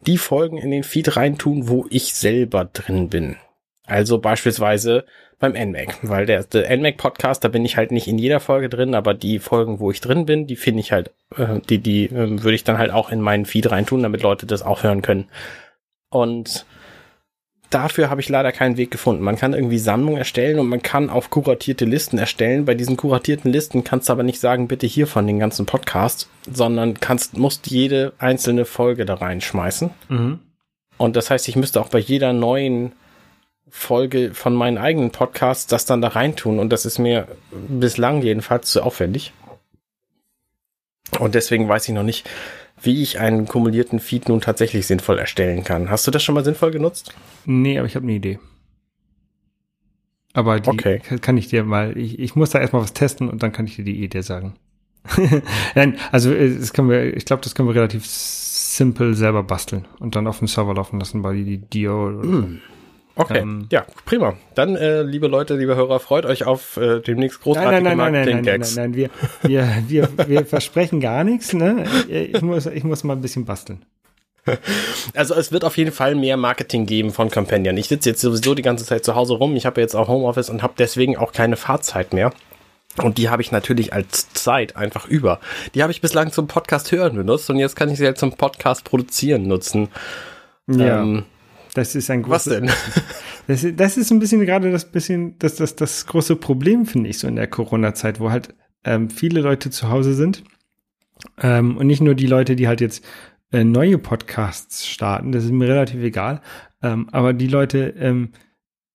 die 0.05 0.17
Folgen 0.17 0.57
in 0.57 0.71
den 0.71 0.83
Feed 0.83 1.15
reintun, 1.15 1.67
wo 1.67 1.85
ich 1.89 2.13
selber 2.13 2.65
drin 2.65 3.09
bin. 3.09 3.37
Also 3.85 4.19
beispielsweise 4.19 5.05
beim 5.39 5.53
NMAC, 5.53 5.97
weil 6.03 6.25
der, 6.25 6.43
der 6.43 6.75
NMAC 6.77 6.97
Podcast, 6.97 7.43
da 7.43 7.47
bin 7.47 7.65
ich 7.65 7.77
halt 7.77 7.91
nicht 7.91 8.07
in 8.07 8.19
jeder 8.19 8.39
Folge 8.39 8.69
drin, 8.69 8.93
aber 8.93 9.13
die 9.13 9.39
Folgen, 9.39 9.79
wo 9.79 9.89
ich 9.89 10.01
drin 10.01 10.25
bin, 10.25 10.47
die 10.47 10.57
finde 10.57 10.81
ich 10.81 10.91
halt, 10.91 11.11
äh, 11.35 11.59
die, 11.69 11.79
die 11.79 12.05
äh, 12.05 12.43
würde 12.43 12.55
ich 12.55 12.65
dann 12.65 12.77
halt 12.77 12.91
auch 12.91 13.09
in 13.09 13.21
meinen 13.21 13.45
Feed 13.45 13.71
reintun, 13.71 14.03
damit 14.03 14.21
Leute 14.21 14.45
das 14.45 14.61
auch 14.61 14.83
hören 14.83 15.01
können. 15.01 15.29
Und 16.09 16.65
dafür 17.69 18.09
habe 18.09 18.21
ich 18.21 18.29
leider 18.29 18.51
keinen 18.51 18.77
Weg 18.77 18.91
gefunden. 18.91 19.23
Man 19.23 19.35
kann 19.35 19.53
irgendwie 19.53 19.79
Sammlungen 19.79 20.17
erstellen 20.17 20.59
und 20.59 20.67
man 20.67 20.81
kann 20.81 21.09
auch 21.09 21.29
kuratierte 21.29 21.85
Listen 21.85 22.17
erstellen. 22.17 22.65
Bei 22.65 22.73
diesen 22.75 22.97
kuratierten 22.97 23.51
Listen 23.51 23.83
kannst 23.83 24.09
du 24.09 24.13
aber 24.13 24.23
nicht 24.23 24.39
sagen, 24.39 24.67
bitte 24.67 24.87
hier 24.87 25.07
von 25.07 25.27
den 25.27 25.39
ganzen 25.39 25.65
Podcasts, 25.65 26.29
sondern 26.51 26.99
kannst, 26.99 27.37
musst 27.37 27.67
jede 27.67 28.13
einzelne 28.17 28.65
Folge 28.65 29.05
da 29.05 29.15
reinschmeißen. 29.15 29.91
Mhm. 30.09 30.39
Und 30.97 31.15
das 31.15 31.29
heißt, 31.29 31.47
ich 31.47 31.55
müsste 31.55 31.79
auch 31.79 31.89
bei 31.89 31.99
jeder 31.99 32.33
neuen 32.33 32.93
Folge 33.69 34.33
von 34.33 34.55
meinen 34.55 34.77
eigenen 34.77 35.11
Podcasts 35.11 35.67
das 35.67 35.85
dann 35.85 36.01
da 36.01 36.09
reintun. 36.09 36.59
Und 36.59 36.69
das 36.69 36.85
ist 36.85 36.97
mir 36.97 37.27
bislang 37.51 38.21
jedenfalls 38.21 38.71
zu 38.71 38.83
aufwendig. 38.83 39.31
Und 41.19 41.35
deswegen 41.35 41.67
weiß 41.67 41.87
ich 41.87 41.93
noch 41.93 42.03
nicht, 42.03 42.29
wie 42.81 43.01
ich 43.01 43.19
einen 43.19 43.47
kumulierten 43.47 43.99
Feed 43.99 44.29
nun 44.29 44.41
tatsächlich 44.41 44.87
sinnvoll 44.87 45.17
erstellen 45.17 45.63
kann. 45.63 45.89
Hast 45.89 46.07
du 46.07 46.11
das 46.11 46.23
schon 46.23 46.35
mal 46.35 46.43
sinnvoll 46.43 46.71
genutzt? 46.71 47.13
Nee, 47.45 47.77
aber 47.77 47.87
ich 47.87 47.95
habe 47.95 48.03
eine 48.03 48.13
Idee. 48.13 48.39
Aber 50.33 50.59
die 50.59 50.69
okay. 50.69 50.99
kann 51.21 51.37
ich 51.37 51.47
dir 51.47 51.63
mal, 51.63 51.97
ich, 51.97 52.19
ich 52.19 52.35
muss 52.35 52.51
da 52.51 52.59
erstmal 52.59 52.81
was 52.81 52.93
testen 52.93 53.29
und 53.29 53.41
dann 53.43 53.51
kann 53.51 53.65
ich 53.65 53.75
dir 53.75 53.85
die 53.85 54.03
Idee 54.03 54.21
sagen. 54.21 54.55
Nein, 55.75 55.97
also 56.11 56.31
äh, 56.31 56.55
das 56.55 56.73
können 56.73 56.89
wir, 56.89 57.15
ich 57.15 57.25
glaube, 57.25 57.41
das 57.43 57.55
können 57.55 57.67
wir 57.67 57.75
relativ 57.75 58.05
simpel 58.05 59.15
selber 59.15 59.43
basteln 59.43 59.87
und 59.99 60.15
dann 60.15 60.27
auf 60.27 60.39
dem 60.39 60.47
Server 60.47 60.73
laufen 60.73 60.99
lassen 60.99 61.21
bei 61.21 61.33
die 61.33 61.57
Dio. 61.57 62.09
Mm. 62.09 62.61
Okay, 63.19 63.39
ähm, 63.39 63.67
ja, 63.69 63.85
prima. 64.05 64.37
Dann, 64.55 64.77
äh, 64.77 65.01
liebe 65.01 65.27
Leute, 65.27 65.57
liebe 65.57 65.75
Hörer, 65.75 65.99
freut 65.99 66.25
euch 66.25 66.45
auf 66.45 66.77
äh, 66.77 67.01
demnächst 67.01 67.41
großartige 67.41 67.81
nein, 67.81 67.97
nein, 67.97 68.13
nein, 68.13 68.25
nein, 68.25 68.43
nein, 68.45 68.61
nein, 68.61 68.69
nein, 68.75 68.95
wir, 68.95 69.09
wir, 69.41 69.83
wir, 69.89 70.09
wir 70.27 70.45
versprechen 70.45 71.01
gar 71.01 71.25
nichts. 71.25 71.51
Ne? 71.51 71.83
Ich, 72.07 72.41
muss, 72.41 72.65
ich 72.65 72.85
muss 72.85 73.03
mal 73.03 73.17
ein 73.17 73.21
bisschen 73.21 73.43
basteln. 73.43 73.83
Also 75.13 75.35
es 75.35 75.51
wird 75.51 75.65
auf 75.65 75.77
jeden 75.77 75.91
Fall 75.91 76.15
mehr 76.15 76.37
Marketing 76.37 76.85
geben 76.85 77.11
von 77.11 77.29
Companion. 77.29 77.75
Ich 77.75 77.89
sitze 77.89 78.09
jetzt 78.09 78.21
sowieso 78.21 78.55
die 78.55 78.61
ganze 78.61 78.85
Zeit 78.85 79.03
zu 79.03 79.15
Hause 79.15 79.33
rum. 79.33 79.55
Ich 79.57 79.65
habe 79.65 79.81
jetzt 79.81 79.95
auch 79.95 80.07
Homeoffice 80.07 80.49
und 80.49 80.63
habe 80.63 80.73
deswegen 80.79 81.17
auch 81.17 81.33
keine 81.33 81.57
Fahrzeit 81.57 82.13
mehr. 82.13 82.31
Und 83.03 83.17
die 83.17 83.29
habe 83.29 83.41
ich 83.41 83.51
natürlich 83.51 83.91
als 83.91 84.31
Zeit 84.31 84.77
einfach 84.77 85.07
über. 85.07 85.41
Die 85.75 85.83
habe 85.83 85.91
ich 85.91 85.99
bislang 85.99 86.31
zum 86.31 86.47
Podcast 86.47 86.91
hören 86.93 87.17
benutzt 87.17 87.49
und 87.49 87.57
jetzt 87.57 87.75
kann 87.75 87.89
ich 87.89 87.97
sie 87.97 88.05
halt 88.05 88.17
zum 88.17 88.31
Podcast 88.31 88.85
produzieren 88.85 89.43
nutzen. 89.43 89.89
Ja. 90.67 91.01
Ähm, 91.01 91.25
das 91.73 91.95
ist 91.95 92.09
ein 92.09 92.23
großes. 92.23 92.53
Was 92.53 92.59
denn? 92.59 92.69
Das, 93.47 93.65
das 93.75 93.97
ist 93.97 94.11
ein 94.11 94.19
bisschen 94.19 94.45
gerade 94.45 94.71
das 94.71 94.91
bisschen, 94.91 95.39
das, 95.39 95.55
das, 95.55 95.75
das 95.75 96.05
große 96.05 96.35
Problem, 96.35 96.85
finde 96.85 97.09
ich, 97.09 97.17
so 97.17 97.27
in 97.27 97.35
der 97.35 97.47
Corona-Zeit, 97.47 98.19
wo 98.19 98.29
halt 98.29 98.53
ähm, 98.83 99.09
viele 99.09 99.41
Leute 99.41 99.71
zu 99.71 99.89
Hause 99.89 100.13
sind. 100.13 100.43
Ähm, 101.41 101.75
und 101.75 101.87
nicht 101.87 101.99
nur 101.99 102.13
die 102.13 102.27
Leute, 102.27 102.55
die 102.55 102.67
halt 102.67 102.79
jetzt 102.79 103.03
äh, 103.51 103.63
neue 103.63 103.97
Podcasts 103.97 104.87
starten, 104.87 105.31
das 105.31 105.45
ist 105.45 105.51
mir 105.51 105.67
relativ 105.67 106.03
egal. 106.03 106.41
Ähm, 106.83 107.09
aber 107.11 107.33
die 107.33 107.47
Leute, 107.47 107.95
ähm, 107.97 108.33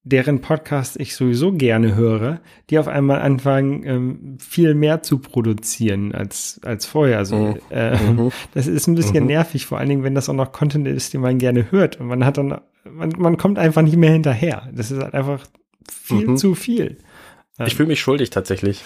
deren 0.05 0.43
Podcast 0.43 1.01
ich 1.01 1.17
sowieso 1.17 1.53
gerne 1.53 1.95
höre, 1.95 2.41
die 2.69 2.79
auf 2.79 2.89
einmal 2.89 3.23
anfangen, 3.23 3.83
ähm, 3.85 4.37
viel 4.39 4.75
mehr 4.75 5.03
zu 5.03 5.19
produzieren 5.19 6.15
als, 6.15 6.61
als 6.63 6.85
vorher. 6.85 7.19
Also, 7.19 7.37
mhm. 7.37 7.59
Äh, 7.71 7.97
mhm. 7.97 8.31
das 8.53 8.67
ist 8.67 8.87
ein 8.87 8.95
bisschen 8.95 9.25
mhm. 9.25 9.29
nervig, 9.29 9.67
vor 9.67 9.79
allen 9.79 9.89
Dingen, 9.89 10.05
wenn 10.05 10.15
das 10.15 10.29
auch 10.29 10.35
noch 10.35 10.53
Content 10.53 10.87
ist, 10.87 11.15
den 11.15 11.23
man 11.23 11.39
gerne 11.39 11.71
hört. 11.71 11.99
Und 11.99 12.07
man 12.07 12.25
hat 12.25 12.37
dann, 12.37 12.61
man, 12.85 13.13
man 13.17 13.39
kommt 13.39 13.59
einfach 13.59 13.83
nicht 13.83 13.97
mehr 13.97 14.13
hinterher. 14.13 14.69
Das 14.73 14.91
ist 14.91 15.03
halt 15.03 15.15
einfach 15.15 15.47
viel 15.91 16.29
mhm. 16.29 16.37
zu 16.37 16.55
viel. 16.55 16.99
Ich 17.65 17.77
fühle 17.77 17.89
mich 17.89 18.01
schuldig 18.01 18.31
tatsächlich. 18.31 18.85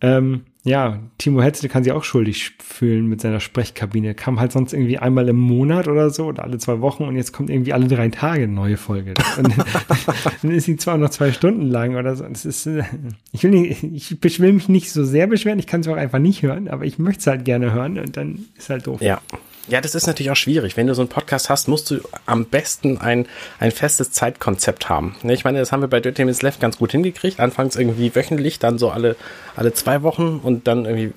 Ähm, 0.00 0.42
ja, 0.66 0.98
Timo 1.18 1.42
Hetzel 1.42 1.68
kann 1.68 1.84
sich 1.84 1.92
auch 1.92 2.02
schuldig 2.02 2.56
fühlen 2.58 3.06
mit 3.06 3.20
seiner 3.20 3.38
Sprechkabine. 3.38 4.14
Kam 4.14 4.40
halt 4.40 4.50
sonst 4.50 4.72
irgendwie 4.72 4.98
einmal 4.98 5.28
im 5.28 5.36
Monat 5.36 5.86
oder 5.86 6.10
so 6.10 6.26
oder 6.26 6.42
alle 6.42 6.58
zwei 6.58 6.80
Wochen 6.80 7.04
und 7.04 7.14
jetzt 7.14 7.32
kommt 7.32 7.50
irgendwie 7.50 7.72
alle 7.72 7.86
drei 7.86 8.08
Tage 8.08 8.42
eine 8.42 8.52
neue 8.52 8.76
Folge. 8.76 9.14
Und 9.38 9.54
dann 10.42 10.50
ist 10.50 10.64
sie 10.64 10.76
zwar 10.76 10.98
noch 10.98 11.10
zwei 11.10 11.30
Stunden 11.30 11.68
lang 11.68 11.94
oder 11.94 12.16
so. 12.16 12.24
Das 12.24 12.44
ist, 12.44 12.66
äh, 12.66 12.82
ich 13.30 13.44
will, 13.44 13.52
nicht, 13.52 13.84
ich 14.24 14.40
will 14.40 14.52
mich 14.52 14.68
nicht 14.68 14.90
so 14.90 15.04
sehr 15.04 15.28
beschweren, 15.28 15.60
ich 15.60 15.68
kann 15.68 15.82
es 15.82 15.88
auch 15.88 15.96
einfach 15.96 16.18
nicht 16.18 16.42
hören, 16.42 16.66
aber 16.66 16.84
ich 16.84 16.98
möchte 16.98 17.20
es 17.20 17.26
halt 17.28 17.44
gerne 17.44 17.72
hören 17.72 17.98
und 18.00 18.16
dann 18.16 18.46
ist 18.58 18.68
halt 18.68 18.88
doof. 18.88 19.00
Ja. 19.00 19.20
Ja, 19.68 19.80
das 19.80 19.94
ist 19.94 20.06
natürlich 20.06 20.30
auch 20.30 20.36
schwierig. 20.36 20.76
Wenn 20.76 20.86
du 20.86 20.94
so 20.94 21.02
einen 21.02 21.08
Podcast 21.08 21.50
hast, 21.50 21.66
musst 21.66 21.90
du 21.90 22.00
am 22.24 22.44
besten 22.44 22.98
ein, 22.98 23.26
ein 23.58 23.72
festes 23.72 24.12
Zeitkonzept 24.12 24.88
haben. 24.88 25.16
Ne, 25.22 25.34
ich 25.34 25.44
meine, 25.44 25.58
das 25.58 25.72
haben 25.72 25.80
wir 25.80 25.88
bei 25.88 26.00
Dirty 26.00 26.22
Minutes 26.22 26.42
Left 26.42 26.60
ganz 26.60 26.78
gut 26.78 26.92
hingekriegt. 26.92 27.40
Anfangs 27.40 27.74
irgendwie 27.76 28.14
wöchentlich, 28.14 28.58
dann 28.58 28.78
so 28.78 28.90
alle, 28.90 29.16
alle 29.56 29.72
zwei 29.72 30.02
Wochen 30.02 30.40
und 30.42 30.68
dann 30.68 30.84
irgendwie 30.84 31.12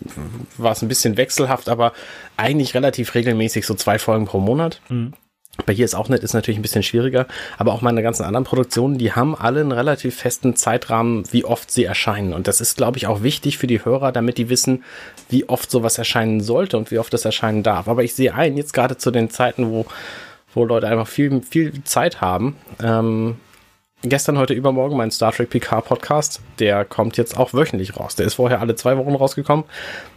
war 0.57 0.71
es 0.71 0.81
ein 0.81 0.87
bisschen 0.87 1.17
wechselhaft, 1.17 1.69
aber 1.69 1.93
eigentlich 2.37 2.73
relativ 2.73 3.13
regelmäßig 3.13 3.65
so 3.65 3.75
zwei 3.75 3.99
Folgen 3.99 4.25
pro 4.25 4.39
Monat. 4.39 4.81
Mhm. 4.89 5.13
Bei 5.65 5.73
hier 5.73 5.85
ist 5.85 5.95
auch 5.95 6.09
nicht, 6.09 6.23
ist 6.23 6.33
natürlich 6.33 6.57
ein 6.59 6.63
bisschen 6.63 6.83
schwieriger, 6.83 7.27
aber 7.57 7.73
auch 7.73 7.81
meine 7.81 8.01
ganzen 8.01 8.23
anderen 8.23 8.45
Produktionen, 8.45 8.97
die 8.97 9.13
haben 9.13 9.35
alle 9.35 9.61
einen 9.61 9.71
relativ 9.71 10.15
festen 10.15 10.55
Zeitrahmen, 10.55 11.23
wie 11.31 11.45
oft 11.45 11.71
sie 11.71 11.83
erscheinen. 11.83 12.33
Und 12.33 12.47
das 12.47 12.61
ist, 12.61 12.77
glaube 12.77 12.97
ich, 12.97 13.07
auch 13.07 13.23
wichtig 13.23 13.57
für 13.57 13.67
die 13.67 13.83
Hörer, 13.83 14.11
damit 14.11 14.37
die 14.37 14.49
wissen, 14.49 14.83
wie 15.29 15.47
oft 15.47 15.69
sowas 15.69 15.97
erscheinen 15.97 16.41
sollte 16.41 16.77
und 16.77 16.91
wie 16.91 16.99
oft 16.99 17.13
es 17.13 17.25
erscheinen 17.25 17.63
darf. 17.63 17.87
Aber 17.87 18.03
ich 18.03 18.13
sehe 18.13 18.33
ein, 18.33 18.57
jetzt 18.57 18.73
gerade 18.73 18.97
zu 18.97 19.11
den 19.11 19.29
Zeiten, 19.29 19.69
wo, 19.69 19.85
wo 20.53 20.65
Leute 20.65 20.87
einfach 20.87 21.07
viel, 21.07 21.41
viel 21.41 21.83
Zeit 21.83 22.21
haben, 22.21 22.55
ähm, 22.81 23.37
gestern, 24.03 24.37
heute, 24.37 24.53
übermorgen 24.53 24.95
mein 24.95 25.11
Star 25.11 25.31
Trek 25.31 25.49
PK 25.49 25.81
Podcast. 25.81 26.41
Der 26.59 26.85
kommt 26.85 27.17
jetzt 27.17 27.37
auch 27.37 27.53
wöchentlich 27.53 27.97
raus. 27.97 28.15
Der 28.15 28.25
ist 28.25 28.35
vorher 28.35 28.61
alle 28.61 28.75
zwei 28.75 28.97
Wochen 28.97 29.13
rausgekommen. 29.13 29.65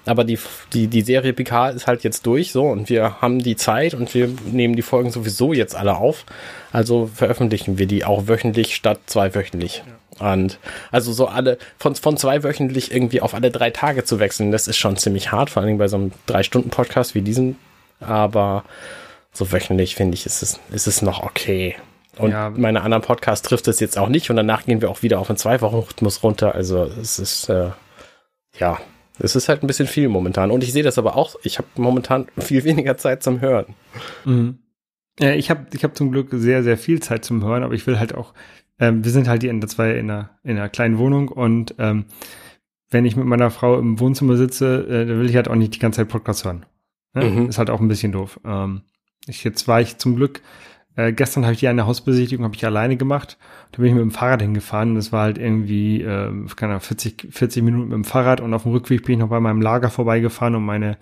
Aber 0.06 0.24
die, 0.24 0.38
die, 0.72 0.86
die 0.86 1.02
Serie 1.02 1.32
PK 1.32 1.70
ist 1.70 1.86
halt 1.86 2.04
jetzt 2.04 2.26
durch, 2.26 2.52
so. 2.52 2.64
Und 2.64 2.88
wir 2.88 3.20
haben 3.20 3.40
die 3.40 3.56
Zeit 3.56 3.94
und 3.94 4.14
wir 4.14 4.28
nehmen 4.44 4.76
die 4.76 4.82
Folgen 4.82 5.10
sowieso 5.10 5.52
jetzt 5.52 5.74
alle 5.74 5.96
auf. 5.96 6.24
Also 6.70 7.10
veröffentlichen 7.12 7.78
wir 7.78 7.86
die 7.86 8.04
auch 8.04 8.28
wöchentlich 8.28 8.74
statt 8.74 9.00
zweiwöchentlich. 9.06 9.82
Ja. 10.20 10.32
Und 10.34 10.58
also 10.90 11.12
so 11.12 11.26
alle, 11.26 11.58
von, 11.78 11.94
von 11.94 12.16
zweiwöchentlich 12.16 12.92
irgendwie 12.92 13.20
auf 13.20 13.34
alle 13.34 13.50
drei 13.50 13.70
Tage 13.70 14.04
zu 14.04 14.20
wechseln, 14.20 14.52
das 14.52 14.68
ist 14.68 14.76
schon 14.76 14.96
ziemlich 14.96 15.32
hart, 15.32 15.50
vor 15.50 15.62
allem 15.62 15.78
bei 15.78 15.88
so 15.88 15.96
einem 15.96 16.12
Drei-Stunden-Podcast 16.26 17.14
wie 17.14 17.22
diesem. 17.22 17.56
Aber 18.00 18.64
so 19.32 19.50
wöchentlich 19.50 19.96
finde 19.96 20.14
ich, 20.14 20.26
ist 20.26 20.42
es, 20.42 20.60
ist 20.70 20.86
es 20.86 21.02
noch 21.02 21.22
okay. 21.22 21.76
Und 22.18 22.31
ja. 22.31 22.51
meine 22.51 22.83
anderen 22.83 23.03
Podcasts 23.03 23.46
trifft 23.46 23.68
es 23.68 23.81
jetzt 23.81 23.98
auch 23.98 24.09
nicht 24.09 24.29
und 24.29 24.37
danach 24.37 24.66
gehen 24.66 24.83
wir 24.83 24.90
auch 24.90 25.03
wieder 25.03 25.18
auf 25.18 25.31
einen 25.31 25.38
Zwei-Wochen-Rhythmus 25.38 26.22
runter. 26.22 26.55
Also 26.55 26.85
es 26.85 27.18
ist, 27.18 27.48
äh, 27.48 27.70
ja, 28.59 28.79
es 29.18 29.35
ist 29.35 29.48
halt 29.48 29.62
ein 29.62 29.66
bisschen 29.66 29.87
viel 29.87 30.09
momentan. 30.09 30.51
Und 30.51 30.62
ich 30.62 30.72
sehe 30.72 30.83
das 30.83 30.98
aber 30.98 31.16
auch, 31.16 31.37
ich 31.42 31.59
habe 31.59 31.68
momentan 31.77 32.27
viel 32.38 32.64
weniger 32.64 32.96
Zeit 32.98 33.22
zum 33.22 33.40
Hören. 33.40 33.75
Mhm. 34.25 34.59
Ja, 35.18 35.33
ich 35.33 35.51
habe 35.51 35.66
ich 35.72 35.85
hab 35.85 35.96
zum 35.96 36.11
Glück 36.11 36.29
sehr, 36.33 36.62
sehr 36.62 36.79
viel 36.79 37.01
Zeit 37.01 37.25
zum 37.25 37.44
Hören, 37.44 37.62
aber 37.62 37.75
ich 37.75 37.87
will 37.87 37.98
halt 37.98 38.14
auch, 38.14 38.35
ähm, 38.79 39.05
wir 39.05 39.11
sind 39.11 39.29
halt 39.29 39.42
hier 39.42 39.51
in 39.51 39.61
der, 39.61 39.68
zwei 39.68 39.92
in 39.92 40.11
einer, 40.11 40.31
in 40.42 40.57
einer 40.57 40.68
kleinen 40.68 40.98
Wohnung 40.98 41.29
und 41.29 41.75
ähm, 41.79 42.07
wenn 42.90 43.05
ich 43.05 43.16
mit 43.16 43.27
meiner 43.27 43.51
Frau 43.51 43.79
im 43.79 44.01
Wohnzimmer 44.01 44.37
sitze, 44.37 44.87
äh, 44.87 45.07
dann 45.07 45.18
will 45.18 45.29
ich 45.29 45.37
halt 45.37 45.48
auch 45.48 45.55
nicht 45.55 45.75
die 45.75 45.79
ganze 45.79 45.98
Zeit 45.98 46.09
Podcast 46.09 46.44
hören. 46.44 46.66
Ne? 47.14 47.25
Mhm. 47.25 47.48
Ist 47.48 47.59
halt 47.59 47.70
auch 47.70 47.81
ein 47.81 47.88
bisschen 47.88 48.12
doof. 48.12 48.40
Ähm, 48.44 48.83
ich, 49.27 49.44
jetzt 49.44 49.68
war 49.68 49.81
ich 49.81 49.98
zum 49.98 50.16
Glück 50.16 50.42
Äh, 50.94 51.12
gestern 51.12 51.44
habe 51.44 51.55
ich 51.55 51.61
die 51.61 51.68
eine 51.68 51.87
Hausbesichtigung 51.87 52.44
habe 52.44 52.55
ich 52.55 52.64
alleine 52.64 52.96
gemacht. 52.96 53.38
Da 53.72 53.78
bin 53.78 53.87
ich 53.87 53.94
mit 53.94 54.02
dem 54.02 54.11
Fahrrad 54.11 54.42
hingefahren. 54.42 54.94
Das 54.94 55.12
war 55.12 55.22
halt 55.22 55.38
irgendwie, 55.38 56.02
äh, 56.02 56.31
keine 56.57 56.72
Ahnung, 56.72 56.81
40, 56.81 57.28
40 57.31 57.62
Minuten 57.62 57.88
mit 57.88 57.94
dem 57.94 58.05
Fahrrad 58.05 58.40
und 58.40 58.52
auf 58.52 58.64
dem 58.64 58.72
Rückweg 58.72 59.05
bin 59.05 59.14
ich 59.14 59.18
noch 59.20 59.28
bei 59.28 59.40
meinem 59.40 59.62
Lager 59.62 59.90
vorbeigefahren, 59.90 60.55
um 60.55 60.66
meine, 60.66 60.98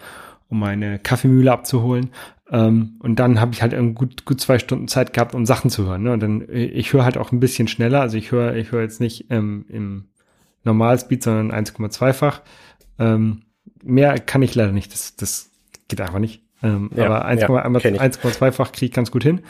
um 0.48 0.61
meine 0.61 0.98
Kaffeemühle 0.98 1.50
abzuholen. 1.50 2.11
Ähm, 2.50 2.96
und 3.00 3.18
dann 3.18 3.40
habe 3.40 3.53
ich 3.53 3.62
halt 3.62 3.74
gut, 3.94 4.24
gut 4.24 4.40
zwei 4.40 4.59
Stunden 4.59 4.88
Zeit 4.88 5.12
gehabt, 5.12 5.35
um 5.35 5.46
Sachen 5.46 5.70
zu 5.70 5.87
hören. 5.87 6.03
Ne? 6.03 6.12
Und 6.12 6.20
dann, 6.20 6.48
äh, 6.48 6.64
ich 6.64 6.92
höre 6.92 7.05
halt 7.05 7.18
auch 7.18 7.33
ein 7.33 7.40
bisschen 7.40 7.68
schneller. 7.68 8.00
Also 8.00 8.16
ich 8.16 8.33
höre, 8.33 8.55
ich 8.57 8.72
höre 8.72 8.83
jetzt 8.83 9.00
nicht 9.00 9.26
ähm, 9.31 9.64
im 9.68 10.05
Normalspeed, 10.64 11.22
sondern 11.22 11.64
1,2-fach. 11.64 12.42
Ähm, 12.98 13.42
mehr 13.83 14.18
kann 14.18 14.42
ich 14.42 14.55
leider 14.55 14.72
nicht. 14.72 14.92
Das, 14.92 15.16
das 15.16 15.50
geht 15.88 16.00
einfach 16.00 16.18
nicht. 16.18 16.42
Ähm, 16.62 16.90
ja, 16.94 17.07
aber 17.07 17.27
1,2-fach 17.27 18.73
kriege 18.73 18.87
ich 18.87 18.92
ganz 18.92 19.11
gut 19.11 19.23
hin. 19.23 19.42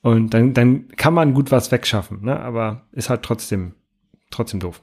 Und 0.00 0.32
dann, 0.34 0.54
dann 0.54 0.88
kann 0.96 1.14
man 1.14 1.34
gut 1.34 1.50
was 1.50 1.72
wegschaffen, 1.72 2.24
ne? 2.24 2.38
aber 2.38 2.82
ist 2.92 3.10
halt 3.10 3.22
trotzdem, 3.22 3.74
trotzdem 4.30 4.60
doof. 4.60 4.80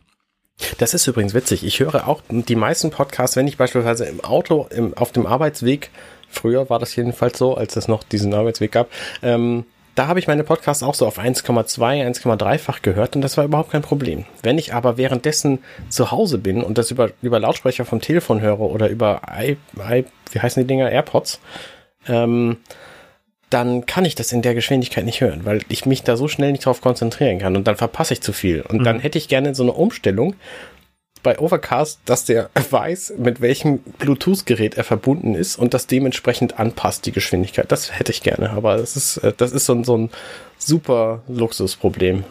Das 0.78 0.94
ist 0.94 1.08
übrigens 1.08 1.34
witzig. 1.34 1.66
Ich 1.66 1.80
höre 1.80 2.08
auch 2.08 2.22
die 2.30 2.56
meisten 2.56 2.90
Podcasts, 2.90 3.36
wenn 3.36 3.48
ich 3.48 3.58
beispielsweise 3.58 4.06
im 4.06 4.24
Auto, 4.24 4.68
im, 4.72 4.94
auf 4.94 5.12
dem 5.12 5.26
Arbeitsweg, 5.26 5.90
früher 6.30 6.70
war 6.70 6.80
das 6.80 6.96
jedenfalls 6.96 7.38
so, 7.38 7.56
als 7.56 7.76
es 7.76 7.88
noch 7.88 8.04
diesen 8.04 8.34
Arbeitsweg 8.34 8.72
gab, 8.72 8.90
ähm, 9.22 9.66
da 9.96 10.08
habe 10.08 10.20
ich 10.20 10.28
meine 10.28 10.44
Podcasts 10.44 10.84
auch 10.84 10.94
so 10.94 11.08
auf 11.08 11.18
1,2, 11.18 11.80
1,3-fach 11.80 12.82
gehört 12.82 13.16
und 13.16 13.22
das 13.22 13.38
war 13.38 13.46
überhaupt 13.46 13.72
kein 13.72 13.82
Problem. 13.82 14.26
Wenn 14.44 14.58
ich 14.58 14.74
aber 14.74 14.98
währenddessen 14.98 15.60
zu 15.90 16.12
Hause 16.12 16.38
bin 16.38 16.62
und 16.62 16.78
das 16.78 16.92
über, 16.92 17.12
über 17.22 17.40
Lautsprecher 17.40 17.86
vom 17.86 18.02
Telefon 18.02 18.42
höre 18.42 18.60
oder 18.60 18.90
über 18.90 19.22
i, 19.40 19.58
i 19.80 20.06
wie 20.32 20.40
heißen 20.40 20.62
die 20.62 20.68
Dinger, 20.68 20.92
AirPods, 20.92 21.40
ähm, 22.08 22.58
dann 23.50 23.86
kann 23.86 24.04
ich 24.04 24.16
das 24.16 24.34
in 24.34 24.42
der 24.42 24.54
Geschwindigkeit 24.54 25.06
nicht 25.06 25.22
hören, 25.22 25.46
weil 25.46 25.62
ich 25.70 25.86
mich 25.86 26.04
da 26.04 26.18
so 26.18 26.28
schnell 26.28 26.52
nicht 26.52 26.66
drauf 26.66 26.82
konzentrieren 26.82 27.40
kann 27.40 27.56
und 27.56 27.66
dann 27.66 27.78
verpasse 27.78 28.14
ich 28.14 28.22
zu 28.22 28.34
viel. 28.34 28.62
Und 28.62 28.80
mhm. 28.80 28.84
dann 28.84 29.00
hätte 29.00 29.18
ich 29.18 29.30
gerne 29.30 29.56
so 29.56 29.64
eine 29.64 29.72
Umstellung 29.72 30.36
bei 31.26 31.40
Overcast, 31.40 32.00
dass 32.06 32.24
der 32.24 32.52
weiß, 32.54 33.16
mit 33.18 33.42
welchem 33.42 33.80
Bluetooth-Gerät 33.80 34.76
er 34.76 34.84
verbunden 34.84 35.34
ist 35.34 35.58
und 35.58 35.74
das 35.74 35.88
dementsprechend 35.88 36.60
anpasst, 36.60 37.08
die 37.08 37.12
Geschwindigkeit. 37.12 37.72
Das 37.72 37.98
hätte 37.98 38.12
ich 38.12 38.22
gerne, 38.22 38.52
aber 38.52 38.78
das 38.78 38.96
ist, 38.96 39.18
äh, 39.18 39.34
das 39.36 39.52
ist 39.52 39.66
so 39.66 39.74
ein, 39.74 39.84
so 39.84 39.98
ein 39.98 40.12
super 40.60 41.24
Luxusproblem. 41.28 42.24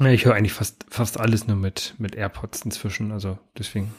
Ich 0.00 0.24
höre 0.24 0.34
eigentlich 0.34 0.52
fast, 0.52 0.84
fast 0.90 1.20
alles 1.20 1.46
nur 1.46 1.56
mit, 1.56 1.94
mit 1.98 2.16
AirPods 2.16 2.62
inzwischen, 2.62 3.12
also 3.12 3.38
deswegen. 3.56 3.94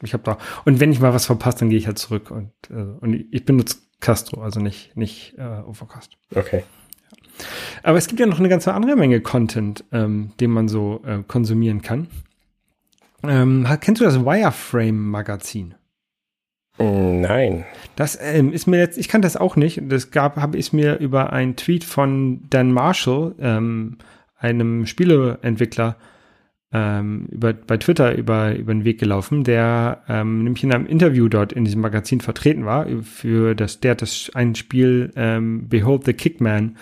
Ich 0.00 0.12
habe 0.12 0.22
da 0.22 0.38
und 0.64 0.78
wenn 0.78 0.92
ich 0.92 1.00
mal 1.00 1.12
was 1.12 1.26
verpasst, 1.26 1.60
dann 1.60 1.70
gehe 1.70 1.78
ich 1.78 1.88
halt 1.88 1.98
zurück 1.98 2.30
und, 2.30 2.52
äh, 2.70 2.74
und 2.74 3.26
ich 3.32 3.44
benutze 3.44 3.78
Castro, 3.98 4.40
also 4.42 4.60
nicht, 4.60 4.96
nicht 4.96 5.34
äh, 5.36 5.42
Overcast. 5.42 6.16
Okay. 6.32 6.62
Aber 7.82 7.98
es 7.98 8.08
gibt 8.08 8.20
ja 8.20 8.26
noch 8.26 8.38
eine 8.38 8.48
ganze 8.48 8.74
andere 8.74 8.96
Menge 8.96 9.20
Content, 9.20 9.84
ähm, 9.92 10.32
den 10.40 10.50
man 10.50 10.68
so 10.68 11.02
äh, 11.06 11.22
konsumieren 11.26 11.82
kann. 11.82 12.08
Ähm, 13.22 13.66
kennst 13.80 14.00
du 14.00 14.04
das 14.04 14.24
Wireframe-Magazin? 14.24 15.74
Nein. 16.78 17.64
Das 17.96 18.16
ähm, 18.20 18.52
ist 18.52 18.66
mir 18.66 18.78
jetzt, 18.78 18.98
ich 18.98 19.08
kann 19.08 19.22
das 19.22 19.36
auch 19.36 19.56
nicht. 19.56 19.82
Das 19.88 20.10
gab, 20.12 20.36
habe 20.36 20.56
ich 20.56 20.72
mir 20.72 20.98
über 20.98 21.32
einen 21.32 21.56
Tweet 21.56 21.82
von 21.82 22.42
Dan 22.50 22.70
Marshall, 22.72 23.34
ähm, 23.40 23.98
einem 24.38 24.86
Spieleentwickler, 24.86 25.96
ähm, 26.70 27.26
über, 27.30 27.52
bei 27.52 27.78
Twitter 27.78 28.14
über, 28.14 28.54
über 28.54 28.72
den 28.72 28.84
Weg 28.84 29.00
gelaufen, 29.00 29.42
der 29.42 30.02
ähm, 30.08 30.44
nämlich 30.44 30.62
in 30.62 30.72
einem 30.72 30.86
Interview 30.86 31.28
dort 31.28 31.52
in 31.52 31.64
diesem 31.64 31.80
Magazin 31.80 32.20
vertreten 32.20 32.64
war, 32.64 32.86
für 33.02 33.54
das, 33.54 33.80
der 33.80 33.92
hat 33.92 34.02
das 34.02 34.30
ein 34.34 34.54
Spiel 34.54 35.10
ähm, 35.16 35.68
Behold 35.68 36.04
the 36.04 36.12
Kickman, 36.12 36.76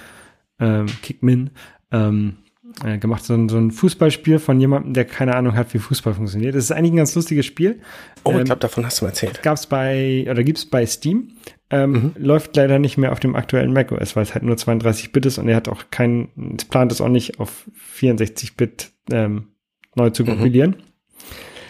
ähm, 0.58 0.86
Kickmin, 1.02 1.50
ähm, 1.92 2.36
äh, 2.84 2.98
gemacht, 2.98 3.24
so 3.24 3.34
ein, 3.34 3.48
so 3.48 3.56
ein 3.56 3.70
Fußballspiel 3.70 4.38
von 4.38 4.60
jemandem, 4.60 4.92
der 4.92 5.04
keine 5.04 5.34
Ahnung 5.34 5.54
hat, 5.54 5.72
wie 5.72 5.78
Fußball 5.78 6.14
funktioniert. 6.14 6.54
Das 6.54 6.64
ist 6.64 6.72
eigentlich 6.72 6.92
ein 6.92 6.96
ganz 6.96 7.14
lustiges 7.14 7.46
Spiel. 7.46 7.80
Oh, 8.24 8.32
ich 8.32 8.38
ähm, 8.38 8.44
glaube, 8.44 8.60
davon 8.60 8.84
hast 8.84 9.00
du 9.00 9.04
mal 9.04 9.10
erzählt. 9.10 9.42
Gab's 9.42 9.66
bei, 9.66 10.26
oder 10.30 10.44
gibt's 10.44 10.66
bei 10.66 10.84
Steam. 10.84 11.32
Ähm, 11.70 11.92
mhm. 11.92 12.12
Läuft 12.16 12.54
leider 12.56 12.78
nicht 12.78 12.96
mehr 12.96 13.12
auf 13.12 13.20
dem 13.20 13.34
aktuellen 13.34 13.72
macOS, 13.72 14.14
weil 14.14 14.22
es 14.22 14.34
halt 14.34 14.44
nur 14.44 14.56
32-Bit 14.56 15.26
ist 15.26 15.38
und 15.38 15.48
er 15.48 15.56
hat 15.56 15.68
auch 15.68 15.84
kein, 15.90 16.28
es 16.56 16.64
plant 16.64 16.92
es 16.92 17.00
auch 17.00 17.08
nicht 17.08 17.40
auf 17.40 17.68
64-Bit 17.98 18.92
ähm, 19.10 19.48
neu 19.94 20.10
zu 20.10 20.22
mhm. 20.22 20.28
kompilieren. 20.28 20.70
Mhm. 20.70 20.82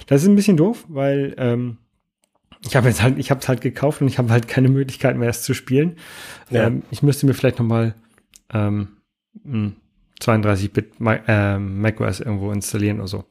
Das 0.07 0.22
ist 0.22 0.29
ein 0.29 0.37
bisschen 0.37 0.57
doof, 0.57 0.85
weil 0.88 1.35
ähm, 1.38 1.79
ich 2.66 2.77
habe 2.77 2.88
jetzt 2.88 3.03
halt, 3.03 3.18
ich 3.18 3.31
habe 3.31 3.40
es 3.40 3.49
halt 3.49 3.61
gekauft 3.61 4.03
und 4.03 4.09
ich 4.09 4.18
habe 4.18 4.31
halt 4.31 4.49
keine 4.49 4.68
Möglichkeit 4.68 5.16
mehr, 5.16 5.31
es 5.31 5.42
zu 5.42 5.55
spielen. 5.55 5.96
Ja. 6.51 6.66
Ähm, 6.66 6.83
ich 6.90 7.03
müsste 7.03 7.27
mir 7.27 7.35
vielleicht 7.35 7.59
noch 7.59 7.66
mal 7.66 7.94
ähm, 8.53 8.88
32-Bit 10.20 10.94
äh, 11.01 11.59
macOS 11.59 12.20
irgendwo 12.20 12.51
installieren 12.51 12.99
oder 12.99 13.09
so. 13.09 13.25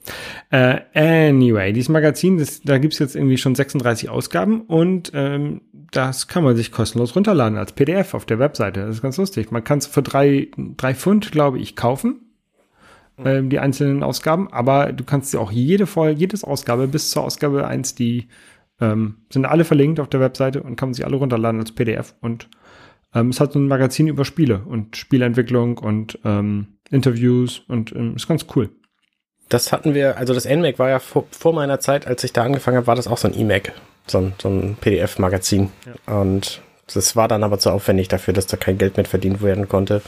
Äh, 0.51 0.81
anyway, 0.93 1.73
dieses 1.73 1.89
Magazin, 1.89 2.37
das, 2.37 2.61
da 2.61 2.77
gibt's 2.77 2.99
jetzt 2.99 3.15
irgendwie 3.15 3.37
schon 3.37 3.55
36 3.55 4.09
Ausgaben 4.09 4.61
und 4.61 5.11
ähm, 5.13 5.61
das 5.91 6.27
kann 6.27 6.43
man 6.43 6.55
sich 6.55 6.71
kostenlos 6.71 7.15
runterladen 7.15 7.57
als 7.57 7.71
PDF 7.71 8.13
auf 8.13 8.25
der 8.25 8.39
Webseite. 8.39 8.81
Das 8.81 8.97
ist 8.97 9.01
ganz 9.01 9.17
lustig. 9.17 9.51
Man 9.51 9.63
kann 9.63 9.79
es 9.79 9.87
für 9.87 10.03
drei, 10.03 10.49
drei 10.77 10.93
Pfund, 10.93 11.31
glaube 11.31 11.59
ich, 11.59 11.75
kaufen 11.75 12.21
ähm, 13.23 13.49
die 13.49 13.59
einzelnen 13.59 14.03
Ausgaben, 14.03 14.51
aber 14.51 14.91
du 14.91 15.03
kannst 15.03 15.31
sie 15.31 15.39
auch 15.39 15.51
jede 15.51 15.87
Folge, 15.87 16.19
jedes 16.19 16.43
Ausgabe 16.43 16.87
bis 16.87 17.11
zur 17.11 17.23
Ausgabe 17.23 17.65
1, 17.65 17.95
die 17.95 18.27
ähm, 18.81 19.15
sind 19.31 19.45
alle 19.45 19.63
verlinkt 19.63 19.99
auf 19.99 20.09
der 20.09 20.19
Webseite 20.19 20.61
und 20.61 20.75
kann 20.75 20.89
man 20.89 20.93
sich 20.93 21.05
alle 21.05 21.15
runterladen 21.15 21.59
als 21.59 21.71
PDF 21.71 22.13
und 22.21 22.49
ähm, 23.15 23.29
es 23.29 23.39
hat 23.39 23.53
so 23.53 23.59
ein 23.59 23.67
Magazin 23.67 24.07
über 24.07 24.25
Spiele 24.25 24.59
und 24.59 24.97
Spielentwicklung 24.97 25.77
und 25.77 26.19
ähm, 26.23 26.67
Interviews 26.91 27.63
und 27.67 27.91
ähm, 27.93 28.15
ist 28.15 28.27
ganz 28.27 28.45
cool. 28.55 28.69
Das 29.49 29.71
hatten 29.71 29.93
wir, 29.93 30.17
also 30.17 30.33
das 30.33 30.45
NMAC 30.45 30.79
war 30.79 30.89
ja 30.89 30.99
vor, 30.99 31.25
vor 31.31 31.53
meiner 31.53 31.79
Zeit, 31.79 32.07
als 32.07 32.23
ich 32.23 32.33
da 32.33 32.43
angefangen 32.43 32.77
habe, 32.77 32.87
war 32.87 32.95
das 32.95 33.07
auch 33.07 33.17
so 33.17 33.27
ein 33.27 33.33
eMac, 33.33 33.73
so 34.07 34.17
ein, 34.19 34.33
so 34.41 34.49
ein 34.49 34.75
PDF-Magazin. 34.79 35.71
Ja. 35.85 36.21
Und 36.21 36.61
das 36.93 37.15
war 37.15 37.27
dann 37.27 37.43
aber 37.43 37.57
zu 37.57 37.71
aufwendig 37.71 38.09
dafür, 38.09 38.33
dass 38.33 38.45
da 38.45 38.57
kein 38.57 38.77
Geld 38.77 38.95
mit 38.97 39.07
verdient 39.07 39.41
werden 39.41 39.67
konnte. 39.67 40.01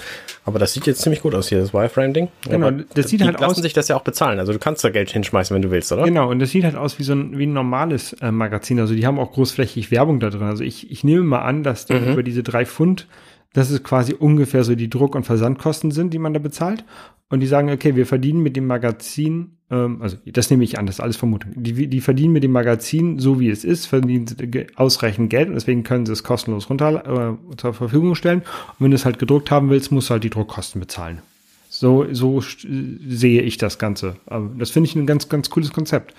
Aber 0.45 0.59
das 0.59 0.73
sieht 0.73 0.85
jetzt 0.85 1.01
ziemlich 1.01 1.23
gut 1.23 1.33
aus 1.33 1.49
hier, 1.49 1.59
das 1.59 1.73
Wireframe-Ding. 1.73 2.27
Genau, 2.47 2.67
aber 2.67 2.83
das 2.93 3.09
sieht 3.09 3.23
halt 3.23 3.39
lassen 3.39 3.55
aus. 3.55 3.57
sich 3.57 3.73
das 3.73 3.87
ja 3.87 3.95
auch 3.95 4.03
bezahlen. 4.03 4.37
Also 4.39 4.53
du 4.53 4.59
kannst 4.59 4.83
da 4.83 4.89
Geld 4.89 5.09
hinschmeißen, 5.09 5.55
wenn 5.55 5.63
du 5.63 5.71
willst, 5.71 5.91
oder? 5.91 6.03
Genau, 6.03 6.29
und 6.29 6.39
das 6.39 6.51
sieht 6.51 6.63
halt 6.63 6.75
aus 6.75 6.99
wie 6.99 7.03
so 7.03 7.13
ein, 7.13 7.37
wie 7.37 7.47
ein 7.47 7.53
normales 7.53 8.13
äh, 8.13 8.31
Magazin. 8.31 8.79
Also 8.79 8.93
die 8.93 9.07
haben 9.07 9.17
auch 9.17 9.31
großflächig 9.31 9.89
Werbung 9.89 10.19
da 10.19 10.29
drin. 10.29 10.43
Also 10.43 10.63
ich, 10.63 10.91
ich 10.91 11.03
nehme 11.03 11.23
mal 11.23 11.41
an, 11.41 11.63
dass 11.63 11.85
die 11.85 11.95
mhm. 11.95 12.13
über 12.13 12.23
diese 12.23 12.43
drei 12.43 12.65
Pfund, 12.65 13.07
dass 13.53 13.71
es 13.71 13.83
quasi 13.83 14.13
ungefähr 14.13 14.63
so 14.63 14.75
die 14.75 14.89
Druck- 14.89 15.15
und 15.15 15.23
Versandkosten 15.23 15.89
sind, 15.89 16.13
die 16.13 16.19
man 16.19 16.33
da 16.33 16.39
bezahlt. 16.39 16.85
Und 17.29 17.39
die 17.39 17.47
sagen, 17.47 17.71
okay, 17.71 17.95
wir 17.95 18.05
verdienen 18.05 18.41
mit 18.41 18.55
dem 18.55 18.67
Magazin 18.67 19.56
ähm, 19.69 20.01
also 20.01 20.17
das 20.25 20.49
nehme 20.49 20.63
ich 20.63 20.77
an, 20.77 20.85
das 20.85 20.95
ist 20.95 21.01
alles 21.01 21.17
Vermutung. 21.17 21.51
Die, 21.55 21.87
die 21.87 22.01
verdienen 22.01 22.33
mit 22.33 22.43
dem 22.43 22.51
Magazin, 22.51 23.19
so 23.19 23.39
wie 23.39 23.49
es 23.49 23.63
ist, 23.63 23.85
verdienen 23.85 24.27
ausreichend 24.75 25.29
Geld 25.29 25.49
und 25.49 25.55
deswegen 25.55 25.83
können 25.83 26.05
sie 26.05 26.13
es 26.13 26.23
kostenlos 26.23 26.69
runter 26.69 27.37
äh, 27.51 27.55
zur 27.57 27.73
Verfügung 27.73 28.15
stellen. 28.15 28.39
Und 28.39 28.79
wenn 28.79 28.91
du 28.91 28.95
es 28.95 29.05
halt 29.05 29.19
gedruckt 29.19 29.51
haben 29.51 29.69
willst, 29.69 29.91
musst 29.91 30.09
du 30.09 30.13
halt 30.13 30.23
die 30.23 30.29
Druckkosten 30.29 30.79
bezahlen. 30.79 31.21
So, 31.69 32.11
so 32.11 32.41
sehe 32.41 33.41
ich 33.41 33.57
das 33.57 33.77
Ganze. 33.77 34.15
Aber 34.25 34.49
das 34.57 34.71
finde 34.71 34.89
ich 34.89 34.95
ein 34.95 35.05
ganz, 35.05 35.29
ganz 35.29 35.49
cooles 35.49 35.73
Konzept, 35.73 36.15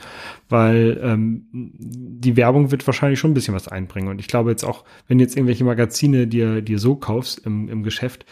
weil 0.48 1.00
ähm, 1.02 1.46
die 1.50 2.36
Werbung 2.36 2.70
wird 2.70 2.86
wahrscheinlich 2.86 3.18
schon 3.18 3.30
ein 3.32 3.34
bisschen 3.34 3.54
was 3.54 3.66
einbringen. 3.66 4.08
Und 4.08 4.20
ich 4.20 4.28
glaube 4.28 4.50
jetzt 4.50 4.64
auch, 4.64 4.84
wenn 5.08 5.18
jetzt 5.18 5.36
irgendwelche 5.36 5.64
Magazine 5.64 6.26
dir, 6.26 6.60
dir 6.60 6.78
so 6.78 6.96
kaufst 6.96 7.44
im, 7.46 7.68
im 7.68 7.82
Geschäft, 7.82 8.26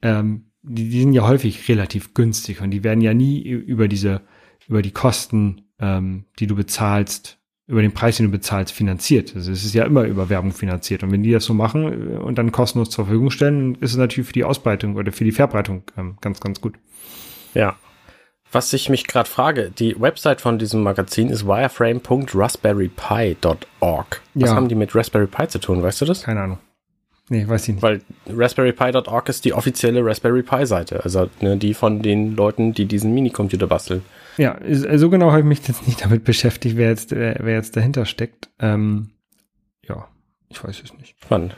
ähm, 0.00 0.46
die, 0.62 0.88
die 0.88 1.00
sind 1.00 1.12
ja 1.12 1.28
häufig 1.28 1.68
relativ 1.68 2.14
günstig 2.14 2.62
und 2.62 2.70
die 2.70 2.82
werden 2.82 3.02
ja 3.02 3.12
nie 3.12 3.42
über 3.42 3.86
diese 3.86 4.22
über 4.68 4.82
die 4.82 4.92
Kosten, 4.92 5.62
ähm, 5.78 6.24
die 6.38 6.46
du 6.46 6.54
bezahlst, 6.54 7.38
über 7.66 7.82
den 7.82 7.92
Preis, 7.92 8.18
den 8.18 8.26
du 8.26 8.32
bezahlst, 8.32 8.74
finanziert. 8.74 9.34
Also 9.34 9.50
es 9.50 9.64
ist 9.64 9.74
ja 9.74 9.84
immer 9.84 10.04
über 10.04 10.28
Werbung 10.28 10.52
finanziert. 10.52 11.02
Und 11.02 11.12
wenn 11.12 11.22
die 11.22 11.32
das 11.32 11.44
so 11.44 11.54
machen 11.54 12.12
äh, 12.12 12.16
und 12.16 12.36
dann 12.36 12.52
kostenlos 12.52 12.90
zur 12.90 13.06
Verfügung 13.06 13.30
stellen, 13.30 13.76
ist 13.76 13.92
es 13.92 13.96
natürlich 13.96 14.26
für 14.26 14.34
die 14.34 14.44
Ausbreitung 14.44 14.96
oder 14.96 15.12
für 15.12 15.24
die 15.24 15.32
Verbreitung 15.32 15.84
ähm, 15.96 16.18
ganz, 16.20 16.40
ganz 16.40 16.60
gut. 16.60 16.74
Ja. 17.54 17.76
Was 18.52 18.70
ich 18.72 18.88
mich 18.88 19.06
gerade 19.08 19.28
frage, 19.28 19.70
die 19.70 20.00
Website 20.00 20.40
von 20.40 20.60
diesem 20.60 20.84
Magazin 20.84 21.28
ist 21.28 21.44
wireframe.raspberrypi.org. 21.44 24.22
Was 24.34 24.50
ja. 24.50 24.54
haben 24.54 24.68
die 24.68 24.76
mit 24.76 24.94
Raspberry 24.94 25.26
Pi 25.26 25.48
zu 25.48 25.58
tun, 25.58 25.82
weißt 25.82 26.02
du 26.02 26.04
das? 26.04 26.22
Keine 26.22 26.42
Ahnung. 26.42 26.58
Nee, 27.30 27.48
weiß 27.48 27.68
ich 27.68 27.74
nicht. 27.74 27.82
Weil 27.82 28.02
raspberrypi.org 28.28 29.28
ist 29.28 29.44
die 29.44 29.54
offizielle 29.54 30.04
Raspberry 30.04 30.42
Pi 30.42 30.66
Seite, 30.66 31.02
also 31.02 31.30
ne, 31.40 31.56
die 31.56 31.72
von 31.72 32.02
den 32.02 32.36
Leuten, 32.36 32.74
die 32.74 32.84
diesen 32.84 33.14
Minicomputer 33.14 33.66
basteln. 33.66 34.02
Ja, 34.36 34.58
äh, 34.58 34.98
so 34.98 35.08
genau 35.08 35.30
habe 35.30 35.40
ich 35.40 35.46
mich 35.46 35.66
jetzt 35.66 35.86
nicht 35.86 36.04
damit 36.04 36.24
beschäftigt, 36.24 36.76
wer 36.76 36.90
jetzt, 36.90 37.12
wer, 37.12 37.38
wer 37.40 37.54
jetzt 37.54 37.76
dahinter 37.76 38.04
steckt. 38.04 38.50
Ähm, 38.58 39.10
ja, 39.88 40.08
ich 40.50 40.62
weiß 40.62 40.82
es 40.82 40.92
nicht. 40.94 41.16
Spannend. 41.22 41.56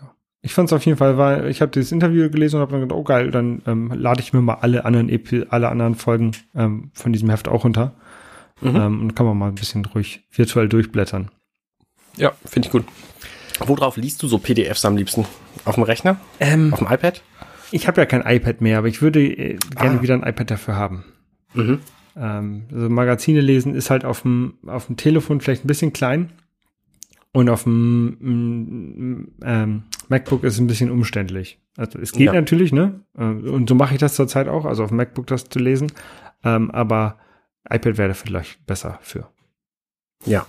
Ja. 0.00 0.14
Ich 0.40 0.54
fand 0.54 0.70
es 0.70 0.72
auf 0.72 0.86
jeden 0.86 0.96
Fall, 0.96 1.18
weil 1.18 1.48
ich 1.48 1.60
habe 1.60 1.72
dieses 1.72 1.92
Interview 1.92 2.30
gelesen 2.30 2.56
und 2.56 2.62
habe 2.62 2.72
dann 2.72 2.80
gedacht, 2.82 2.98
oh 2.98 3.04
geil, 3.04 3.30
dann 3.30 3.60
ähm, 3.66 3.92
lade 3.94 4.20
ich 4.20 4.32
mir 4.32 4.40
mal 4.40 4.58
alle 4.60 4.86
anderen 4.86 5.10
Epi 5.10 5.44
alle 5.50 5.68
anderen 5.68 5.94
Folgen 5.94 6.32
ähm, 6.54 6.90
von 6.94 7.12
diesem 7.12 7.28
Heft 7.28 7.48
auch 7.48 7.64
runter. 7.64 7.94
Mhm. 8.62 8.76
Ähm, 8.76 9.00
und 9.02 9.16
kann 9.16 9.26
man 9.26 9.36
mal 9.36 9.48
ein 9.48 9.56
bisschen 9.56 9.82
durch, 9.82 10.22
virtuell 10.30 10.68
durchblättern. 10.68 11.30
Ja, 12.16 12.32
finde 12.46 12.68
ich 12.68 12.72
gut. 12.72 12.84
Worauf 13.60 13.96
liest 13.96 14.22
du 14.22 14.28
so 14.28 14.38
PDFs 14.38 14.84
am 14.84 14.96
liebsten? 14.96 15.24
Auf 15.64 15.74
dem 15.76 15.84
Rechner? 15.84 16.18
Ähm, 16.40 16.72
Auf 16.72 16.80
dem 16.80 16.88
iPad? 16.90 17.22
ich 17.70 17.86
habe 17.88 18.00
ja 18.00 18.06
kein 18.06 18.22
iPad 18.22 18.60
mehr, 18.60 18.78
aber 18.78 18.88
ich 18.88 19.00
würde 19.02 19.20
äh, 19.24 19.56
gerne 19.76 19.98
Ah. 19.98 20.02
wieder 20.02 20.14
ein 20.14 20.22
iPad 20.22 20.50
dafür 20.50 20.76
haben. 20.76 21.04
Mhm. 21.54 21.78
Ähm, 22.16 22.64
also 22.72 22.88
Magazine 22.88 23.40
lesen 23.40 23.74
ist 23.74 23.90
halt 23.90 24.04
auf 24.04 24.22
dem, 24.22 24.54
auf 24.66 24.86
dem 24.86 24.96
Telefon 24.96 25.40
vielleicht 25.40 25.64
ein 25.64 25.68
bisschen 25.68 25.92
klein 25.92 26.30
und 27.32 27.48
auf 27.48 27.64
dem 27.64 29.32
ähm, 29.42 29.82
MacBook 30.08 30.44
ist 30.44 30.54
es 30.54 30.60
ein 30.60 30.66
bisschen 30.66 30.90
umständlich. 30.90 31.58
Also 31.76 31.98
es 31.98 32.12
geht 32.12 32.26
Ja. 32.26 32.32
natürlich, 32.32 32.72
ne? 32.72 33.00
Äh, 33.18 33.24
Und 33.24 33.68
so 33.68 33.74
mache 33.74 33.94
ich 33.94 34.00
das 34.00 34.14
zurzeit 34.14 34.46
auch, 34.48 34.64
also 34.64 34.84
auf 34.84 34.90
dem 34.90 34.96
MacBook 34.98 35.26
das 35.26 35.48
zu 35.48 35.58
lesen. 35.58 35.90
Ähm, 36.44 36.70
aber 36.70 37.18
iPad 37.68 37.98
wäre 37.98 38.14
vielleicht 38.14 38.64
besser 38.66 38.98
für. 39.02 39.28
Ja. 40.26 40.46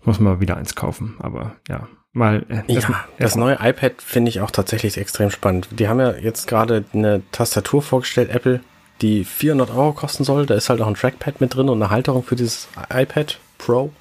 Ich 0.00 0.06
muss 0.06 0.20
mal 0.20 0.40
wieder 0.40 0.56
eins 0.56 0.74
kaufen, 0.74 1.16
aber 1.20 1.56
ja, 1.68 1.88
mal. 2.12 2.44
Äh, 2.48 2.72
Ja, 2.72 3.04
das 3.18 3.36
neue 3.36 3.58
iPad 3.60 4.00
finde 4.02 4.28
ich 4.28 4.40
auch 4.40 4.50
tatsächlich 4.50 4.96
extrem 4.98 5.30
spannend. 5.30 5.68
Die 5.72 5.88
haben 5.88 6.00
ja 6.00 6.12
jetzt 6.16 6.46
gerade 6.46 6.84
eine 6.92 7.22
Tastatur 7.32 7.82
vorgestellt, 7.82 8.30
Apple, 8.30 8.60
die 9.00 9.24
400 9.24 9.70
Euro 9.70 9.92
kosten 9.92 10.24
soll. 10.24 10.46
Da 10.46 10.54
ist 10.54 10.68
halt 10.68 10.80
auch 10.80 10.86
ein 10.86 10.94
Trackpad 10.94 11.40
mit 11.40 11.54
drin 11.54 11.68
und 11.68 11.82
eine 11.82 11.90
Halterung 11.90 12.22
für 12.22 12.36
dieses 12.36 12.68
iPad 12.92 13.38
Pro. 13.58 13.92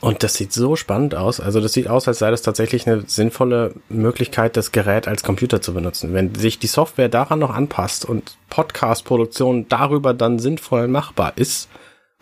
Und 0.00 0.22
das 0.22 0.34
sieht 0.34 0.52
so 0.52 0.76
spannend 0.76 1.14
aus. 1.14 1.40
Also 1.40 1.60
das 1.60 1.74
sieht 1.74 1.88
aus, 1.88 2.08
als 2.08 2.20
sei 2.20 2.30
das 2.30 2.40
tatsächlich 2.40 2.86
eine 2.86 3.02
sinnvolle 3.06 3.74
Möglichkeit, 3.90 4.56
das 4.56 4.72
Gerät 4.72 5.06
als 5.06 5.22
Computer 5.22 5.60
zu 5.60 5.74
benutzen. 5.74 6.14
Wenn 6.14 6.34
sich 6.34 6.58
die 6.58 6.68
Software 6.68 7.10
daran 7.10 7.38
noch 7.38 7.50
anpasst 7.50 8.06
und 8.06 8.36
Podcast-Produktion 8.48 9.68
darüber 9.68 10.14
dann 10.14 10.38
sinnvoll 10.38 10.88
machbar 10.88 11.34
ist. 11.36 11.68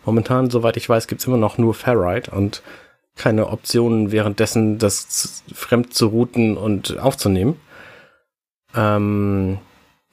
Momentan, 0.05 0.49
soweit 0.49 0.77
ich 0.77 0.87
weiß, 0.87 1.07
gibt's 1.07 1.27
immer 1.27 1.37
noch 1.37 1.57
nur 1.57 1.73
Ferrite 1.73 2.31
und 2.31 2.63
keine 3.15 3.47
Optionen 3.47 4.11
währenddessen 4.11 4.77
das 4.77 5.43
fremd 5.53 5.93
zu 5.93 6.07
routen 6.07 6.57
und 6.57 6.97
aufzunehmen. 6.99 7.59
Ähm, 8.73 9.59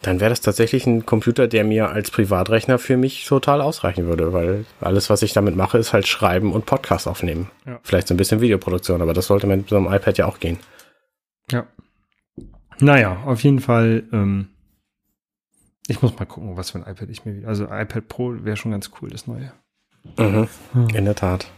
dann 0.03 0.21
wäre 0.21 0.31
das 0.31 0.41
tatsächlich 0.41 0.87
ein 0.87 1.07
Computer, 1.07 1.49
der 1.49 1.65
mir 1.65 1.91
als 1.91 2.11
Privatrechner 2.11 2.79
für 2.79 2.97
mich 2.97 3.25
total 3.25 3.61
ausreichen 3.61 4.07
würde, 4.07 4.33
weil 4.33 4.67
alles, 4.81 5.09
was 5.09 5.23
ich 5.23 5.33
damit 5.33 5.57
mache, 5.57 5.79
ist 5.79 5.93
halt 5.93 6.07
schreiben 6.07 6.53
und 6.53 6.67
Podcast 6.67 7.09
aufnehmen. 7.09 7.51
Ja. 7.65 7.81
Vielleicht 7.83 8.09
so 8.09 8.15
ein 8.15 8.17
bisschen 8.17 8.41
Videoproduktion, 8.41 9.01
aber 9.01 9.15
das 9.15 9.27
sollte 9.27 9.47
mit 9.47 9.69
so 9.69 9.77
einem 9.77 9.87
iPad 9.87 10.19
ja 10.19 10.27
auch 10.27 10.39
gehen. 10.39 10.59
Ja. 11.51 11.67
Naja, 12.79 13.23
auf 13.25 13.43
jeden 13.43 13.61
Fall. 13.61 14.05
Ähm, 14.13 14.49
ich 15.89 16.03
muss 16.03 16.19
mal 16.19 16.27
gucken, 16.27 16.57
was 16.57 16.71
für 16.71 16.79
ein 16.79 16.93
iPad 16.93 17.09
ich 17.09 17.25
mir 17.25 17.37
wieder. 17.37 17.49
Also 17.49 17.65
iPad 17.65 18.09
Pro 18.09 18.35
wäre 18.45 18.57
schon 18.57 18.73
ganz 18.73 18.91
cool, 19.01 19.09
das 19.09 19.27
neue. 19.27 19.53
Mhm, 20.19 20.89
in 20.95 21.05
der 21.05 21.15
Tat. 21.15 21.51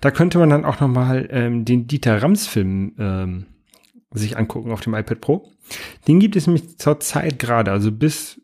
Da 0.00 0.10
könnte 0.10 0.38
man 0.38 0.50
dann 0.50 0.64
auch 0.64 0.80
noch 0.80 0.88
mal 0.88 1.28
ähm, 1.30 1.64
den 1.64 1.86
Dieter 1.86 2.22
Rams 2.22 2.46
Film 2.46 2.94
ähm, 2.98 3.46
sich 4.10 4.36
angucken 4.38 4.72
auf 4.72 4.80
dem 4.80 4.94
iPad 4.94 5.20
Pro. 5.20 5.52
Den 6.06 6.20
gibt 6.20 6.36
es 6.36 6.46
nämlich 6.46 6.78
zur 6.78 7.00
Zeit 7.00 7.38
gerade, 7.38 7.70
also 7.70 7.92
bis, 7.92 8.40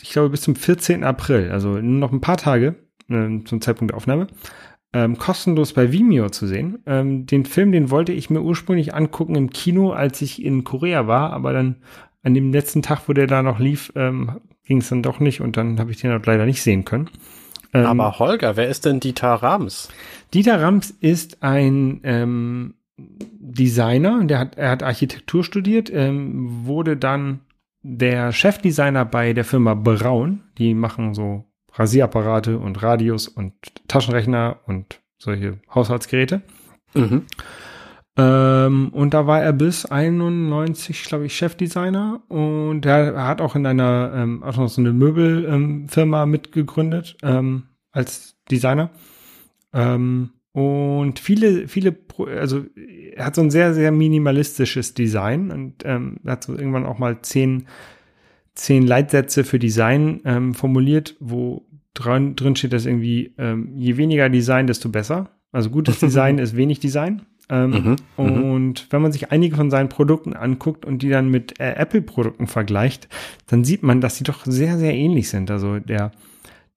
ich 0.00 0.10
glaube, 0.10 0.30
bis 0.30 0.42
zum 0.42 0.54
14. 0.54 1.02
April, 1.02 1.50
also 1.50 1.70
nur 1.70 1.98
noch 1.98 2.12
ein 2.12 2.20
paar 2.20 2.36
Tage 2.36 2.76
ähm, 3.10 3.44
zum 3.46 3.60
Zeitpunkt 3.60 3.90
der 3.90 3.96
Aufnahme, 3.96 4.28
ähm, 4.92 5.18
kostenlos 5.18 5.72
bei 5.72 5.92
Vimeo 5.92 6.30
zu 6.30 6.46
sehen. 6.46 6.78
Ähm, 6.86 7.26
den 7.26 7.44
Film, 7.44 7.72
den 7.72 7.90
wollte 7.90 8.12
ich 8.12 8.30
mir 8.30 8.40
ursprünglich 8.40 8.94
angucken 8.94 9.34
im 9.34 9.50
Kino, 9.50 9.90
als 9.90 10.22
ich 10.22 10.42
in 10.42 10.64
Korea 10.64 11.06
war, 11.06 11.32
aber 11.32 11.52
dann 11.52 11.76
an 12.22 12.34
dem 12.34 12.52
letzten 12.52 12.82
Tag, 12.82 13.08
wo 13.08 13.12
der 13.12 13.26
da 13.26 13.42
noch 13.42 13.58
lief, 13.58 13.92
ähm, 13.96 14.40
ging 14.64 14.78
es 14.78 14.88
dann 14.88 15.02
doch 15.02 15.20
nicht 15.20 15.40
und 15.40 15.56
dann 15.56 15.78
habe 15.80 15.90
ich 15.90 16.00
den 16.00 16.10
halt 16.10 16.26
leider 16.26 16.46
nicht 16.46 16.62
sehen 16.62 16.84
können. 16.84 17.10
Ähm, 17.72 17.86
Aber 17.86 18.18
Holger, 18.18 18.56
wer 18.56 18.68
ist 18.68 18.84
denn 18.84 19.00
Dieter 19.00 19.34
Rams? 19.34 19.88
Dieter 20.32 20.60
Rams 20.60 20.90
ist 21.00 21.42
ein 21.42 22.00
ähm, 22.04 22.74
Designer, 22.98 24.24
der 24.24 24.38
hat, 24.38 24.58
er 24.58 24.70
hat 24.70 24.82
Architektur 24.82 25.44
studiert, 25.44 25.90
ähm, 25.92 26.66
wurde 26.66 26.96
dann 26.96 27.40
der 27.82 28.32
Chefdesigner 28.32 29.04
bei 29.04 29.32
der 29.32 29.44
Firma 29.44 29.74
Braun. 29.74 30.42
Die 30.58 30.74
machen 30.74 31.14
so 31.14 31.44
Rasierapparate 31.74 32.58
und 32.58 32.82
Radios 32.82 33.28
und 33.28 33.54
Taschenrechner 33.86 34.58
und 34.66 35.00
solche 35.18 35.58
Haushaltsgeräte. 35.74 36.42
Mhm. 36.94 37.26
Ähm, 38.18 38.88
und 38.88 39.14
da 39.14 39.28
war 39.28 39.40
er 39.40 39.52
bis 39.52 39.86
91, 39.86 41.04
glaube 41.04 41.26
ich, 41.26 41.36
Chefdesigner 41.36 42.20
und 42.28 42.84
er 42.84 43.28
hat 43.28 43.40
auch 43.40 43.54
in 43.54 43.64
einer 43.64 44.12
ähm, 44.12 44.42
auch 44.42 44.56
noch 44.56 44.68
so 44.68 44.80
eine 44.80 44.92
Möbelfirma 44.92 46.24
ähm, 46.24 46.30
mitgegründet 46.30 47.16
ähm, 47.22 47.68
als 47.92 48.34
Designer. 48.50 48.90
Ähm, 49.72 50.30
und 50.50 51.20
viele, 51.20 51.68
viele, 51.68 51.92
Pro 51.92 52.24
also 52.24 52.64
er 53.14 53.26
hat 53.26 53.36
so 53.36 53.42
ein 53.42 53.52
sehr, 53.52 53.72
sehr 53.72 53.92
minimalistisches 53.92 54.94
Design 54.94 55.52
und 55.52 55.84
ähm, 55.84 56.18
er 56.24 56.32
hat 56.32 56.42
so 56.42 56.54
irgendwann 56.56 56.86
auch 56.86 56.98
mal 56.98 57.22
zehn, 57.22 57.68
zehn 58.56 58.84
Leitsätze 58.84 59.44
für 59.44 59.60
Design 59.60 60.54
formuliert, 60.54 61.14
wo 61.20 61.64
dran, 61.94 62.34
drin 62.34 62.56
steht, 62.56 62.72
dass 62.72 62.86
irgendwie 62.86 63.32
je 63.76 63.96
weniger 63.96 64.28
Design, 64.28 64.66
desto 64.66 64.88
besser. 64.88 65.30
Also 65.52 65.70
gutes 65.70 66.00
Design 66.00 66.38
ist 66.38 66.56
wenig 66.56 66.80
Design. 66.80 67.22
Ähm, 67.50 67.96
Mhm, 68.18 68.24
mhm. 68.24 68.44
und 68.44 68.86
wenn 68.90 69.02
man 69.02 69.12
sich 69.12 69.32
einige 69.32 69.56
von 69.56 69.70
seinen 69.70 69.88
Produkten 69.88 70.34
anguckt 70.34 70.84
und 70.84 71.02
die 71.02 71.08
dann 71.08 71.30
mit 71.30 71.58
äh, 71.60 71.72
Apple-Produkten 71.72 72.46
vergleicht, 72.46 73.08
dann 73.46 73.64
sieht 73.64 73.82
man, 73.82 74.00
dass 74.00 74.16
sie 74.16 74.24
doch 74.24 74.44
sehr, 74.44 74.78
sehr 74.78 74.94
ähnlich 74.94 75.30
sind. 75.30 75.50
Also 75.50 75.78
der, 75.78 76.12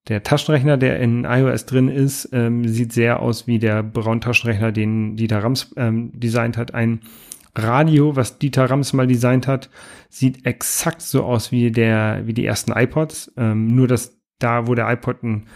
der 0.08 0.22
Taschenrechner, 0.22 0.76
der 0.76 0.98
in 1.00 1.24
iOS 1.24 1.66
drin 1.66 1.88
ist, 1.88 2.30
ähm, 2.32 2.66
sieht 2.66 2.92
sehr 2.92 3.20
aus 3.20 3.46
wie 3.46 3.58
der 3.58 3.82
Braun-Taschenrechner, 3.82 4.72
den 4.72 5.16
Dieter 5.16 5.42
Rams 5.44 5.72
ähm, 5.76 6.10
designt 6.14 6.56
hat. 6.56 6.74
Ein 6.74 7.00
Radio, 7.54 8.16
was 8.16 8.38
Dieter 8.38 8.70
Rams 8.70 8.94
mal 8.94 9.06
designt 9.06 9.46
hat, 9.46 9.68
sieht 10.08 10.46
exakt 10.46 11.02
so 11.02 11.24
aus 11.24 11.52
wie 11.52 11.70
der, 11.70 12.22
wie 12.24 12.32
die 12.32 12.46
ersten 12.46 12.72
iPods. 12.72 13.32
Ähm, 13.36 13.66
nur 13.68 13.88
dass 13.88 14.18
da, 14.38 14.66
wo 14.66 14.74
der 14.74 14.90
iPod 14.90 15.22
ein, 15.22 15.46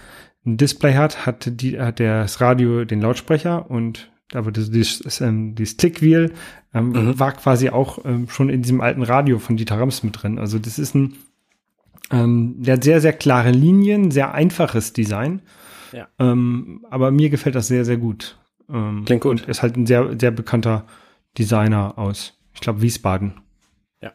ein 0.45 0.59
Display 0.59 0.95
hat, 0.95 1.27
hat, 1.27 1.51
die, 1.61 1.81
hat 1.81 1.99
das 1.99 2.41
Radio 2.41 2.85
den 2.85 3.01
Lautsprecher 3.01 3.71
und 3.71 4.11
aber 4.35 4.53
das, 4.53 4.71
das, 4.71 5.21
ähm, 5.21 5.55
die 5.55 5.67
Stickwheel 5.67 6.33
ähm, 6.75 6.89
Mhm. 6.91 7.19
war 7.19 7.33
quasi 7.33 7.71
auch 7.71 8.05
ähm, 8.05 8.29
schon 8.29 8.49
in 8.49 8.63
diesem 8.63 8.81
alten 8.81 9.03
Radio 9.03 9.39
von 9.39 9.57
Dieter 9.57 9.79
Rams 9.79 10.03
mit 10.03 10.23
drin. 10.23 10.39
Also 10.39 10.59
das 10.59 10.79
ist 10.79 10.95
ein, 10.95 11.15
ähm, 12.11 12.55
der 12.59 12.75
hat 12.75 12.85
sehr, 12.85 13.01
sehr 13.01 13.13
klare 13.13 13.51
Linien, 13.51 14.11
sehr 14.11 14.35
einfaches 14.35 14.93
Design. 14.93 15.43
Ja. 15.93 16.09
Ähm, 16.19 16.85
aber 16.91 17.11
mir 17.11 17.31
gefällt 17.31 17.55
das 17.55 17.69
sehr, 17.69 17.85
sehr 17.85 17.97
gut. 17.97 18.39
Ähm, 18.69 19.05
Klingt 19.07 19.23
gut. 19.23 19.43
Und 19.43 19.49
ist 19.49 19.63
halt 19.63 19.77
ein 19.77 19.87
sehr, 19.87 20.19
sehr 20.19 20.31
bekannter 20.33 20.87
Designer 21.39 21.97
aus, 21.99 22.35
ich 22.53 22.61
glaube, 22.61 22.83
Wiesbaden. 22.83 23.35
Ja. 24.03 24.13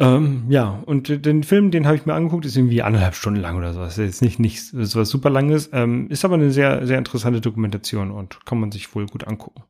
Ähm, 0.00 0.44
ja, 0.48 0.80
und 0.86 1.26
den 1.26 1.42
Film, 1.42 1.72
den 1.72 1.86
habe 1.86 1.96
ich 1.96 2.06
mir 2.06 2.14
angeguckt, 2.14 2.46
ist 2.46 2.56
irgendwie 2.56 2.82
anderthalb 2.82 3.16
Stunden 3.16 3.40
lang 3.40 3.56
oder 3.56 3.72
sowas. 3.72 3.98
Ist 3.98 4.04
jetzt 4.04 4.22
nicht, 4.22 4.38
nicht 4.38 4.64
so 4.64 5.00
was 5.00 5.08
super 5.08 5.30
langes, 5.30 5.70
ähm, 5.72 6.08
ist 6.08 6.24
aber 6.24 6.34
eine 6.34 6.52
sehr, 6.52 6.86
sehr 6.86 6.98
interessante 6.98 7.40
Dokumentation 7.40 8.12
und 8.12 8.44
kann 8.46 8.60
man 8.60 8.70
sich 8.70 8.94
wohl 8.94 9.06
gut 9.06 9.26
angucken. 9.26 9.64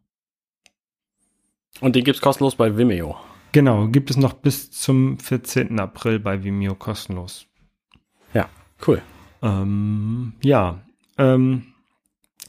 Und 1.81 1.97
den 1.97 2.05
gibt's 2.05 2.21
kostenlos 2.21 2.57
bei 2.57 2.77
Vimeo. 2.77 3.17
Genau, 3.53 3.89
gibt 3.89 4.11
es 4.11 4.19
noch 4.19 4.35
bis 4.35 4.71
zum 4.71 5.19
14. 5.19 5.81
April 5.81 6.19
bei 6.19 6.45
Vimeo 6.45 6.75
kostenlos. 6.75 7.47
Ja, 8.35 8.51
cool. 8.87 9.01
Ähm, 9.41 10.35
ja, 10.43 10.81
ähm, 11.17 11.73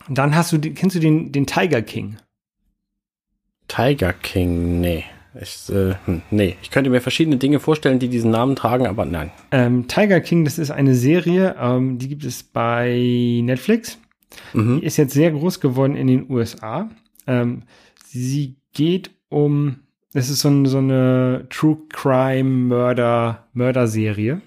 dann 0.09 0.35
hast 0.35 0.51
du, 0.51 0.59
kennst 0.59 0.95
du 0.97 0.99
den, 0.99 1.31
den 1.31 1.45
Tiger 1.45 1.81
King? 1.81 2.17
Tiger 3.69 4.11
King, 4.11 4.81
nee. 4.81 5.05
Ich, 5.39 5.69
äh, 5.69 5.95
hm, 6.05 6.21
nee, 6.31 6.55
ich 6.61 6.71
könnte 6.71 6.89
mir 6.89 7.01
verschiedene 7.01 7.37
Dinge 7.37 7.59
vorstellen, 7.59 7.99
die 7.99 8.09
diesen 8.09 8.31
Namen 8.31 8.55
tragen, 8.55 8.87
aber 8.87 9.05
nein. 9.05 9.31
Ähm, 9.51 9.87
Tiger 9.87 10.21
King, 10.21 10.43
das 10.43 10.57
ist 10.57 10.71
eine 10.71 10.95
Serie, 10.95 11.55
ähm, 11.59 11.99
die 11.99 12.07
gibt 12.07 12.23
es 12.23 12.41
bei 12.43 13.41
Netflix. 13.43 13.99
Mhm. 14.53 14.79
Die 14.79 14.85
ist 14.85 14.97
jetzt 14.97 15.13
sehr 15.13 15.31
groß 15.31 15.59
geworden 15.59 15.95
in 15.95 16.07
den 16.07 16.29
USA. 16.29 16.89
Ähm, 17.27 17.63
sie 18.05 18.55
geht 18.73 19.11
um, 19.29 19.81
es 20.13 20.29
ist 20.29 20.41
so, 20.41 20.49
ein, 20.49 20.65
so 20.65 20.79
eine 20.79 21.45
True 21.49 21.77
Crime 21.89 22.49
Mörder, 22.49 23.47
Mörderserie. 23.53 24.41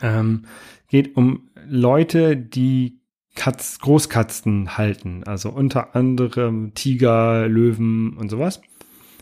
Ähm, 0.00 0.46
geht 0.88 1.16
um 1.16 1.50
Leute, 1.68 2.36
die 2.36 2.98
Katz, 3.34 3.78
Großkatzen 3.78 4.76
halten, 4.76 5.22
also 5.24 5.50
unter 5.50 5.94
anderem 5.94 6.74
Tiger, 6.74 7.48
Löwen 7.48 8.16
und 8.18 8.28
sowas 8.28 8.60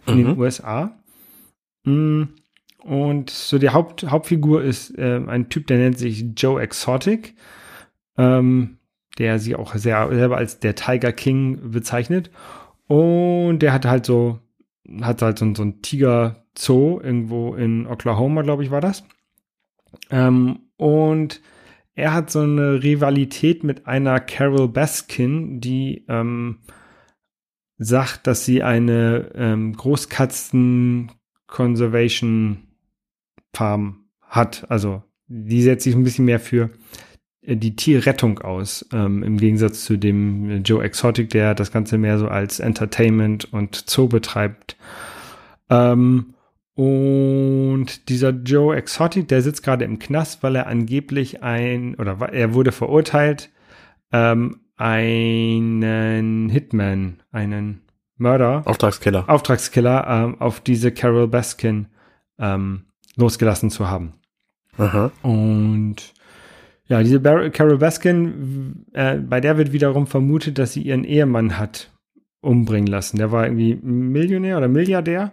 in 0.07 0.19
den 0.19 0.27
Mhm. 0.33 0.39
USA. 0.39 0.97
Mm, 1.85 2.25
Und 2.83 3.29
so 3.29 3.59
die 3.59 3.69
Haupt, 3.71 4.11
Hauptfigur 4.11 4.63
ist 4.63 4.97
äh, 4.99 5.21
ein 5.27 5.51
Typ, 5.51 5.67
der 5.67 5.77
nennt 5.79 5.99
sich 5.99 6.25
Joe 6.37 6.63
Exotic, 6.63 7.35
ähm, 8.17 8.79
der 9.19 9.39
sie 9.39 9.55
auch 9.55 9.75
sehr, 9.75 10.09
selber 10.09 10.39
als 10.39 10.61
der 10.61 10.75
Tiger 10.75 11.13
King 11.13 11.71
bezeichnet. 11.73 12.31
Und 12.87 13.59
der 13.61 13.75
hat 13.75 13.85
halt 13.85 14.07
so, 14.07 14.41
hat 15.03 15.21
halt 15.21 15.39
so, 15.39 15.55
so 15.55 15.63
ein 15.63 15.83
Tiger 15.83 16.47
Zoo 16.57 17.01
irgendwo 17.03 17.55
in 17.55 17.87
Oklahoma, 17.87 18.41
glaube 18.43 18.63
ich, 18.65 18.71
war 18.71 18.81
das. 18.81 19.05
Ähm, 20.11 20.61
und 20.79 21.41
er 21.95 22.15
hat 22.15 22.31
so 22.31 22.41
eine 22.41 22.83
Rivalität 22.83 23.63
mit 23.63 23.87
einer 23.87 24.21
Carol 24.21 24.69
Baskin, 24.69 25.61
die 25.61 26.05
ähm, 26.09 26.59
sagt, 27.81 28.27
dass 28.27 28.45
sie 28.45 28.63
eine 28.63 29.31
ähm, 29.35 29.73
Großkatzen 29.73 31.11
Conservation 31.47 32.69
Farm 33.53 34.05
hat. 34.21 34.67
Also 34.69 35.03
die 35.27 35.63
setzt 35.63 35.85
sich 35.85 35.95
ein 35.95 36.05
bisschen 36.05 36.27
mehr 36.27 36.41
für 36.41 36.71
äh, 37.43 37.57
die 37.57 37.75
Tierrettung 37.75 38.39
aus, 38.41 38.87
ähm, 38.93 39.23
im 39.23 39.39
Gegensatz 39.39 39.85
zu 39.85 39.97
dem 39.97 40.63
Joe 40.63 40.85
Exotic, 40.85 41.31
der 41.31 41.55
das 41.55 41.73
Ganze 41.73 41.97
mehr 41.97 42.19
so 42.19 42.29
als 42.29 42.61
Entertainment 42.61 43.51
und 43.53 43.85
Zoo 43.89 44.09
betreibt. 44.09 44.77
Ähm, 45.71 46.35
und 46.75 48.09
dieser 48.11 48.31
Joe 48.31 48.77
Exotic, 48.77 49.27
der 49.29 49.41
sitzt 49.41 49.63
gerade 49.63 49.87
im 49.87 49.99
Knast, 49.99 50.43
weil 50.43 50.55
er 50.55 50.67
angeblich 50.67 51.43
ein, 51.43 51.95
oder 51.95 52.21
er 52.31 52.53
wurde 52.53 52.73
verurteilt, 52.73 53.51
ähm, 54.13 54.61
einen 54.81 56.49
Hitman, 56.49 57.23
einen 57.31 57.83
Mörder, 58.17 58.63
Auftragskiller, 58.65 59.29
Auftragskiller 59.29 60.07
ähm, 60.09 60.41
auf 60.41 60.61
diese 60.61 60.91
Carol 60.91 61.29
Baskin 61.29 61.89
ähm, 62.39 62.87
losgelassen 63.17 63.69
zu 63.69 63.89
haben. 63.89 64.15
Aha. 64.79 65.13
Und 65.23 66.15
ja, 66.87 67.03
diese 67.03 67.21
Bar 67.21 67.51
Carol 67.51 67.77
Baskin, 67.77 68.87
äh, 68.95 69.17
bei 69.17 69.43
der 69.43 69.59
wird 69.59 69.73
wiederum 69.73 70.07
vermutet, 70.07 70.59
dass 70.59 70.73
sie 70.73 70.83
ihren 70.83 71.05
Ehemann 71.05 71.59
hat 71.59 71.93
umbringen 72.41 72.87
lassen. 72.87 73.19
Der 73.19 73.31
war 73.33 73.45
irgendwie 73.45 73.75
Millionär 73.83 74.57
oder 74.57 74.69
Milliardär, 74.69 75.33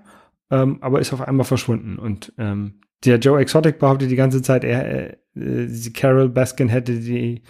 ähm, 0.51 0.79
aber 0.81 0.99
ist 0.99 1.13
auf 1.13 1.21
einmal 1.21 1.45
verschwunden. 1.45 1.97
Und 1.97 2.33
ähm, 2.37 2.81
der 3.05 3.17
Joe 3.19 3.39
Exotic 3.39 3.79
behauptet 3.79 4.11
die 4.11 4.17
ganze 4.17 4.41
Zeit, 4.41 4.65
er, 4.65 5.13
äh, 5.35 5.67
Carol 5.93 6.27
Baskin 6.27 6.67
hätte 6.67 6.99
die, 6.99 7.43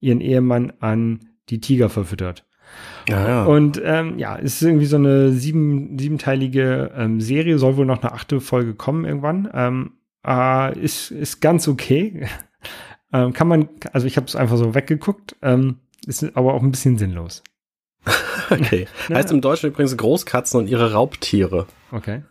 ihren 0.00 0.20
Ehemann 0.20 0.72
an 0.80 1.20
die 1.50 1.60
Tiger 1.60 1.88
verfüttert. 1.88 2.44
Ja, 3.08 3.28
ja. 3.28 3.44
Und 3.44 3.80
ähm, 3.84 4.18
ja, 4.18 4.36
ist 4.36 4.62
irgendwie 4.62 4.86
so 4.86 4.96
eine 4.96 5.32
sieben, 5.32 5.98
siebenteilige 5.98 6.92
ähm, 6.96 7.20
Serie, 7.20 7.58
soll 7.58 7.76
wohl 7.76 7.86
noch 7.86 8.02
eine 8.02 8.12
achte 8.12 8.40
Folge 8.40 8.74
kommen 8.74 9.04
irgendwann. 9.04 9.48
Ähm, 9.52 9.92
äh, 10.26 10.78
ist, 10.78 11.10
ist 11.10 11.40
ganz 11.40 11.68
okay. 11.68 12.26
ähm, 13.12 13.32
kann 13.32 13.48
man, 13.48 13.68
also 13.92 14.06
ich 14.06 14.16
habe 14.16 14.26
es 14.26 14.36
einfach 14.36 14.56
so 14.56 14.74
weggeguckt, 14.74 15.36
ähm, 15.42 15.80
ist 16.06 16.24
aber 16.36 16.54
auch 16.54 16.62
ein 16.62 16.70
bisschen 16.70 16.98
sinnlos. 16.98 17.42
okay. 18.50 18.86
Ja. 19.08 19.16
Heißt 19.16 19.30
im 19.30 19.40
Deutschen 19.40 19.70
übrigens 19.70 19.96
Großkatzen 19.96 20.60
und 20.60 20.68
ihre 20.68 20.92
Raubtiere. 20.92 21.66
Okay. 21.90 22.22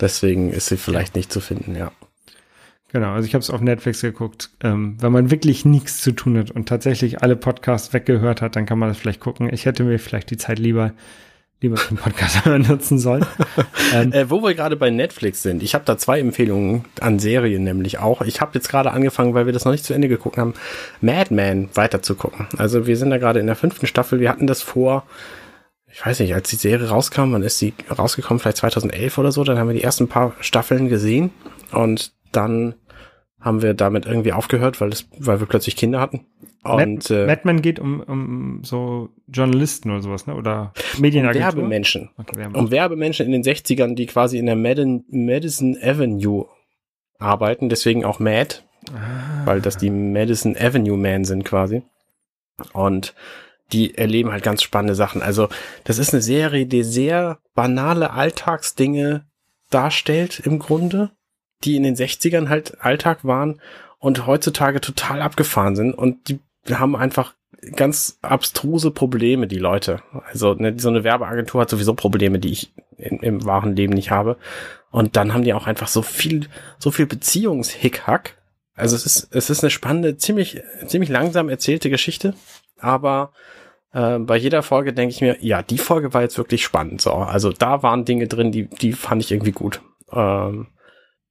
Deswegen 0.00 0.50
ist 0.50 0.66
sie 0.66 0.76
vielleicht 0.76 1.16
nicht 1.16 1.32
zu 1.32 1.40
finden, 1.40 1.74
ja. 1.74 1.92
Genau, 2.90 3.12
also 3.12 3.26
ich 3.26 3.34
habe 3.34 3.42
es 3.42 3.50
auf 3.50 3.60
Netflix 3.60 4.00
geguckt. 4.00 4.50
Ähm, 4.62 4.96
wenn 5.00 5.12
man 5.12 5.30
wirklich 5.30 5.64
nichts 5.64 6.00
zu 6.00 6.12
tun 6.12 6.38
hat 6.38 6.50
und 6.50 6.68
tatsächlich 6.68 7.22
alle 7.22 7.36
Podcasts 7.36 7.92
weggehört 7.92 8.40
hat, 8.40 8.56
dann 8.56 8.64
kann 8.64 8.78
man 8.78 8.88
das 8.88 8.98
vielleicht 8.98 9.20
gucken. 9.20 9.52
Ich 9.52 9.66
hätte 9.66 9.84
mir 9.84 9.98
vielleicht 9.98 10.30
die 10.30 10.38
Zeit 10.38 10.58
lieber 10.58 10.92
lieber 11.60 11.76
zum 11.76 11.96
Podcast 11.96 12.46
nutzen 12.68 12.98
sollen. 12.98 13.26
ähm, 13.92 14.12
äh, 14.12 14.30
wo 14.30 14.42
wir 14.42 14.54
gerade 14.54 14.76
bei 14.76 14.90
Netflix 14.90 15.42
sind, 15.42 15.62
ich 15.62 15.74
habe 15.74 15.84
da 15.84 15.98
zwei 15.98 16.20
Empfehlungen 16.20 16.84
an 17.00 17.18
Serien 17.18 17.64
nämlich 17.64 17.98
auch. 17.98 18.22
Ich 18.22 18.40
habe 18.40 18.52
jetzt 18.54 18.68
gerade 18.68 18.92
angefangen, 18.92 19.34
weil 19.34 19.46
wir 19.46 19.52
das 19.52 19.64
noch 19.64 19.72
nicht 19.72 19.84
zu 19.84 19.94
Ende 19.94 20.08
geguckt 20.08 20.38
haben, 20.38 20.54
Mad 21.00 21.34
Men 21.34 21.68
weiter 21.74 22.02
zu 22.02 22.14
gucken. 22.14 22.46
Also 22.56 22.86
wir 22.86 22.96
sind 22.96 23.10
da 23.10 23.18
gerade 23.18 23.40
in 23.40 23.46
der 23.46 23.56
fünften 23.56 23.86
Staffel. 23.86 24.20
Wir 24.20 24.30
hatten 24.30 24.46
das 24.46 24.62
vor, 24.62 25.04
ich 25.90 26.04
weiß 26.04 26.20
nicht, 26.20 26.34
als 26.34 26.48
die 26.48 26.56
Serie 26.56 26.88
rauskam, 26.88 27.32
wann 27.32 27.42
ist 27.42 27.58
sie 27.58 27.74
rausgekommen? 27.90 28.38
Vielleicht 28.38 28.58
2011 28.58 29.18
oder 29.18 29.32
so. 29.32 29.42
Dann 29.42 29.58
haben 29.58 29.68
wir 29.68 29.74
die 29.74 29.82
ersten 29.82 30.06
paar 30.06 30.34
Staffeln 30.40 30.88
gesehen 30.88 31.30
und 31.72 32.12
dann 32.32 32.74
haben 33.40 33.62
wir 33.62 33.74
damit 33.74 34.06
irgendwie 34.06 34.32
aufgehört, 34.32 34.80
weil 34.80 34.90
es, 34.90 35.08
weil 35.16 35.40
wir 35.40 35.46
plötzlich 35.46 35.76
Kinder 35.76 36.00
hatten. 36.00 36.26
Und, 36.64 37.10
Mad, 37.10 37.14
äh, 37.14 37.26
Madman 37.26 37.62
geht 37.62 37.78
um, 37.78 38.00
um 38.00 38.60
so 38.64 39.10
Journalisten 39.28 39.90
oder 39.90 40.02
sowas, 40.02 40.26
ne? 40.26 40.34
Oder 40.34 40.72
Medienagentur? 40.98 41.48
Um 41.48 41.56
Werbemenschen. 41.56 42.10
Okay. 42.18 42.48
Um 42.52 42.70
Werbemenschen 42.70 43.26
in 43.26 43.32
den 43.32 43.42
60ern, 43.42 43.94
die 43.94 44.06
quasi 44.06 44.38
in 44.38 44.46
der 44.46 44.56
Madden, 44.56 45.04
Madison 45.08 45.76
Avenue 45.80 46.46
arbeiten, 47.18 47.68
deswegen 47.68 48.04
auch 48.04 48.18
Mad, 48.18 48.56
ah. 48.92 49.44
weil 49.44 49.60
das 49.60 49.76
die 49.76 49.90
Madison 49.90 50.56
Avenue 50.56 50.96
Man 50.96 51.24
sind 51.24 51.44
quasi. 51.44 51.82
Und 52.72 53.14
die 53.72 53.96
erleben 53.96 54.32
halt 54.32 54.42
ganz 54.42 54.62
spannende 54.62 54.94
Sachen. 54.94 55.22
Also, 55.22 55.48
das 55.84 55.98
ist 55.98 56.12
eine 56.12 56.22
Serie, 56.22 56.66
die 56.66 56.82
sehr 56.82 57.38
banale 57.54 58.10
Alltagsdinge 58.12 59.26
darstellt 59.70 60.40
im 60.40 60.58
Grunde, 60.58 61.10
die 61.64 61.76
in 61.76 61.82
den 61.82 61.96
60ern 61.96 62.48
halt 62.48 62.80
Alltag 62.80 63.24
waren 63.24 63.60
und 63.98 64.26
heutzutage 64.26 64.80
total 64.80 65.22
abgefahren 65.22 65.76
sind 65.76 65.92
und 65.94 66.28
die 66.28 66.38
haben 66.70 66.96
einfach 66.96 67.34
ganz 67.74 68.18
abstruse 68.22 68.90
Probleme, 68.90 69.46
die 69.46 69.58
Leute. 69.58 70.00
Also 70.26 70.54
ne, 70.54 70.74
so 70.78 70.88
eine 70.88 71.04
Werbeagentur 71.04 71.60
hat 71.60 71.70
sowieso 71.70 71.94
Probleme, 71.94 72.38
die 72.38 72.52
ich 72.52 72.72
in, 72.96 73.18
im 73.20 73.44
wahren 73.44 73.74
Leben 73.74 73.94
nicht 73.94 74.10
habe. 74.10 74.36
Und 74.90 75.16
dann 75.16 75.34
haben 75.34 75.44
die 75.44 75.54
auch 75.54 75.66
einfach 75.66 75.88
so 75.88 76.02
viel, 76.02 76.46
so 76.78 76.90
viel 76.90 77.06
Beziehungshickhack. 77.06 78.36
Also 78.74 78.94
es 78.94 79.06
ist, 79.06 79.34
es 79.34 79.50
ist 79.50 79.64
eine 79.64 79.70
spannende, 79.70 80.16
ziemlich, 80.16 80.62
ziemlich 80.86 81.10
langsam 81.10 81.48
erzählte 81.48 81.90
Geschichte, 81.90 82.34
aber 82.78 83.32
äh, 83.92 84.18
bei 84.18 84.36
jeder 84.36 84.62
Folge 84.62 84.92
denke 84.92 85.12
ich 85.12 85.20
mir, 85.20 85.36
ja, 85.40 85.62
die 85.62 85.78
Folge 85.78 86.14
war 86.14 86.22
jetzt 86.22 86.38
wirklich 86.38 86.62
spannend. 86.62 87.00
So, 87.00 87.12
also 87.12 87.50
da 87.50 87.82
waren 87.82 88.04
Dinge 88.04 88.28
drin, 88.28 88.52
die, 88.52 88.68
die 88.68 88.92
fand 88.92 89.22
ich 89.22 89.32
irgendwie 89.32 89.52
gut. 89.52 89.80
Ähm, 90.12 90.68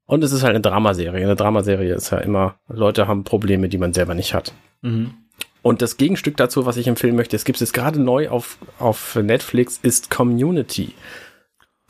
und 0.07 0.23
es 0.23 0.31
ist 0.31 0.41
halt 0.41 0.55
eine 0.55 0.61
Dramaserie. 0.61 1.21
Eine 1.21 1.35
Dramaserie 1.35 1.93
ist 1.93 2.11
ja 2.11 2.17
immer, 2.19 2.55
Leute 2.69 3.07
haben 3.07 3.23
Probleme, 3.23 3.69
die 3.69 3.77
man 3.77 3.93
selber 3.93 4.15
nicht 4.15 4.33
hat. 4.33 4.53
Mhm. 4.81 5.13
Und 5.61 5.81
das 5.81 5.97
Gegenstück 5.97 6.37
dazu, 6.37 6.65
was 6.65 6.77
ich 6.77 6.87
empfehlen 6.87 7.17
möchte, 7.17 7.35
es 7.35 7.43
gibt 7.43 7.61
es 7.61 7.73
gerade 7.73 7.99
neu 7.99 8.29
auf, 8.29 8.57
auf 8.79 9.15
Netflix, 9.15 9.77
ist 9.81 10.09
Community. 10.09 10.93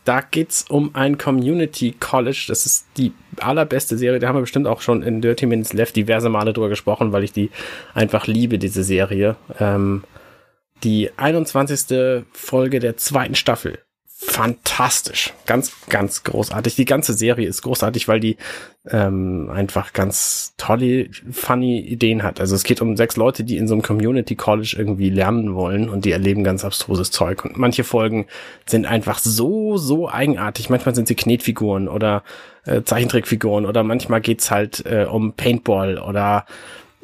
Da 0.03 0.21
geht's 0.21 0.65
um 0.67 0.95
ein 0.95 1.19
Community 1.19 1.93
College. 1.99 2.45
Das 2.47 2.65
ist 2.65 2.87
die 2.97 3.13
allerbeste 3.39 3.97
Serie. 3.97 4.19
Da 4.19 4.29
haben 4.29 4.37
wir 4.37 4.41
bestimmt 4.41 4.65
auch 4.65 4.81
schon 4.81 5.03
in 5.03 5.21
Dirty 5.21 5.45
Minutes 5.45 5.73
Left 5.73 5.95
diverse 5.95 6.29
Male 6.29 6.53
drüber 6.53 6.69
gesprochen, 6.69 7.11
weil 7.11 7.23
ich 7.23 7.33
die 7.33 7.51
einfach 7.93 8.25
liebe, 8.25 8.57
diese 8.57 8.83
Serie. 8.83 9.35
Ähm, 9.59 10.03
die 10.83 11.11
21. 11.17 12.23
Folge 12.31 12.79
der 12.79 12.97
zweiten 12.97 13.35
Staffel 13.35 13.79
fantastisch. 14.19 15.31
Ganz, 15.45 15.71
ganz 15.89 16.23
großartig. 16.23 16.75
Die 16.75 16.85
ganze 16.85 17.13
Serie 17.13 17.47
ist 17.47 17.61
großartig, 17.61 18.07
weil 18.07 18.19
die 18.19 18.37
ähm, 18.89 19.51
einfach 19.53 19.93
ganz 19.93 20.55
tolle, 20.57 21.09
funny 21.31 21.79
Ideen 21.79 22.23
hat. 22.23 22.39
Also 22.39 22.55
es 22.55 22.63
geht 22.63 22.81
um 22.81 22.97
sechs 22.97 23.15
Leute, 23.15 23.43
die 23.43 23.57
in 23.57 23.67
so 23.67 23.75
einem 23.75 23.83
Community 23.83 24.35
College 24.35 24.75
irgendwie 24.75 25.11
lernen 25.11 25.53
wollen 25.53 25.87
und 25.87 26.03
die 26.03 26.11
erleben 26.11 26.43
ganz 26.43 26.65
abstruses 26.65 27.11
Zeug. 27.11 27.45
Und 27.45 27.57
manche 27.57 27.83
Folgen 27.83 28.25
sind 28.65 28.87
einfach 28.87 29.19
so, 29.19 29.77
so 29.77 30.09
eigenartig. 30.09 30.71
Manchmal 30.71 30.95
sind 30.95 31.07
sie 31.07 31.15
Knetfiguren 31.15 31.87
oder 31.87 32.23
äh, 32.65 32.81
Zeichentrickfiguren 32.81 33.67
oder 33.67 33.83
manchmal 33.83 34.21
geht's 34.21 34.49
halt 34.49 34.83
äh, 34.87 35.05
um 35.05 35.33
Paintball 35.33 35.99
oder 35.99 36.47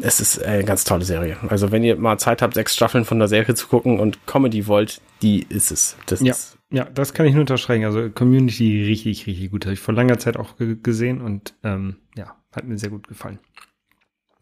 es 0.01 0.19
ist 0.19 0.43
eine 0.43 0.63
ganz 0.63 0.83
tolle 0.83 1.05
Serie. 1.05 1.37
Also 1.47 1.71
wenn 1.71 1.83
ihr 1.83 1.95
mal 1.95 2.17
Zeit 2.17 2.41
habt, 2.41 2.55
sechs 2.55 2.75
Staffeln 2.75 3.05
von 3.05 3.19
der 3.19 3.27
Serie 3.27 3.53
zu 3.53 3.67
gucken 3.67 3.99
und 3.99 4.25
Comedy 4.25 4.65
wollt, 4.65 4.99
die 5.21 5.45
ist 5.47 5.71
es. 5.71 5.95
Das 6.07 6.19
ja. 6.21 6.31
ist 6.31 6.57
ja, 6.73 6.85
das 6.85 7.13
kann 7.13 7.27
ich 7.27 7.33
nur 7.33 7.41
unterschreiben. 7.41 7.85
Also 7.85 8.09
Community 8.09 8.83
richtig, 8.83 9.27
richtig 9.27 9.51
gut. 9.51 9.65
Habe 9.65 9.75
ich 9.75 9.79
vor 9.79 9.93
langer 9.93 10.17
Zeit 10.17 10.37
auch 10.37 10.55
gesehen 10.57 11.21
und 11.21 11.53
ähm, 11.63 11.97
ja, 12.15 12.35
hat 12.51 12.65
mir 12.65 12.79
sehr 12.79 12.89
gut 12.89 13.07
gefallen. 13.07 13.37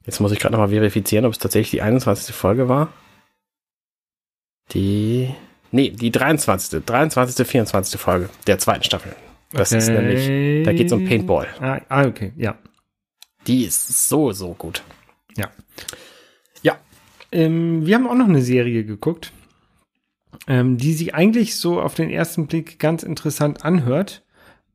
Jetzt 0.05 0.21
muss 0.21 0.32
ich 0.32 0.39
gerade 0.39 0.53
nochmal 0.53 0.69
verifizieren, 0.69 1.25
ob 1.25 1.34
es 1.34 1.39
tatsächlich 1.39 1.71
die 1.71 1.82
21. 1.82 2.34
Folge 2.34 2.69
war. 2.69 2.93
Die. 4.71 5.36
Nee, 5.71 5.89
die 5.89 6.09
23. 6.09 6.86
23. 6.86 7.45
24. 7.45 7.99
Folge 7.99 8.29
der 8.47 8.59
zweiten 8.59 8.84
Staffel. 8.84 9.13
Das 9.51 9.73
okay. 9.73 9.79
ist 9.79 9.89
nämlich, 9.89 10.65
da 10.65 10.71
geht 10.71 10.88
es 10.88 10.93
um 10.93 11.05
Paintball. 11.05 11.47
Ah, 11.59 11.82
ah, 11.89 12.05
okay, 12.05 12.32
ja. 12.38 12.57
Die 13.45 13.65
ist 13.65 14.07
so, 14.07 14.32
so 14.32 14.53
gut. 14.53 14.84
Ja. 15.36 15.49
Ja. 16.61 16.79
Ähm, 17.34 17.86
wir 17.86 17.95
haben 17.95 18.07
auch 18.07 18.15
noch 18.15 18.29
eine 18.29 18.41
Serie 18.41 18.86
geguckt 18.86 19.34
ähm, 20.47 20.77
die 20.77 20.93
sich 20.93 21.13
eigentlich 21.15 21.55
so 21.55 21.81
auf 21.81 21.93
den 21.93 22.09
ersten 22.09 22.47
Blick 22.47 22.79
ganz 22.79 23.03
interessant 23.03 23.63
anhört. 23.63 24.23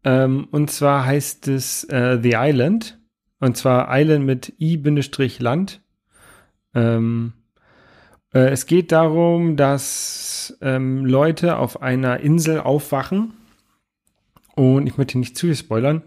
Ähm, 0.04 0.48
und 0.50 0.70
zwar 0.70 1.04
heißt 1.04 1.48
es 1.48 1.84
äh, 1.84 2.18
The 2.22 2.34
Island. 2.36 3.00
Und 3.40 3.56
zwar 3.56 3.88
Island 3.90 4.24
mit 4.24 4.54
I-Land. 4.60 5.82
Ähm, 6.74 7.32
äh, 8.32 8.50
es 8.50 8.66
geht 8.66 8.92
darum, 8.92 9.56
dass 9.56 10.56
ähm, 10.60 11.04
Leute 11.04 11.58
auf 11.58 11.82
einer 11.82 12.20
Insel 12.20 12.60
aufwachen. 12.60 13.34
Und 14.54 14.86
ich 14.86 14.96
möchte 14.96 15.18
nicht 15.18 15.36
zu 15.36 15.46
viel 15.46 15.56
spoilern. 15.56 16.02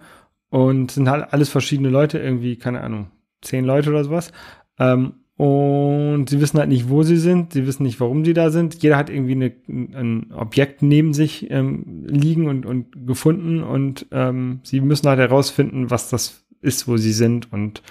Und 0.50 0.92
sind 0.92 1.10
halt 1.10 1.32
alles 1.32 1.50
verschiedene 1.50 1.90
Leute, 1.90 2.18
irgendwie, 2.18 2.56
keine 2.56 2.82
Ahnung, 2.82 3.12
zehn 3.42 3.66
Leute 3.66 3.92
oder 3.92 4.04
sowas. 4.04 4.32
Ähm, 4.80 5.14
und 5.40 6.30
sie 6.30 6.42
wissen 6.42 6.60
halt 6.60 6.68
nicht, 6.68 6.90
wo 6.90 7.02
sie 7.04 7.16
sind, 7.16 7.54
sie 7.54 7.66
wissen 7.66 7.84
nicht, 7.84 8.02
warum 8.02 8.26
sie 8.26 8.34
da 8.34 8.50
sind. 8.50 8.84
Jeder 8.84 8.98
hat 8.98 9.10
irgendwie 9.10 9.32
eine, 9.32 9.54
ein 9.70 10.34
Objekt 10.34 10.82
neben 10.82 11.14
sich 11.14 11.50
ähm, 11.50 12.04
liegen 12.08 12.50
und, 12.50 12.66
und 12.66 13.08
gefunden 13.08 13.64
und 13.64 14.06
ähm, 14.12 14.60
sie 14.64 14.82
müssen 14.82 15.08
halt 15.08 15.20
herausfinden, 15.20 15.90
was 15.90 16.10
das 16.10 16.44
ist, 16.60 16.90
wo 16.90 16.98
sie 16.98 17.14
sind. 17.14 17.54
Und 17.54 17.84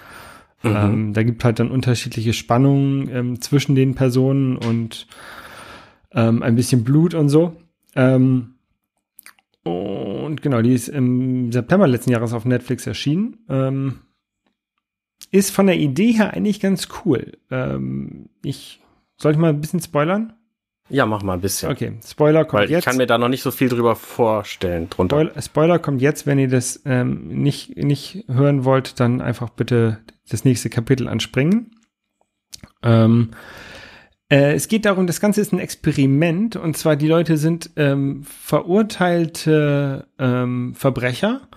mhm. 0.62 0.76
ähm, 0.76 1.12
da 1.14 1.22
gibt 1.22 1.42
halt 1.42 1.59
dann 1.59 1.70
unterschiedliche 1.70 2.34
Spannungen 2.34 3.09
ähm, 3.11 3.40
zwischen 3.40 3.74
den 3.74 3.94
Personen 3.94 4.59
und 4.59 5.07
ähm, 6.12 6.42
ein 6.42 6.55
bisschen 6.55 6.84
Blut 6.84 7.14
und 7.14 7.30
so. 7.30 7.57
Ähm, 7.96 8.57
und 9.62 10.42
genau, 10.42 10.61
die 10.61 10.74
ist 10.74 10.88
im 10.88 11.51
September 11.51 11.88
letzten 11.88 12.11
Jahres 12.11 12.34
auf 12.34 12.44
Netflix 12.44 12.86
erschienen. 12.86 13.38
Ähm, 13.49 14.01
ist 15.30 15.50
von 15.50 15.66
der 15.66 15.76
Idee 15.76 16.12
her 16.12 16.34
eigentlich 16.34 16.60
ganz 16.60 16.88
cool. 17.04 17.38
Ähm, 17.50 18.28
ich 18.42 18.80
soll 19.16 19.32
ich 19.32 19.38
mal 19.38 19.50
ein 19.50 19.60
bisschen 19.60 19.80
spoilern? 19.80 20.32
Ja, 20.90 21.04
mach 21.04 21.22
mal 21.22 21.34
ein 21.34 21.40
bisschen. 21.40 21.70
Okay, 21.70 21.98
Spoiler 22.06 22.44
kommt 22.44 22.62
Weil 22.62 22.70
jetzt. 22.70 22.78
ich 22.78 22.84
kann 22.86 22.96
mir 22.96 23.06
da 23.06 23.18
noch 23.18 23.28
nicht 23.28 23.42
so 23.42 23.50
viel 23.50 23.68
drüber 23.68 23.94
vorstellen 23.94 24.88
drunter. 24.88 25.16
Spoiler, 25.16 25.42
Spoiler 25.42 25.78
kommt 25.78 26.00
jetzt, 26.00 26.26
wenn 26.26 26.38
ihr 26.38 26.48
das 26.48 26.80
ähm, 26.86 27.28
nicht, 27.28 27.76
nicht 27.76 28.24
hören 28.28 28.64
wollt, 28.64 28.98
dann 29.00 29.20
einfach 29.20 29.50
bitte 29.50 29.98
das 30.30 30.44
nächste 30.44 30.70
Kapitel 30.70 31.08
anspringen. 31.08 31.72
Ähm, 32.82 33.32
äh, 34.30 34.54
es 34.54 34.68
geht 34.68 34.86
darum, 34.86 35.06
das 35.06 35.20
Ganze 35.20 35.40
ist 35.40 35.52
ein 35.52 35.58
Experiment 35.58 36.56
und 36.56 36.76
zwar 36.76 36.96
die 36.96 37.08
Leute 37.08 37.36
sind 37.36 37.70
ähm, 37.76 38.22
verurteilte 38.24 40.06
ähm, 40.18 40.74
Verbrecher 40.74 41.48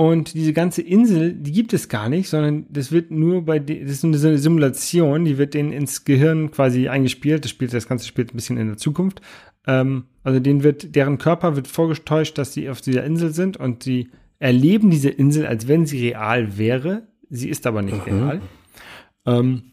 und 0.00 0.32
diese 0.32 0.54
ganze 0.54 0.80
Insel, 0.80 1.34
die 1.34 1.52
gibt 1.52 1.74
es 1.74 1.90
gar 1.90 2.08
nicht, 2.08 2.30
sondern 2.30 2.64
das 2.70 2.90
wird 2.90 3.10
nur 3.10 3.44
bei, 3.44 3.58
das 3.58 4.02
ist 4.02 4.02
eine 4.02 4.38
Simulation, 4.38 5.26
die 5.26 5.36
wird 5.36 5.52
denen 5.52 5.72
ins 5.72 6.06
Gehirn 6.06 6.50
quasi 6.50 6.88
eingespielt. 6.88 7.44
Das 7.44 7.50
spielt, 7.50 7.74
das 7.74 7.86
Ganze 7.86 8.08
spielt 8.08 8.32
ein 8.32 8.36
bisschen 8.36 8.56
in 8.56 8.68
der 8.68 8.78
Zukunft. 8.78 9.20
Ähm, 9.66 10.04
also 10.22 10.40
denen 10.40 10.62
wird, 10.62 10.96
deren 10.96 11.18
Körper 11.18 11.54
wird 11.54 11.68
vorgetäuscht, 11.68 12.38
dass 12.38 12.54
sie 12.54 12.70
auf 12.70 12.80
dieser 12.80 13.04
Insel 13.04 13.34
sind 13.34 13.58
und 13.58 13.82
sie 13.82 14.08
erleben 14.38 14.88
diese 14.88 15.10
Insel, 15.10 15.44
als 15.46 15.68
wenn 15.68 15.84
sie 15.84 16.08
real 16.08 16.56
wäre. 16.56 17.06
Sie 17.28 17.50
ist 17.50 17.66
aber 17.66 17.82
nicht 17.82 18.06
real. 18.06 18.40
Ähm, 19.26 19.64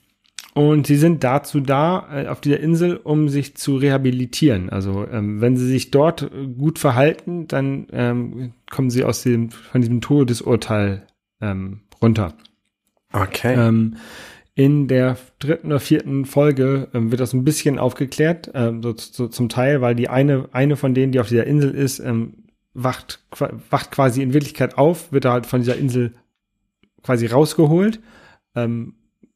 und 0.57 0.87
sie 0.87 0.95
sind 0.95 1.23
dazu 1.23 1.59
da, 1.59 2.07
äh, 2.11 2.27
auf 2.27 2.41
dieser 2.41 2.59
Insel, 2.59 2.97
um 2.97 3.29
sich 3.29 3.55
zu 3.55 3.75
rehabilitieren. 3.75 4.71
Also 4.71 5.05
ähm, 5.07 5.39
wenn 5.39 5.55
sie 5.55 5.67
sich 5.67 5.91
dort 5.91 6.23
äh, 6.23 6.47
gut 6.47 6.79
verhalten, 6.79 7.47
dann 7.47 7.85
ähm, 7.91 8.53
kommen 8.71 8.89
sie 8.89 9.03
aus 9.03 9.21
dem, 9.21 9.51
von 9.51 9.81
diesem 9.81 10.01
Todesurteil 10.01 11.05
ähm, 11.41 11.81
runter. 12.01 12.33
Okay. 13.13 13.53
Ähm, 13.55 13.97
in 14.55 14.87
der 14.87 15.17
dritten 15.37 15.67
oder 15.67 15.79
vierten 15.79 16.25
Folge 16.25 16.87
ähm, 16.91 17.11
wird 17.11 17.21
das 17.21 17.33
ein 17.33 17.43
bisschen 17.43 17.77
aufgeklärt, 17.77 18.49
ähm, 18.55 18.81
so, 18.81 18.95
so 18.97 19.27
zum 19.27 19.49
Teil, 19.49 19.81
weil 19.81 19.93
die 19.93 20.09
eine, 20.09 20.49
eine 20.53 20.75
von 20.75 20.95
denen, 20.95 21.11
die 21.11 21.19
auf 21.19 21.27
dieser 21.27 21.45
Insel 21.45 21.69
ist, 21.69 21.99
ähm, 21.99 22.45
wacht, 22.73 23.19
wacht 23.69 23.91
quasi 23.91 24.23
in 24.23 24.33
Wirklichkeit 24.33 24.75
auf, 24.75 25.11
wird 25.11 25.25
da 25.25 25.33
halt 25.33 25.45
von 25.45 25.59
dieser 25.59 25.77
Insel 25.77 26.15
quasi 27.03 27.27
rausgeholt. 27.27 27.99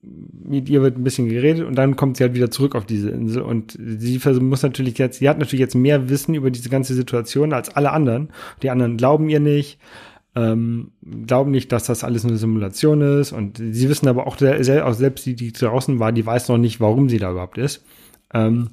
Mit 0.03 0.67
ihr 0.67 0.81
wird 0.81 0.97
ein 0.97 1.03
bisschen 1.03 1.29
geredet 1.29 1.65
und 1.65 1.75
dann 1.75 1.95
kommt 1.95 2.17
sie 2.17 2.23
halt 2.23 2.33
wieder 2.33 2.49
zurück 2.49 2.73
auf 2.73 2.85
diese 2.85 3.11
Insel 3.11 3.43
und 3.43 3.77
sie 3.79 4.19
muss 4.39 4.63
natürlich 4.63 4.97
jetzt, 4.97 5.19
sie 5.19 5.29
hat 5.29 5.37
natürlich 5.37 5.59
jetzt 5.59 5.75
mehr 5.75 6.09
Wissen 6.09 6.33
über 6.33 6.49
diese 6.49 6.69
ganze 6.69 6.95
Situation 6.95 7.53
als 7.53 7.69
alle 7.69 7.91
anderen. 7.91 8.29
Die 8.63 8.71
anderen 8.71 8.97
glauben 8.97 9.29
ihr 9.29 9.39
nicht, 9.39 9.79
ähm, 10.35 10.91
glauben 11.27 11.51
nicht, 11.51 11.71
dass 11.71 11.85
das 11.85 12.03
alles 12.03 12.25
eine 12.25 12.37
Simulation 12.37 13.01
ist 13.19 13.31
und 13.31 13.57
sie 13.57 13.89
wissen 13.89 14.07
aber 14.07 14.25
auch, 14.25 14.37
auch 14.41 14.93
selbst 14.93 15.25
die, 15.27 15.35
die 15.35 15.51
draußen 15.51 15.99
war, 15.99 16.11
die 16.11 16.25
weiß 16.25 16.47
noch 16.49 16.57
nicht, 16.57 16.79
warum 16.79 17.07
sie 17.07 17.19
da 17.19 17.31
überhaupt 17.31 17.59
ist. 17.59 17.83
Ähm, 18.33 18.69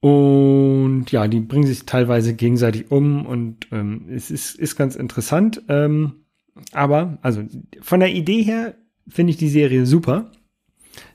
und 0.00 1.06
ja, 1.12 1.26
die 1.28 1.40
bringen 1.40 1.66
sich 1.66 1.86
teilweise 1.86 2.34
gegenseitig 2.34 2.90
um 2.90 3.24
und 3.24 3.68
ähm, 3.72 4.06
es 4.10 4.30
ist, 4.30 4.54
ist 4.56 4.76
ganz 4.76 4.96
interessant. 4.96 5.62
Ähm, 5.68 6.24
aber, 6.72 7.16
also 7.22 7.42
von 7.80 8.00
der 8.00 8.12
Idee 8.12 8.42
her 8.42 8.74
finde 9.08 9.30
ich 9.30 9.36
die 9.36 9.48
Serie 9.48 9.86
super. 9.86 10.30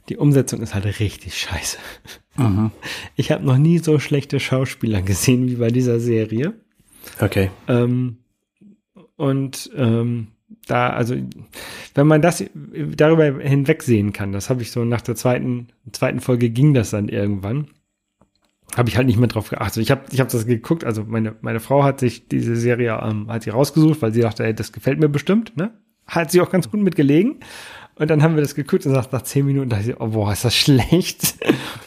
Die 0.10 0.18
Umsetzung 0.18 0.62
ist 0.62 0.74
halt 0.74 0.86
richtig 1.00 1.38
scheiße. 1.38 1.78
Ich 3.16 3.32
habe 3.32 3.46
noch 3.46 3.58
nie 3.58 3.80
so 3.80 4.00
schlechte 4.00 4.40
Schauspieler 4.40 5.02
gesehen 5.02 5.48
wie 5.48 5.56
bei 5.56 5.70
dieser 5.70 6.00
Serie. 6.00 6.54
Okay. 7.20 7.52
Ähm, 7.68 8.18
und 9.18 9.70
ähm, 9.76 10.30
da, 10.68 10.90
also, 10.90 11.16
wenn 11.94 12.08
man 12.08 12.22
das 12.22 12.44
darüber 12.96 13.26
hinwegsehen 13.40 14.14
kann, 14.14 14.32
das 14.32 14.50
habe 14.50 14.62
ich 14.62 14.72
so 14.72 14.84
nach 14.86 15.02
der 15.02 15.16
zweiten, 15.16 15.68
zweiten 15.92 16.22
Folge 16.22 16.50
ging 16.50 16.74
das 16.74 16.92
dann 16.92 17.10
irgendwann. 17.10 17.68
Habe 18.76 18.90
ich 18.90 18.98
halt 18.98 19.08
nicht 19.08 19.18
mehr 19.18 19.28
drauf 19.28 19.50
geachtet. 19.50 19.68
Also 19.68 19.82
ich 19.82 19.92
habe 19.92 20.04
ich 20.12 20.20
hab 20.20 20.30
das 20.30 20.46
geguckt, 20.46 20.84
also 20.84 21.04
meine, 21.04 21.36
meine 21.42 21.60
Frau 21.60 21.84
hat 21.84 22.00
sich 22.00 22.28
diese 22.28 22.56
Serie, 22.56 23.00
ähm, 23.04 23.32
hat 23.32 23.44
sie 23.44 23.50
rausgesucht, 23.50 24.02
weil 24.02 24.14
sie 24.14 24.22
dachte, 24.22 24.46
ey, 24.46 24.54
das 24.54 24.72
gefällt 24.72 25.00
mir 25.00 25.10
bestimmt, 25.10 25.58
ne? 25.58 25.74
Hat 26.06 26.32
sie 26.32 26.42
auch 26.42 26.50
ganz 26.50 26.70
gut 26.72 26.82
mitgelegen. 26.82 27.40
Und 28.00 28.10
dann 28.10 28.24
haben 28.24 28.36
wir 28.36 28.42
das 28.42 28.56
geguckt 28.56 28.86
und 28.86 28.94
sagt, 28.94 29.12
nach 29.14 29.22
zehn 29.24 29.46
Minuten 29.46 29.70
dachte 29.70 29.84
sie, 29.84 29.94
oh 30.00 30.08
boah, 30.08 30.32
ist 30.32 30.46
das 30.46 30.56
schlecht. 30.56 31.36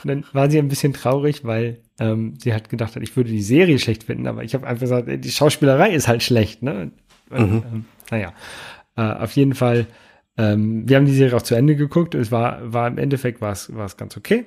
Und 0.03 0.09
dann 0.09 0.25
war 0.33 0.51
sie 0.51 0.59
ein 0.59 0.69
bisschen 0.69 0.93
traurig, 0.93 1.45
weil 1.45 1.81
ähm, 1.99 2.35
sie 2.39 2.53
hat 2.55 2.69
gedacht, 2.69 2.95
ich 2.97 3.17
würde 3.17 3.31
die 3.31 3.43
Serie 3.43 3.79
schlecht 3.79 4.05
finden, 4.05 4.27
aber 4.27 4.45
ich 4.45 4.53
habe 4.55 4.67
einfach 4.67 4.83
gesagt, 4.83 5.09
die 5.09 5.31
Schauspielerei 5.31 5.91
ist 5.93 6.09
halt 6.09 6.23
schlecht, 6.23 6.63
ne? 6.63 6.93
Und, 7.31 7.65
ähm, 7.65 7.85
naja, 8.11 8.33
äh, 8.97 9.01
auf 9.03 9.33
jeden 9.33 9.55
Fall, 9.55 9.87
ähm, 10.37 10.87
wir 10.87 10.97
haben 10.99 11.07
die 11.07 11.15
Serie 11.15 11.35
auch 11.37 11.43
zu 11.43 11.55
Ende 11.55 11.77
geguckt. 11.77 12.15
Es 12.15 12.31
war, 12.31 12.73
war 12.73 12.87
im 12.89 12.99
Endeffekt 12.99 13.41
war 13.41 13.53
es, 13.53 13.75
war 13.75 13.87
es 13.87 13.97
ganz 13.97 14.17
okay. 14.19 14.45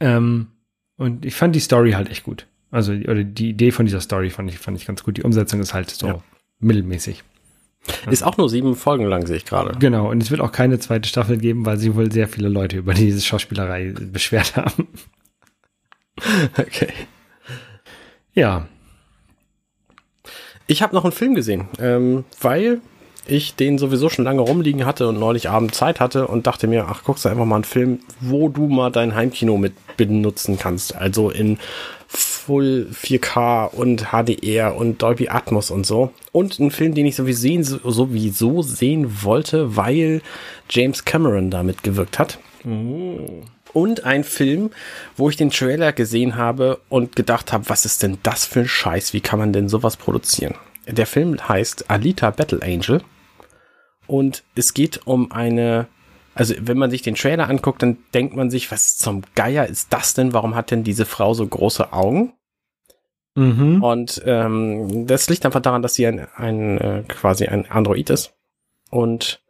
Ähm, 0.00 0.48
und 0.96 1.24
ich 1.24 1.34
fand 1.34 1.54
die 1.54 1.60
Story 1.60 1.92
halt 1.92 2.10
echt 2.10 2.24
gut. 2.24 2.46
Also, 2.70 2.92
oder 2.92 3.22
die 3.22 3.50
Idee 3.50 3.70
von 3.70 3.86
dieser 3.86 4.00
Story 4.00 4.30
fand 4.30 4.50
ich, 4.50 4.58
fand 4.58 4.76
ich 4.76 4.86
ganz 4.86 5.04
gut. 5.04 5.16
Die 5.16 5.22
Umsetzung 5.22 5.60
ist 5.60 5.74
halt 5.74 5.90
so 5.90 6.08
Ja. 6.08 6.22
mittelmäßig. 6.58 7.22
Ist 8.10 8.22
auch 8.22 8.36
nur 8.36 8.48
sieben 8.48 8.76
Folgen 8.76 9.06
lang, 9.06 9.26
sehe 9.26 9.36
ich 9.36 9.44
gerade. 9.44 9.78
Genau, 9.78 10.10
und 10.10 10.22
es 10.22 10.30
wird 10.30 10.40
auch 10.40 10.52
keine 10.52 10.78
zweite 10.78 11.08
Staffel 11.08 11.36
geben, 11.38 11.66
weil 11.66 11.76
sie 11.78 11.94
wohl 11.94 12.10
sehr 12.10 12.28
viele 12.28 12.48
Leute 12.48 12.78
über 12.78 12.94
diese 12.94 13.20
Schauspielerei 13.20 13.92
beschwert 13.98 14.56
haben. 14.56 14.88
Okay. 16.56 16.92
Ja, 18.34 18.68
Ich 20.68 20.80
habe 20.80 20.94
noch 20.94 21.02
einen 21.04 21.12
Film 21.12 21.34
gesehen, 21.34 21.68
ähm, 21.80 22.24
weil 22.40 22.80
ich 23.26 23.54
den 23.56 23.78
sowieso 23.78 24.08
schon 24.08 24.24
lange 24.24 24.42
rumliegen 24.42 24.86
hatte 24.86 25.08
und 25.08 25.18
neulich 25.18 25.48
Abend 25.50 25.74
Zeit 25.74 25.98
hatte 26.00 26.26
und 26.28 26.46
dachte 26.46 26.66
mir, 26.66 26.86
ach, 26.88 27.04
guckst 27.04 27.24
du 27.24 27.28
einfach 27.28 27.44
mal 27.46 27.56
einen 27.56 27.64
Film, 27.64 28.00
wo 28.20 28.48
du 28.48 28.68
mal 28.68 28.90
dein 28.90 29.14
Heimkino 29.14 29.56
mit 29.56 29.74
benutzen 29.96 30.58
kannst. 30.58 30.94
Also 30.94 31.30
in 31.30 31.58
Full 32.16 32.90
4K 32.92 33.70
und 33.70 34.08
HDR 34.12 34.76
und 34.76 35.02
Dolby 35.02 35.28
Atmos 35.28 35.70
und 35.70 35.84
so. 35.86 36.12
Und 36.32 36.58
ein 36.58 36.70
Film, 36.70 36.94
den 36.94 37.06
ich 37.06 37.16
sowieso 37.16 37.40
sehen, 37.40 37.64
sowieso 37.64 38.62
sehen 38.62 39.22
wollte, 39.22 39.76
weil 39.76 40.22
James 40.70 41.04
Cameron 41.04 41.50
da 41.50 41.62
mitgewirkt 41.62 42.18
hat. 42.18 42.38
Und 43.72 44.04
ein 44.04 44.22
Film, 44.24 44.70
wo 45.16 45.28
ich 45.28 45.36
den 45.36 45.50
Trailer 45.50 45.92
gesehen 45.92 46.36
habe 46.36 46.80
und 46.88 47.16
gedacht 47.16 47.52
habe, 47.52 47.68
was 47.68 47.84
ist 47.84 48.02
denn 48.02 48.18
das 48.22 48.46
für 48.46 48.60
ein 48.60 48.68
Scheiß? 48.68 49.12
Wie 49.12 49.20
kann 49.20 49.38
man 49.38 49.52
denn 49.52 49.68
sowas 49.68 49.96
produzieren? 49.96 50.54
Der 50.86 51.06
Film 51.06 51.48
heißt 51.48 51.90
Alita 51.90 52.30
Battle 52.30 52.62
Angel. 52.62 53.02
Und 54.06 54.44
es 54.54 54.74
geht 54.74 55.06
um 55.06 55.32
eine, 55.32 55.86
also 56.34 56.54
wenn 56.60 56.78
man 56.78 56.90
sich 56.90 57.02
den 57.02 57.14
Trailer 57.14 57.48
anguckt, 57.48 57.82
dann 57.82 57.98
denkt 58.12 58.36
man 58.36 58.50
sich, 58.50 58.70
was 58.70 58.96
zum 58.96 59.22
Geier 59.34 59.66
ist 59.66 59.92
das 59.92 60.14
denn? 60.14 60.32
Warum 60.32 60.54
hat 60.54 60.70
denn 60.70 60.84
diese 60.84 61.06
Frau 61.06 61.34
so 61.34 61.46
große 61.46 61.92
Augen? 61.92 62.34
mhm. 63.34 63.82
Und 63.82 64.22
ähm, 64.26 65.06
das 65.06 65.28
liegt 65.28 65.44
einfach 65.44 65.60
daran, 65.60 65.82
dass 65.82 65.94
sie 65.94 66.06
ein, 66.06 66.26
ein 66.36 66.78
äh, 66.78 67.02
quasi 67.08 67.46
ein 67.46 67.70
Android 67.70 68.10
ist. 68.10 68.34
Und 68.90 69.42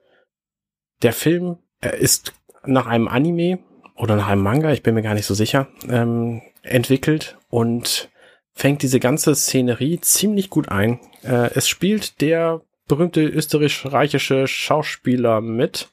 der 1.03 1.12
Film 1.12 1.59
äh, 1.80 1.99
ist 1.99 2.32
nach 2.64 2.87
einem 2.87 3.09
Anime 3.09 3.59
oder 3.95 4.16
nach 4.16 4.28
einem 4.28 4.43
Manga, 4.43 4.72
ich 4.72 4.82
bin 4.82 4.95
mir 4.95 5.03
gar 5.03 5.14
nicht 5.14 5.26
so 5.26 5.35
sicher, 5.35 5.68
ähm, 5.89 6.43
entwickelt 6.62 7.39
und 7.49 8.11
fängt 8.53 8.82
diese 8.82 9.01
ganze 9.01 9.35
Szenerie 9.35 10.01
ziemlich 10.01 10.51
gut 10.51 10.68
ein. 10.68 11.01
Äh, 11.22 11.51
es 11.55 11.68
spielt 11.68 12.20
der 12.20 12.62
berühmte 12.87 13.22
österreichische 13.22 14.47
Schauspieler 14.47 15.41
mit, 15.41 15.91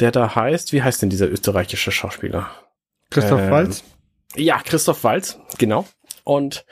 der 0.00 0.10
da 0.10 0.34
heißt, 0.34 0.72
wie 0.72 0.82
heißt 0.82 1.02
denn 1.02 1.10
dieser 1.10 1.30
österreichische 1.30 1.92
Schauspieler? 1.92 2.50
Christoph 3.10 3.40
ähm, 3.40 3.50
Waltz. 3.50 3.84
Ja, 4.36 4.60
Christoph 4.62 5.04
Walz, 5.04 5.38
genau. 5.58 5.86
Und 6.24 6.64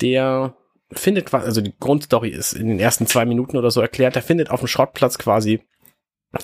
der 0.00 0.54
findet 0.92 1.26
quasi, 1.26 1.46
also 1.46 1.60
die 1.60 1.74
Grundstory 1.78 2.30
ist 2.30 2.52
in 2.52 2.68
den 2.68 2.78
ersten 2.78 3.06
zwei 3.06 3.24
Minuten 3.24 3.56
oder 3.56 3.70
so 3.70 3.80
erklärt, 3.80 4.14
der 4.14 4.22
findet 4.22 4.50
auf 4.50 4.60
dem 4.60 4.68
Schrottplatz 4.68 5.18
quasi 5.18 5.60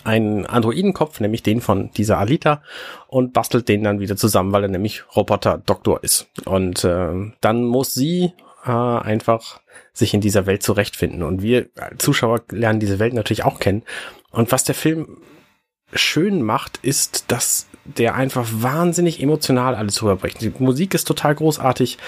einen 0.04 0.46
Androidenkopf, 0.46 1.18
nämlich 1.18 1.42
den 1.42 1.60
von 1.60 1.90
dieser 1.92 2.18
Alita, 2.18 2.62
und 3.08 3.32
bastelt 3.32 3.68
den 3.68 3.82
dann 3.82 3.98
wieder 3.98 4.16
zusammen, 4.16 4.52
weil 4.52 4.62
er 4.62 4.68
nämlich 4.68 5.02
Roboter-Doktor 5.16 6.04
ist. 6.04 6.28
Und 6.44 6.84
äh, 6.84 7.32
dann 7.40 7.64
muss 7.64 7.94
sie 7.94 8.32
äh, 8.64 8.70
einfach 8.70 9.60
sich 9.92 10.14
in 10.14 10.20
dieser 10.20 10.46
Welt 10.46 10.62
zurechtfinden. 10.62 11.22
Und 11.22 11.42
wir 11.42 11.68
Zuschauer 11.98 12.42
lernen 12.50 12.80
diese 12.80 12.98
Welt 13.00 13.14
natürlich 13.14 13.44
auch 13.44 13.58
kennen. 13.58 13.82
Und 14.30 14.52
was 14.52 14.62
der 14.64 14.76
Film 14.76 15.18
schön 15.92 16.42
macht, 16.42 16.78
ist, 16.82 17.26
dass 17.28 17.66
der 17.84 18.14
einfach 18.14 18.48
wahnsinnig 18.52 19.22
emotional 19.22 19.74
alles 19.74 20.02
rüberbringt. 20.02 20.40
Die 20.40 20.50
Musik 20.58 20.94
ist 20.94 21.04
total 21.04 21.34
großartig. 21.34 21.98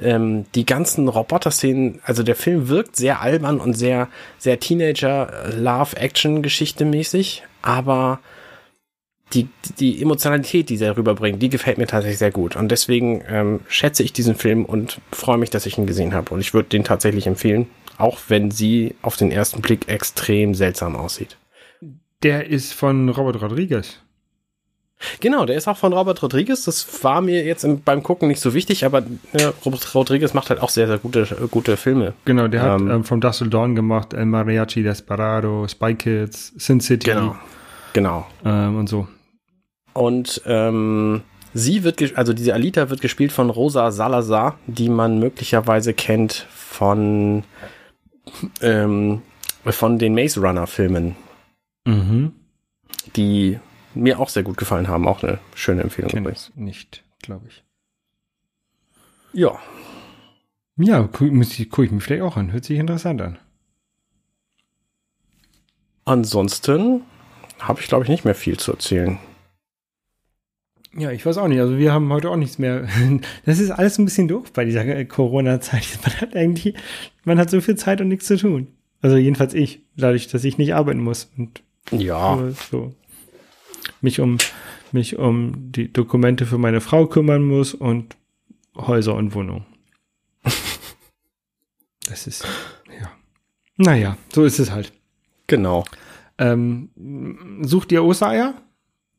Ähm, 0.00 0.46
die 0.54 0.64
ganzen 0.66 1.08
Roboter-Szenen, 1.08 2.00
also 2.04 2.22
der 2.22 2.36
Film 2.36 2.68
wirkt 2.68 2.96
sehr 2.96 3.20
albern 3.20 3.60
und 3.60 3.74
sehr, 3.74 4.08
sehr 4.38 4.58
Teenager-Love-Action-Geschichte 4.60 6.84
mäßig, 6.84 7.42
aber 7.62 8.20
die, 9.32 9.48
die 9.78 10.02
Emotionalität, 10.02 10.68
die 10.68 10.76
sie 10.76 10.94
rüberbringt, 10.94 11.40
die 11.40 11.48
gefällt 11.48 11.78
mir 11.78 11.86
tatsächlich 11.86 12.18
sehr 12.18 12.30
gut. 12.30 12.54
Und 12.54 12.68
deswegen 12.68 13.24
ähm, 13.28 13.60
schätze 13.68 14.02
ich 14.02 14.12
diesen 14.12 14.34
Film 14.34 14.66
und 14.66 15.00
freue 15.10 15.38
mich, 15.38 15.48
dass 15.50 15.66
ich 15.66 15.78
ihn 15.78 15.86
gesehen 15.86 16.14
habe. 16.14 16.34
Und 16.34 16.40
ich 16.40 16.52
würde 16.52 16.68
den 16.68 16.84
tatsächlich 16.84 17.26
empfehlen, 17.26 17.70
auch 17.96 18.18
wenn 18.28 18.50
sie 18.50 18.94
auf 19.00 19.16
den 19.16 19.30
ersten 19.30 19.62
Blick 19.62 19.88
extrem 19.88 20.54
seltsam 20.54 20.96
aussieht. 20.96 21.38
Der 22.22 22.48
ist 22.48 22.72
von 22.72 23.08
Robert 23.08 23.42
Rodriguez. 23.42 23.98
Genau, 25.20 25.44
der 25.44 25.56
ist 25.56 25.68
auch 25.68 25.76
von 25.76 25.92
Robert 25.92 26.22
Rodriguez. 26.22 26.64
Das 26.64 27.02
war 27.02 27.20
mir 27.20 27.44
jetzt 27.44 27.64
im, 27.64 27.82
beim 27.82 28.02
Gucken 28.02 28.28
nicht 28.28 28.40
so 28.40 28.54
wichtig, 28.54 28.84
aber 28.84 29.02
ja, 29.32 29.52
Robert 29.64 29.94
Rodriguez 29.94 30.34
macht 30.34 30.50
halt 30.50 30.60
auch 30.60 30.68
sehr, 30.68 30.86
sehr 30.86 30.98
gute, 30.98 31.26
gute 31.50 31.76
Filme. 31.76 32.14
Genau, 32.24 32.48
der 32.48 32.62
hat 32.62 32.80
ähm, 32.80 32.90
ähm, 32.90 33.04
From 33.04 33.20
Dust 33.20 33.44
Dawn 33.50 33.74
gemacht, 33.74 34.14
El 34.14 34.26
Mariachi 34.26 34.82
Desperado, 34.82 35.66
Spy 35.68 35.94
Kids, 35.94 36.52
Sin 36.56 36.80
City. 36.80 37.10
Genau, 37.10 37.36
genau. 37.92 38.26
Ähm, 38.44 38.78
und 38.78 38.88
so. 38.88 39.08
Und 39.92 40.40
ähm, 40.46 41.22
sie 41.52 41.84
wird, 41.84 42.16
also 42.16 42.32
diese 42.32 42.54
Alita 42.54 42.88
wird 42.88 43.00
gespielt 43.00 43.32
von 43.32 43.50
Rosa 43.50 43.90
Salazar, 43.90 44.58
die 44.66 44.88
man 44.88 45.18
möglicherweise 45.18 45.92
kennt 45.94 46.46
von, 46.54 47.44
ähm, 48.60 49.22
von 49.66 49.98
den 49.98 50.14
Maze 50.14 50.40
Runner 50.40 50.66
Filmen. 50.66 51.16
Mhm. 51.84 52.32
Die 53.16 53.58
mir 53.94 54.18
auch 54.18 54.28
sehr 54.28 54.42
gut 54.42 54.56
gefallen 54.56 54.88
haben. 54.88 55.06
Auch 55.06 55.22
eine 55.22 55.38
schöne 55.54 55.82
Empfehlung 55.82 56.10
Kenn 56.10 56.20
übrigens. 56.20 56.52
Nicht, 56.54 57.04
glaube 57.20 57.46
ich. 57.48 57.64
Ja. 59.32 59.58
Ja, 60.76 61.02
gucke 61.02 61.30
guck 61.70 61.84
ich 61.84 61.90
mir 61.90 62.00
vielleicht 62.00 62.22
auch 62.22 62.36
an. 62.36 62.52
Hört 62.52 62.64
sich 62.64 62.78
interessant 62.78 63.20
an. 63.20 63.38
Ansonsten 66.04 67.02
habe 67.60 67.80
ich, 67.80 67.88
glaube 67.88 68.04
ich, 68.04 68.10
nicht 68.10 68.24
mehr 68.24 68.34
viel 68.34 68.58
zu 68.58 68.72
erzählen. 68.72 69.18
Ja, 70.94 71.10
ich 71.10 71.24
weiß 71.24 71.38
auch 71.38 71.48
nicht. 71.48 71.60
Also 71.60 71.78
wir 71.78 71.92
haben 71.92 72.12
heute 72.12 72.30
auch 72.30 72.36
nichts 72.36 72.58
mehr. 72.58 72.86
Das 73.44 73.58
ist 73.58 73.70
alles 73.70 73.98
ein 73.98 74.04
bisschen 74.04 74.28
doof 74.28 74.52
bei 74.52 74.64
dieser 74.64 75.04
Corona-Zeit. 75.04 75.98
Man 76.02 76.20
hat 76.20 76.36
eigentlich, 76.36 76.74
man 77.24 77.38
hat 77.38 77.50
so 77.50 77.60
viel 77.60 77.76
Zeit 77.76 78.00
und 78.00 78.08
nichts 78.08 78.26
zu 78.26 78.36
tun. 78.36 78.68
Also 79.00 79.16
jedenfalls 79.16 79.54
ich, 79.54 79.82
dadurch, 79.96 80.28
dass 80.28 80.44
ich 80.44 80.58
nicht 80.58 80.74
arbeiten 80.74 81.00
muss. 81.00 81.30
Und 81.36 81.62
ja. 81.90 82.38
So 82.70 82.94
mich 84.02 84.20
um 84.20 84.38
mich 84.92 85.18
um 85.18 85.72
die 85.72 85.92
Dokumente 85.92 86.44
für 86.44 86.58
meine 86.58 86.80
Frau 86.80 87.06
kümmern 87.06 87.42
muss 87.42 87.72
und 87.72 88.16
Häuser 88.76 89.14
und 89.14 89.34
Wohnungen. 89.34 89.66
Das 92.08 92.26
ist, 92.26 92.44
ja. 93.00 93.08
Naja, 93.76 94.18
so 94.34 94.44
ist 94.44 94.58
es 94.58 94.72
halt. 94.72 94.92
Genau. 95.46 95.84
Ähm, 96.36 96.90
sucht 97.62 97.92
ihr 97.92 98.04
Ostereier? 98.04 98.54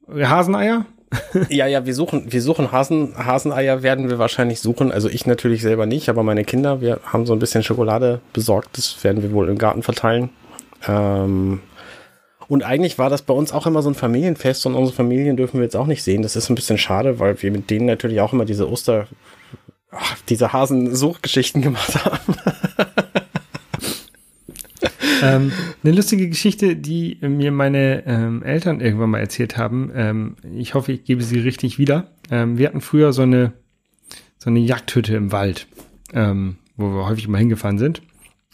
Haseneier? 0.08 0.86
ja, 1.50 1.66
ja, 1.66 1.86
wir 1.86 1.96
suchen, 1.96 2.32
wir 2.32 2.42
suchen 2.42 2.72
Hasen, 2.72 3.16
Haseneier 3.18 3.84
werden 3.84 4.10
wir 4.10 4.20
wahrscheinlich 4.20 4.60
suchen. 4.60 4.92
Also 4.92 5.08
ich 5.08 5.26
natürlich 5.26 5.62
selber 5.62 5.86
nicht, 5.86 6.10
aber 6.10 6.24
meine 6.24 6.44
Kinder, 6.44 6.82
wir 6.82 7.00
haben 7.06 7.26
so 7.26 7.34
ein 7.34 7.40
bisschen 7.40 7.64
Schokolade 7.64 8.20
besorgt. 8.34 8.78
Das 8.78 9.02
werden 9.04 9.24
wir 9.24 9.32
wohl 9.32 9.48
im 9.50 9.58
Garten 9.58 9.82
verteilen. 9.82 10.30
Ähm, 10.86 11.62
und 12.48 12.64
eigentlich 12.64 12.98
war 12.98 13.10
das 13.10 13.22
bei 13.22 13.34
uns 13.34 13.52
auch 13.52 13.68
immer 13.68 13.82
so 13.82 13.90
ein 13.90 13.96
Familienfest 13.96 14.66
und 14.66 14.76
unsere 14.76 14.96
Familien 14.96 15.38
dürfen 15.38 15.58
wir 15.58 15.64
jetzt 15.64 15.76
auch 15.76 15.88
nicht 15.88 16.04
sehen. 16.04 16.22
Das 16.22 16.36
ist 16.36 16.50
ein 16.50 16.56
bisschen 16.56 16.78
schade, 16.78 17.20
weil 17.20 17.42
wir 17.42 17.52
mit 17.52 17.70
denen 17.70 17.86
natürlich 17.86 18.22
auch 18.22 18.34
immer 18.34 18.46
diese 18.46 18.70
Oster, 18.70 19.08
ach, 19.92 20.18
diese 20.30 20.54
Hasensuchgeschichten 20.54 21.62
gemacht 21.62 22.06
haben. 22.06 22.36
ähm, 25.24 25.52
eine 25.84 25.94
lustige 25.94 26.28
Geschichte, 26.28 26.76
die 26.76 27.18
mir 27.22 27.52
meine 27.52 28.06
ähm, 28.06 28.44
Eltern 28.44 28.82
irgendwann 28.82 29.12
mal 29.12 29.20
erzählt 29.20 29.58
haben. 29.58 29.92
Ähm, 29.96 30.36
ich 30.56 30.74
hoffe, 30.74 30.92
ich 30.92 31.06
gebe 31.06 31.24
sie 31.24 31.40
richtig 31.40 31.80
wieder. 31.80 32.12
Ähm, 32.30 32.58
wir 32.58 32.68
hatten 32.68 32.82
früher 32.82 33.14
so 33.14 33.22
eine, 33.22 33.54
so 34.38 34.50
eine 34.50 34.60
Jagdhütte 34.60 35.16
im 35.16 35.32
Wald, 35.32 35.68
ähm, 36.14 36.58
wo 36.76 36.90
wir 36.90 37.08
häufig 37.08 37.28
mal 37.28 37.38
hingefahren 37.38 37.78
sind. 37.78 38.02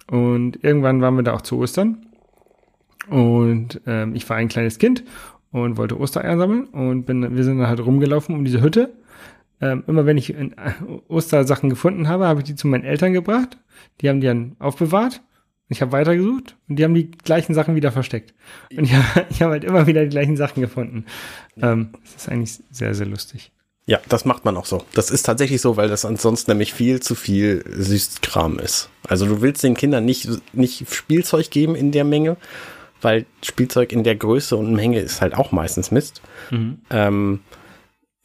Und 0.10 0.64
irgendwann 0.64 1.02
waren 1.02 1.16
wir 1.16 1.24
da 1.24 1.34
auch 1.34 1.42
zu 1.42 1.58
Ostern. 1.58 2.06
Und 3.10 3.82
ähm, 3.86 4.16
ich 4.16 4.30
war 4.30 4.38
ein 4.38 4.47
kleines 4.47 4.78
Kind 4.78 5.03
und 5.51 5.78
wollte 5.78 5.99
Ostereier 5.99 6.38
sammeln 6.38 6.66
und 6.66 7.05
bin, 7.05 7.36
wir 7.36 7.43
sind 7.43 7.60
dann 7.60 7.68
halt 7.68 7.80
rumgelaufen 7.80 8.36
um 8.36 8.45
diese 8.45 8.62
Hütte. 8.62 8.93
Ähm, 9.62 9.84
immer 9.88 10.05
wenn 10.05 10.18
ich 10.18 10.34
in, 10.34 10.53
äh, 10.53 10.72
Ostersachen 11.07 11.70
gefunden 11.70 12.07
habe, 12.07 12.28
habe 12.28 12.39
ich 12.39 12.45
die 12.45 12.55
zu 12.55 12.68
meinen 12.68 12.86
Eltern 12.86 13.14
gebracht. 13.14 13.57
Die 14.01 14.10
haben 14.10 14.22
die 14.22 14.28
dann 14.28 14.55
aufbewahrt. 14.60 15.22
Ich 15.68 15.82
habe 15.82 15.91
weitergesucht 15.91 16.55
und 16.68 16.78
die 16.78 16.84
haben 16.84 16.95
die 16.95 17.12
gleichen 17.12 17.53
Sachen 17.53 17.76
wieder 17.76 17.91
versteckt. 17.91 18.34
Und 18.76 18.86
ich 18.86 18.93
habe 19.16 19.28
hab 19.30 19.49
halt 19.49 19.64
immer 19.64 19.86
wieder 19.86 20.03
die 20.03 20.10
gleichen 20.10 20.38
Sachen 20.38 20.62
gefunden. 20.62 21.05
Ähm, 21.62 21.89
das 22.03 22.24
ist 22.24 22.30
eigentlich 22.30 22.60
sehr, 22.72 22.95
sehr 22.95 23.05
lustig. 23.05 23.51
Ja, 23.86 23.99
das 24.07 24.24
macht 24.24 24.45
man 24.45 24.55
auch 24.55 24.66
so. 24.66 24.84
Das 24.93 25.10
ist 25.10 25.24
tatsächlich 25.24 25.62
so, 25.62 25.76
weil 25.76 25.89
das 25.89 26.05
ansonsten 26.05 26.51
nämlich 26.51 26.74
viel 26.74 26.99
zu 26.99 27.16
viel 27.16 27.64
Süßkram 27.68 28.60
ist. 28.60 28.89
Also 29.07 29.26
du 29.26 29.41
willst 29.41 29.64
den 29.64 29.74
Kindern 29.74 30.05
nicht, 30.05 30.30
nicht 30.53 30.93
Spielzeug 30.93 31.49
geben 31.49 31.74
in 31.74 31.91
der 31.91 32.03
Menge, 32.03 32.38
weil 33.02 33.26
Spielzeug 33.43 33.91
in 33.91 34.04
der 34.04 34.16
Größe 34.16 34.56
und 34.56 34.74
Menge 34.74 35.00
ist 35.00 35.22
halt 35.22 35.36
auch 35.36 35.52
meistens 35.52 35.91
Mist. 35.91 36.22
Mhm. 36.52 36.80
Ähm, 36.89 37.39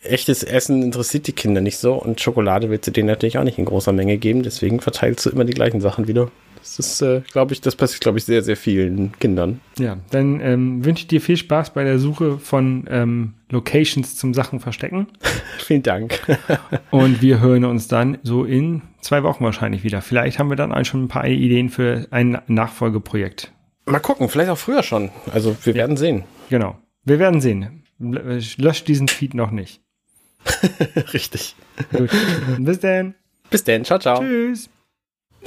echtes 0.00 0.42
Essen 0.42 0.82
interessiert 0.82 1.26
die 1.26 1.32
Kinder 1.32 1.60
nicht 1.60 1.78
so 1.78 1.94
und 1.94 2.20
Schokolade 2.20 2.70
willst 2.70 2.86
du 2.86 2.90
denen 2.90 3.08
natürlich 3.08 3.38
auch 3.38 3.44
nicht 3.44 3.58
in 3.58 3.64
großer 3.64 3.92
Menge 3.92 4.18
geben, 4.18 4.42
deswegen 4.42 4.80
verteilst 4.80 5.24
du 5.24 5.30
immer 5.30 5.44
die 5.44 5.54
gleichen 5.54 5.80
Sachen 5.80 6.08
wieder. 6.08 6.30
Das 6.64 6.78
ist, 6.78 7.02
äh, 7.02 7.20
glaube 7.30 7.52
ich, 7.52 7.60
das 7.60 7.76
passiert, 7.76 8.00
glaube 8.00 8.16
ich, 8.16 8.24
sehr, 8.24 8.42
sehr 8.42 8.56
vielen 8.56 9.12
Kindern. 9.18 9.60
Ja, 9.78 9.98
dann 10.10 10.40
ähm, 10.40 10.82
wünsche 10.82 11.02
ich 11.02 11.08
dir 11.08 11.20
viel 11.20 11.36
Spaß 11.36 11.74
bei 11.74 11.84
der 11.84 11.98
Suche 11.98 12.38
von 12.38 12.86
ähm, 12.88 13.34
Locations 13.50 14.16
zum 14.16 14.32
Sachen 14.32 14.60
verstecken. 14.60 15.08
Vielen 15.58 15.82
Dank. 15.82 16.20
und 16.90 17.20
wir 17.20 17.40
hören 17.40 17.66
uns 17.66 17.86
dann 17.86 18.16
so 18.22 18.44
in 18.44 18.80
zwei 19.02 19.22
Wochen 19.22 19.44
wahrscheinlich 19.44 19.84
wieder. 19.84 20.00
Vielleicht 20.00 20.38
haben 20.38 20.48
wir 20.48 20.56
dann 20.56 20.72
auch 20.72 20.84
schon 20.86 21.04
ein 21.04 21.08
paar 21.08 21.26
Ideen 21.26 21.68
für 21.68 22.06
ein 22.10 22.40
Nachfolgeprojekt. 22.46 23.52
Mal 23.86 24.00
gucken, 24.00 24.28
vielleicht 24.28 24.50
auch 24.50 24.58
früher 24.58 24.82
schon. 24.82 25.10
Also 25.32 25.56
wir 25.62 25.74
werden 25.74 25.96
sehen. 25.96 26.24
Genau. 26.48 26.76
Wir 27.04 27.18
werden 27.18 27.40
sehen. 27.40 27.84
Löscht 27.98 28.88
diesen 28.88 29.08
Feed 29.08 29.34
noch 29.34 29.50
nicht. 29.50 29.80
Richtig. 31.12 31.54
Gut. 31.92 32.10
Bis 32.58 32.80
denn. 32.80 33.14
Bis 33.50 33.64
denn. 33.64 33.84
Ciao, 33.84 33.98
ciao. 33.98 34.20
Tschüss. 34.20 34.68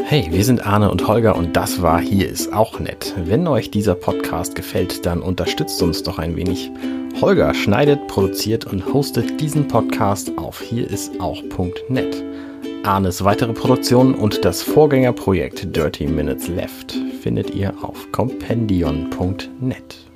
Hey, 0.04 0.28
wir 0.30 0.46
sind 0.46 0.66
Arne 0.66 0.92
und 0.92 1.08
Holger 1.08 1.36
und 1.36 1.58
das 1.58 1.82
war 1.82 2.00
Hier 2.00 2.30
ist 2.30 2.54
auch 2.54 2.80
nett. 2.80 3.16
Wenn 3.18 3.48
euch 3.48 3.72
dieser 3.72 3.96
Podcast 3.96 4.56
gefällt, 4.56 5.06
dann 5.06 5.22
unterstützt 5.22 5.82
uns 5.82 6.04
doch 6.04 6.20
ein 6.20 6.36
wenig. 6.36 6.72
Holger 7.20 7.54
schneidet, 7.56 8.08
produziert 8.08 8.66
und 8.66 8.94
hostet 8.94 9.42
diesen 9.42 9.68
Podcast 9.68 10.38
auf 10.38 10.62
hierisauch.net. 10.62 12.24
Arnes 12.84 13.24
weitere 13.24 13.54
Produktionen 13.54 14.16
und 14.16 14.46
das 14.46 14.62
Vorgängerprojekt 14.64 15.76
Dirty 15.76 16.08
Minutes 16.08 16.48
Left 16.48 16.94
findet 17.22 17.54
ihr 17.54 17.74
auf 17.84 18.12
compendion.net. 18.12 20.07